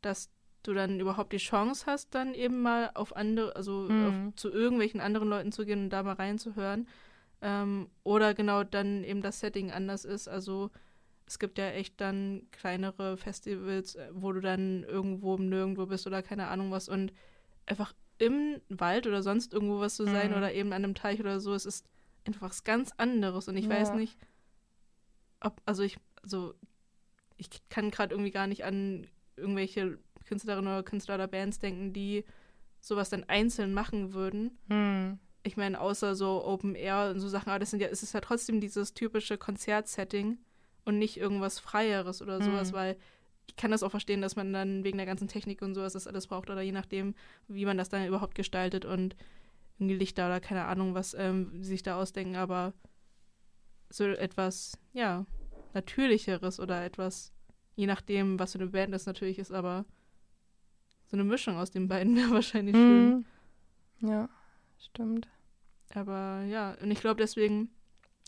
dass 0.00 0.30
du 0.62 0.72
dann 0.72 0.98
überhaupt 0.98 1.32
die 1.32 1.36
Chance 1.36 1.84
hast, 1.86 2.14
dann 2.14 2.32
eben 2.32 2.62
mal 2.62 2.90
auf 2.94 3.14
andere, 3.14 3.54
also 3.54 3.82
Mhm. 3.82 4.06
auf, 4.06 4.34
zu 4.36 4.50
irgendwelchen 4.50 5.00
anderen 5.00 5.28
Leuten 5.28 5.52
zu 5.52 5.66
gehen 5.66 5.84
und 5.84 5.90
da 5.90 6.02
mal 6.02 6.14
reinzuhören. 6.14 6.88
Ähm, 7.42 7.90
oder 8.02 8.32
genau 8.32 8.64
dann 8.64 9.04
eben 9.04 9.20
das 9.20 9.40
Setting 9.40 9.70
anders 9.70 10.06
ist. 10.06 10.26
Also 10.26 10.70
es 11.26 11.38
gibt 11.38 11.58
ja 11.58 11.68
echt 11.68 12.00
dann 12.00 12.46
kleinere 12.50 13.18
Festivals, 13.18 13.94
äh, 13.96 14.08
wo 14.12 14.32
du 14.32 14.40
dann 14.40 14.84
irgendwo 14.84 15.36
im 15.36 15.50
Nirgendwo 15.50 15.84
bist 15.86 16.06
oder 16.06 16.22
keine 16.22 16.46
Ahnung 16.48 16.70
was 16.70 16.88
und 16.88 17.12
einfach 17.66 17.92
im 18.18 18.60
Wald 18.68 19.06
oder 19.06 19.22
sonst 19.22 19.52
irgendwo 19.52 19.80
was 19.80 19.96
zu 19.96 20.04
sein 20.04 20.30
Mhm. 20.30 20.36
oder 20.36 20.52
eben 20.54 20.72
an 20.72 20.84
einem 20.84 20.94
Teich 20.94 21.20
oder 21.20 21.40
so, 21.40 21.52
es 21.54 21.66
ist 21.66 21.86
einfach 22.26 22.42
was 22.48 22.64
ganz 22.64 22.92
anderes 22.96 23.48
und 23.48 23.56
ich 23.56 23.68
weiß 23.68 23.90
Ja. 23.90 23.96
nicht, 23.96 24.16
ob, 25.40 25.60
also 25.66 25.82
ich, 25.82 25.98
also 26.22 26.54
ich 27.36 27.48
kann 27.68 27.90
gerade 27.90 28.14
irgendwie 28.14 28.30
gar 28.30 28.46
nicht 28.46 28.64
an 28.64 29.06
irgendwelche 29.36 29.98
Künstlerinnen 30.26 30.66
oder 30.66 30.82
Künstler 30.82 31.16
oder 31.16 31.28
Bands 31.28 31.58
denken, 31.58 31.92
die 31.92 32.24
sowas 32.80 33.10
dann 33.10 33.24
einzeln 33.24 33.74
machen 33.74 34.14
würden. 34.14 34.58
Mhm. 34.68 35.18
Ich 35.42 35.56
meine, 35.56 35.80
außer 35.80 36.16
so 36.16 36.44
Open 36.44 36.74
Air 36.74 37.10
und 37.14 37.20
so 37.20 37.28
Sachen, 37.28 37.50
aber 37.50 37.58
das 37.60 37.70
sind 37.70 37.80
ja, 37.80 37.88
es 37.88 38.02
ist 38.02 38.14
ja 38.14 38.20
trotzdem 38.20 38.60
dieses 38.60 38.94
typische 38.94 39.38
Konzertsetting 39.38 40.38
und 40.84 40.98
nicht 40.98 41.18
irgendwas 41.18 41.60
Freieres 41.60 42.22
oder 42.22 42.42
sowas, 42.42 42.72
Mhm. 42.72 42.76
weil 42.76 42.96
ich 43.46 43.56
kann 43.56 43.70
das 43.70 43.82
auch 43.82 43.90
verstehen, 43.90 44.20
dass 44.20 44.36
man 44.36 44.52
dann 44.52 44.84
wegen 44.84 44.98
der 44.98 45.06
ganzen 45.06 45.28
Technik 45.28 45.62
und 45.62 45.74
sowas 45.74 45.92
das 45.92 46.06
alles 46.06 46.26
braucht 46.26 46.50
oder 46.50 46.62
je 46.62 46.72
nachdem, 46.72 47.14
wie 47.48 47.64
man 47.64 47.78
das 47.78 47.88
dann 47.88 48.06
überhaupt 48.06 48.34
gestaltet 48.34 48.84
und 48.84 49.16
irgendwie 49.78 49.96
Lichter 49.96 50.26
oder 50.26 50.40
keine 50.40 50.64
Ahnung, 50.64 50.94
was 50.94 51.14
ähm, 51.14 51.62
sie 51.62 51.70
sich 51.70 51.82
da 51.82 51.96
ausdenken, 51.96 52.36
aber 52.36 52.72
so 53.90 54.04
etwas, 54.04 54.78
ja, 54.92 55.26
Natürlicheres 55.74 56.58
oder 56.58 56.84
etwas, 56.84 57.32
je 57.76 57.86
nachdem, 57.86 58.38
was 58.38 58.52
für 58.52 58.58
eine 58.58 58.70
Band 58.70 58.92
das 58.92 59.06
natürlich 59.06 59.38
ist, 59.38 59.52
aber 59.52 59.84
so 61.06 61.16
eine 61.16 61.24
Mischung 61.24 61.56
aus 61.56 61.70
den 61.70 61.88
beiden 61.88 62.16
wäre 62.16 62.30
wahrscheinlich 62.30 62.76
schön. 62.76 63.24
Mhm. 64.00 64.08
Ja, 64.08 64.28
stimmt. 64.78 65.28
Aber 65.94 66.42
ja, 66.42 66.76
und 66.82 66.90
ich 66.90 67.00
glaube, 67.00 67.20
deswegen 67.20 67.70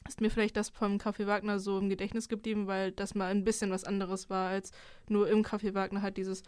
ist 0.06 0.20
mir 0.20 0.30
vielleicht 0.30 0.56
das 0.56 0.68
vom 0.68 0.98
Café 0.98 1.26
Wagner 1.26 1.58
so 1.58 1.78
im 1.78 1.88
Gedächtnis 1.88 2.28
geblieben, 2.28 2.66
weil 2.66 2.92
das 2.92 3.14
mal 3.14 3.30
ein 3.30 3.44
bisschen 3.44 3.70
was 3.70 3.84
anderes 3.84 4.30
war, 4.30 4.50
als 4.50 4.72
nur 5.08 5.28
im 5.28 5.42
Café 5.42 5.74
Wagner 5.74 6.02
halt 6.02 6.16
dieses 6.16 6.42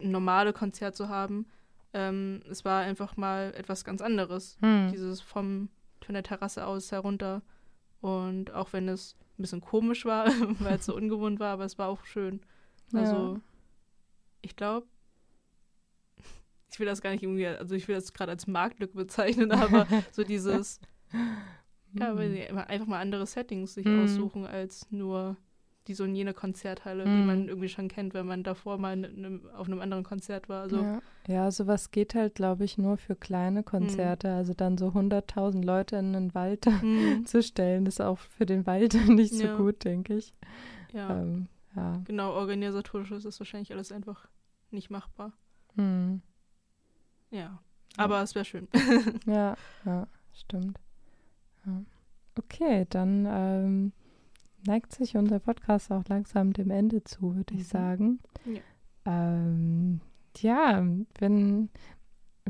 normale 0.00 0.52
Konzert 0.52 0.96
zu 0.96 1.08
haben. 1.08 1.46
Ähm, 1.92 2.42
es 2.48 2.64
war 2.64 2.82
einfach 2.82 3.16
mal 3.16 3.52
etwas 3.56 3.84
ganz 3.84 4.00
anderes. 4.00 4.56
Mhm. 4.60 4.90
Dieses 4.92 5.20
vom, 5.20 5.68
von 6.04 6.14
der 6.14 6.22
Terrasse 6.22 6.66
aus 6.66 6.92
herunter. 6.92 7.42
Und 8.00 8.52
auch 8.52 8.72
wenn 8.72 8.88
es 8.88 9.16
ein 9.38 9.42
bisschen 9.42 9.60
komisch 9.60 10.04
war, 10.04 10.26
weil 10.60 10.76
es 10.76 10.86
so 10.86 10.94
ungewohnt 10.96 11.40
war, 11.40 11.52
aber 11.52 11.64
es 11.64 11.78
war 11.78 11.88
auch 11.88 12.04
schön. 12.04 12.40
Also, 12.92 13.34
ja. 13.34 13.40
ich 14.42 14.56
glaube, 14.56 14.86
ich 16.72 16.78
will 16.78 16.86
das 16.86 17.02
gar 17.02 17.10
nicht 17.10 17.22
irgendwie, 17.22 17.46
also 17.46 17.74
ich 17.74 17.88
will 17.88 17.94
das 17.94 18.12
gerade 18.12 18.32
als 18.32 18.46
Marktlücke 18.46 18.96
bezeichnen, 18.96 19.52
aber 19.52 19.86
so 20.12 20.24
dieses, 20.24 20.80
ja, 21.98 22.16
weil 22.16 22.30
sie 22.30 22.40
immer- 22.40 22.68
einfach 22.68 22.86
mal 22.86 23.00
andere 23.00 23.26
Settings 23.26 23.74
sich 23.74 23.86
Mhm. 23.86 24.00
aussuchen 24.00 24.46
als 24.46 24.86
nur 24.90 25.36
die 25.86 25.94
so 25.94 26.04
und 26.04 26.14
jene 26.14 26.34
Konzerthalle, 26.34 27.04
die 27.04 27.10
Mhm. 27.10 27.26
man 27.26 27.48
irgendwie 27.48 27.68
schon 27.68 27.88
kennt, 27.88 28.12
wenn 28.14 28.26
man 28.26 28.44
davor 28.44 28.78
mal 28.78 28.92
in 28.92 29.04
einem, 29.24 29.48
auf 29.50 29.66
einem 29.66 29.80
anderen 29.80 30.04
Konzert 30.04 30.48
war. 30.48 30.62
Also, 30.62 30.82
ja. 30.82 31.02
ja, 31.26 31.50
sowas 31.50 31.90
geht 31.90 32.14
halt, 32.14 32.34
glaube 32.34 32.64
ich, 32.64 32.76
nur 32.78 32.96
für 32.98 33.16
kleine 33.16 33.62
Konzerte. 33.64 34.30
Also 34.32 34.52
dann 34.54 34.76
so 34.78 34.92
100.000 34.92 35.64
Leute 35.64 35.96
in 35.96 36.12
den 36.12 36.34
Wald 36.34 36.66
mhm, 36.66 37.24
zu 37.26 37.42
stellen, 37.42 37.86
ist 37.86 38.00
auch 38.00 38.18
für 38.18 38.46
den 38.46 38.66
Wald 38.66 38.92
nicht 39.08 39.32
so 39.34 39.44
Ja. 39.44 39.56
gut, 39.56 39.84
denke 39.84 40.16
ich. 40.16 40.32
ja, 40.92 41.18
Ähm, 41.22 41.48
ja. 41.74 42.02
genau, 42.04 42.34
organisatorisch 42.34 43.10
ist 43.10 43.24
das 43.24 43.40
wahrscheinlich 43.40 43.72
alles 43.72 43.90
einfach 43.90 44.28
nicht 44.70 44.90
machbar. 44.90 45.32
Hm. 45.76 46.20
Ja, 47.30 47.58
aber 47.96 48.22
es 48.22 48.34
wäre 48.34 48.44
schön. 48.44 48.68
Ja, 49.26 49.56
ja, 49.84 50.06
stimmt. 50.34 50.78
Okay, 52.38 52.86
dann 52.90 53.26
ähm, 53.28 53.92
neigt 54.66 54.92
sich 54.94 55.16
unser 55.16 55.38
Podcast 55.40 55.90
auch 55.92 56.04
langsam 56.08 56.52
dem 56.52 56.70
Ende 56.70 57.02
zu, 57.04 57.34
würde 57.36 57.54
ich 57.54 57.60
Mhm. 57.60 57.64
sagen. 57.64 58.18
Ja. 58.46 58.60
Ähm, 59.06 60.00
ja, 60.38 60.84
wenn 61.18 61.68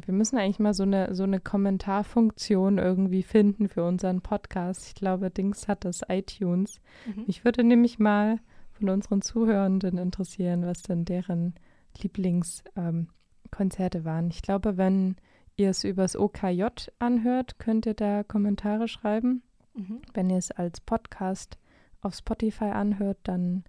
wir 0.05 0.15
müssen 0.15 0.39
eigentlich 0.39 0.61
mal 0.61 0.73
so 0.75 0.85
eine 0.85 1.15
so 1.15 1.25
eine 1.25 1.41
Kommentarfunktion 1.41 2.79
irgendwie 2.79 3.23
finden 3.23 3.69
für 3.69 3.85
unseren 3.85 4.21
Podcast. 4.23 4.87
Ich 4.87 4.95
glaube, 4.95 5.31
Dings 5.31 5.69
hat 5.69 5.85
das 5.85 6.03
iTunes. 6.09 6.81
Mhm. 7.07 7.25
Mich 7.27 7.45
würde 7.45 7.65
nämlich 7.65 7.99
mal 7.99 8.39
von 8.73 8.89
unseren 8.89 9.21
Zuhörenden 9.23 9.99
interessieren, 9.99 10.63
was 10.65 10.83
denn 10.83 11.05
deren 11.05 11.55
Lieblingskonzerte 12.01 13.99
ähm, 13.99 14.05
waren. 14.05 14.31
Ich 14.31 14.43
glaube, 14.43 14.77
wenn 14.77 15.17
ihr 15.61 15.71
es 15.71 15.85
übers 15.85 16.17
OKJ 16.17 16.65
anhört, 16.99 17.59
könnt 17.59 17.87
ihr 17.87 17.95
da 17.95 18.25
Kommentare 18.25 18.89
schreiben. 18.89 19.43
Mhm. 19.75 20.01
Wenn 20.15 20.31
ihr 20.31 20.39
es 20.39 20.51
als 20.51 20.81
Podcast 20.81 21.59
auf 22.01 22.15
Spotify 22.15 22.65
anhört, 22.65 23.19
dann 23.25 23.65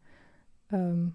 ähm, 0.72 1.14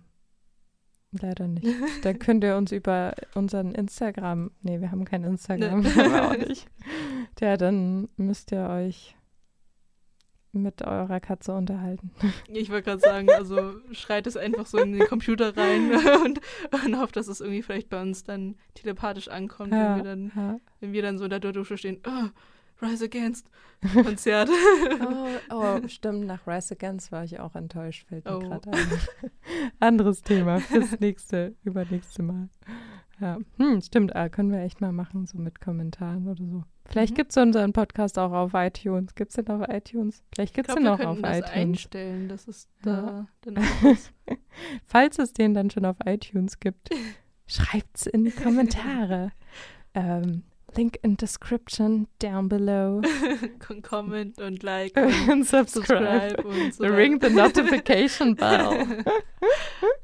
leider 1.12 1.48
nicht. 1.48 1.66
Da 2.02 2.12
könnt 2.12 2.44
ihr 2.44 2.56
uns 2.56 2.72
über 2.72 3.14
unseren 3.34 3.74
Instagram, 3.74 4.50
nee, 4.60 4.80
wir 4.80 4.90
haben 4.90 5.04
kein 5.04 5.24
Instagram, 5.24 5.80
Nee. 5.80 5.90
haben 5.96 6.12
wir 6.12 6.28
auch 6.30 6.48
nicht. 6.48 6.68
Ja, 7.40 7.56
dann 7.56 8.08
müsst 8.16 8.52
ihr 8.52 8.68
euch 8.68 9.16
mit 10.56 10.82
eurer 10.82 11.20
Katze 11.20 11.54
unterhalten. 11.54 12.10
Ich 12.48 12.70
wollte 12.70 12.84
gerade 12.90 13.00
sagen, 13.00 13.30
also 13.30 13.74
schreit 13.92 14.26
es 14.26 14.36
einfach 14.36 14.66
so 14.66 14.78
in 14.78 14.92
den 14.92 15.06
Computer 15.06 15.56
rein 15.56 15.92
und, 16.24 16.40
und 16.72 16.98
hofft, 17.00 17.16
dass 17.16 17.28
es 17.28 17.40
irgendwie 17.40 17.62
vielleicht 17.62 17.88
bei 17.88 18.00
uns 18.00 18.24
dann 18.24 18.56
telepathisch 18.74 19.28
ankommt, 19.28 19.72
wenn, 19.72 19.96
wir 19.96 20.02
dann, 20.02 20.32
ja. 20.34 20.60
wenn 20.80 20.92
wir 20.92 21.02
dann 21.02 21.18
so 21.18 21.24
in 21.24 21.30
der 21.30 21.40
Dusche 21.40 21.76
stehen, 21.76 22.00
oh, 22.06 22.28
Rise 22.82 23.04
Against, 23.06 23.48
Konzert. 23.92 24.50
Oh, 25.50 25.54
oh, 25.54 25.88
stimmt, 25.88 26.26
nach 26.26 26.46
Rise 26.46 26.74
Against 26.74 27.10
war 27.12 27.24
ich 27.24 27.40
auch 27.40 27.54
enttäuscht, 27.54 28.06
fällt 28.08 28.24
mir 28.24 28.36
Oh. 28.36 28.40
gerade 28.40 28.70
ein. 28.70 28.88
Anderes 29.80 30.22
Thema 30.22 30.60
fürs 30.60 30.98
nächste, 31.00 31.54
übernächste 31.64 32.22
Mal. 32.22 32.48
Ja, 33.20 33.38
hm, 33.58 33.80
stimmt, 33.80 34.14
ah, 34.14 34.28
können 34.28 34.52
wir 34.52 34.60
echt 34.60 34.80
mal 34.82 34.92
machen, 34.92 35.26
so 35.26 35.38
mit 35.38 35.60
Kommentaren 35.60 36.26
oder 36.28 36.44
so. 36.44 36.64
Vielleicht 36.84 37.12
Mhm. 37.12 37.16
gibt 37.16 37.30
es 37.30 37.36
unseren 37.38 37.72
Podcast 37.72 38.18
auch 38.18 38.30
auf 38.32 38.52
iTunes. 38.54 39.14
Gibt 39.14 39.30
es 39.30 39.36
den 39.36 39.48
auf 39.48 39.66
iTunes? 39.68 40.22
Vielleicht 40.34 40.54
gibt 40.54 40.68
es 40.68 40.74
den 40.74 40.86
auch 40.86 41.00
auf 41.00 41.20
das 41.22 41.38
iTunes. 41.38 41.50
einstellen, 41.54 42.28
dass 42.28 42.46
es 42.46 42.68
Ja. 42.84 43.26
da 43.40 43.52
ist. 43.90 44.12
Falls 44.86 45.18
es 45.18 45.32
den 45.32 45.54
dann 45.54 45.70
schon 45.70 45.84
auf 45.86 45.96
iTunes 46.04 46.60
gibt, 46.60 46.90
schreibt's 47.46 48.06
in 48.06 48.24
die 48.24 48.30
Kommentare. 48.32 49.32
ähm, 49.94 50.42
Link 50.76 50.98
in 51.02 51.16
description 51.16 52.06
down 52.18 52.50
below. 52.50 53.00
Comment 53.82 54.38
und 54.42 54.62
Like 54.62 54.94
und 54.94 55.30
and 55.30 55.46
subscribe. 55.46 56.34
Subscribe 56.36 56.42
und 56.46 56.74
so 56.74 56.84
Ring 56.84 57.18
the 57.22 57.30
notification 57.30 58.34
bell. 58.36 59.02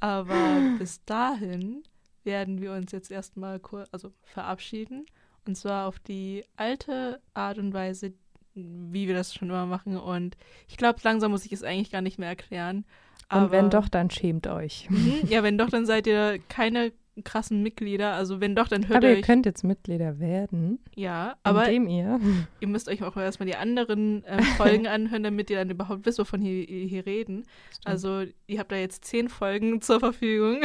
Aber 0.01 0.35
bis 0.79 1.05
dahin 1.05 1.83
werden 2.25 2.61
wir 2.61 2.73
uns 2.73 2.93
jetzt 2.93 3.11
erstmal 3.11 3.61
also 3.91 4.13
verabschieden. 4.23 5.07
Und 5.47 5.57
zwar 5.57 5.89
auf 5.89 5.99
die 5.99 6.45
alte 6.57 7.21
Art 7.35 7.59
und 7.59 7.75
Weise, 7.75 8.13
wie 8.55 9.09
wir 9.09 9.15
das 9.15 9.35
schon 9.35 9.49
immer 9.49 9.67
machen. 9.67 9.97
Und 9.97 10.37
ich 10.69 10.77
glaube, 10.77 11.01
langsam 11.03 11.33
muss 11.33 11.47
ich 11.47 11.53
es 11.53 11.65
eigentlich 11.65 11.91
gar 11.91 12.03
nicht 12.03 12.19
mehr 12.19 12.29
erklären. 12.29 12.85
Aber, 13.29 13.47
Und 13.47 13.51
wenn 13.53 13.71
doch, 13.71 13.89
dann 13.89 14.11
schämt 14.11 14.47
euch. 14.47 14.89
Mhm, 14.91 15.23
ja, 15.29 15.43
wenn 15.43 15.59
doch, 15.59 15.71
dann 15.71 15.87
seid 15.87 16.07
ihr 16.07 16.39
keine 16.49 16.93
krassen 17.25 17.63
Mitglieder. 17.63 18.15
Also 18.15 18.41
wenn 18.41 18.55
doch, 18.57 18.69
dann 18.69 18.89
hört 18.89 18.99
Aber 18.99 19.07
ihr 19.09 19.13
ihr 19.15 19.19
euch. 19.19 19.25
könnt 19.27 19.47
jetzt 19.47 19.65
Mitglieder 19.65 20.19
werden, 20.19 20.79
Ja, 20.95 21.37
aber 21.43 21.67
indem 21.69 21.89
ihr 21.89 22.21
ihr 22.61 22.69
müsst 22.69 22.89
euch 22.89 23.03
auch 23.03 23.17
erstmal 23.17 23.47
die 23.47 23.57
anderen 23.57 24.25
äh, 24.25 24.43
Folgen 24.57 24.87
anhören, 24.87 25.23
damit 25.23 25.51
ihr 25.51 25.59
dann 25.59 25.71
überhaupt 25.71 26.07
wisst, 26.07 26.19
wovon 26.19 26.41
hier, 26.41 26.65
hier 26.65 27.07
reden. 27.07 27.45
Also 27.85 28.25
ihr 28.47 28.59
habt 28.59 28.73
da 28.73 28.77
jetzt 28.77 29.05
zehn 29.05 29.29
Folgen 29.29 29.81
zur 29.83 30.01
Verfügung. 30.01 30.61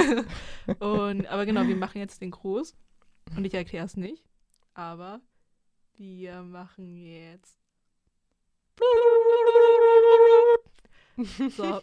und, 0.79 1.25
aber 1.27 1.45
genau, 1.45 1.67
wir 1.67 1.75
machen 1.75 1.99
jetzt 1.99 2.21
den 2.21 2.31
Gruß. 2.31 2.75
Und 3.35 3.45
ich 3.45 3.53
erkläre 3.53 3.85
es 3.85 3.97
nicht. 3.97 4.23
Aber 4.73 5.19
wir 5.97 6.43
machen 6.43 6.95
jetzt. 6.95 7.57
So. 11.57 11.81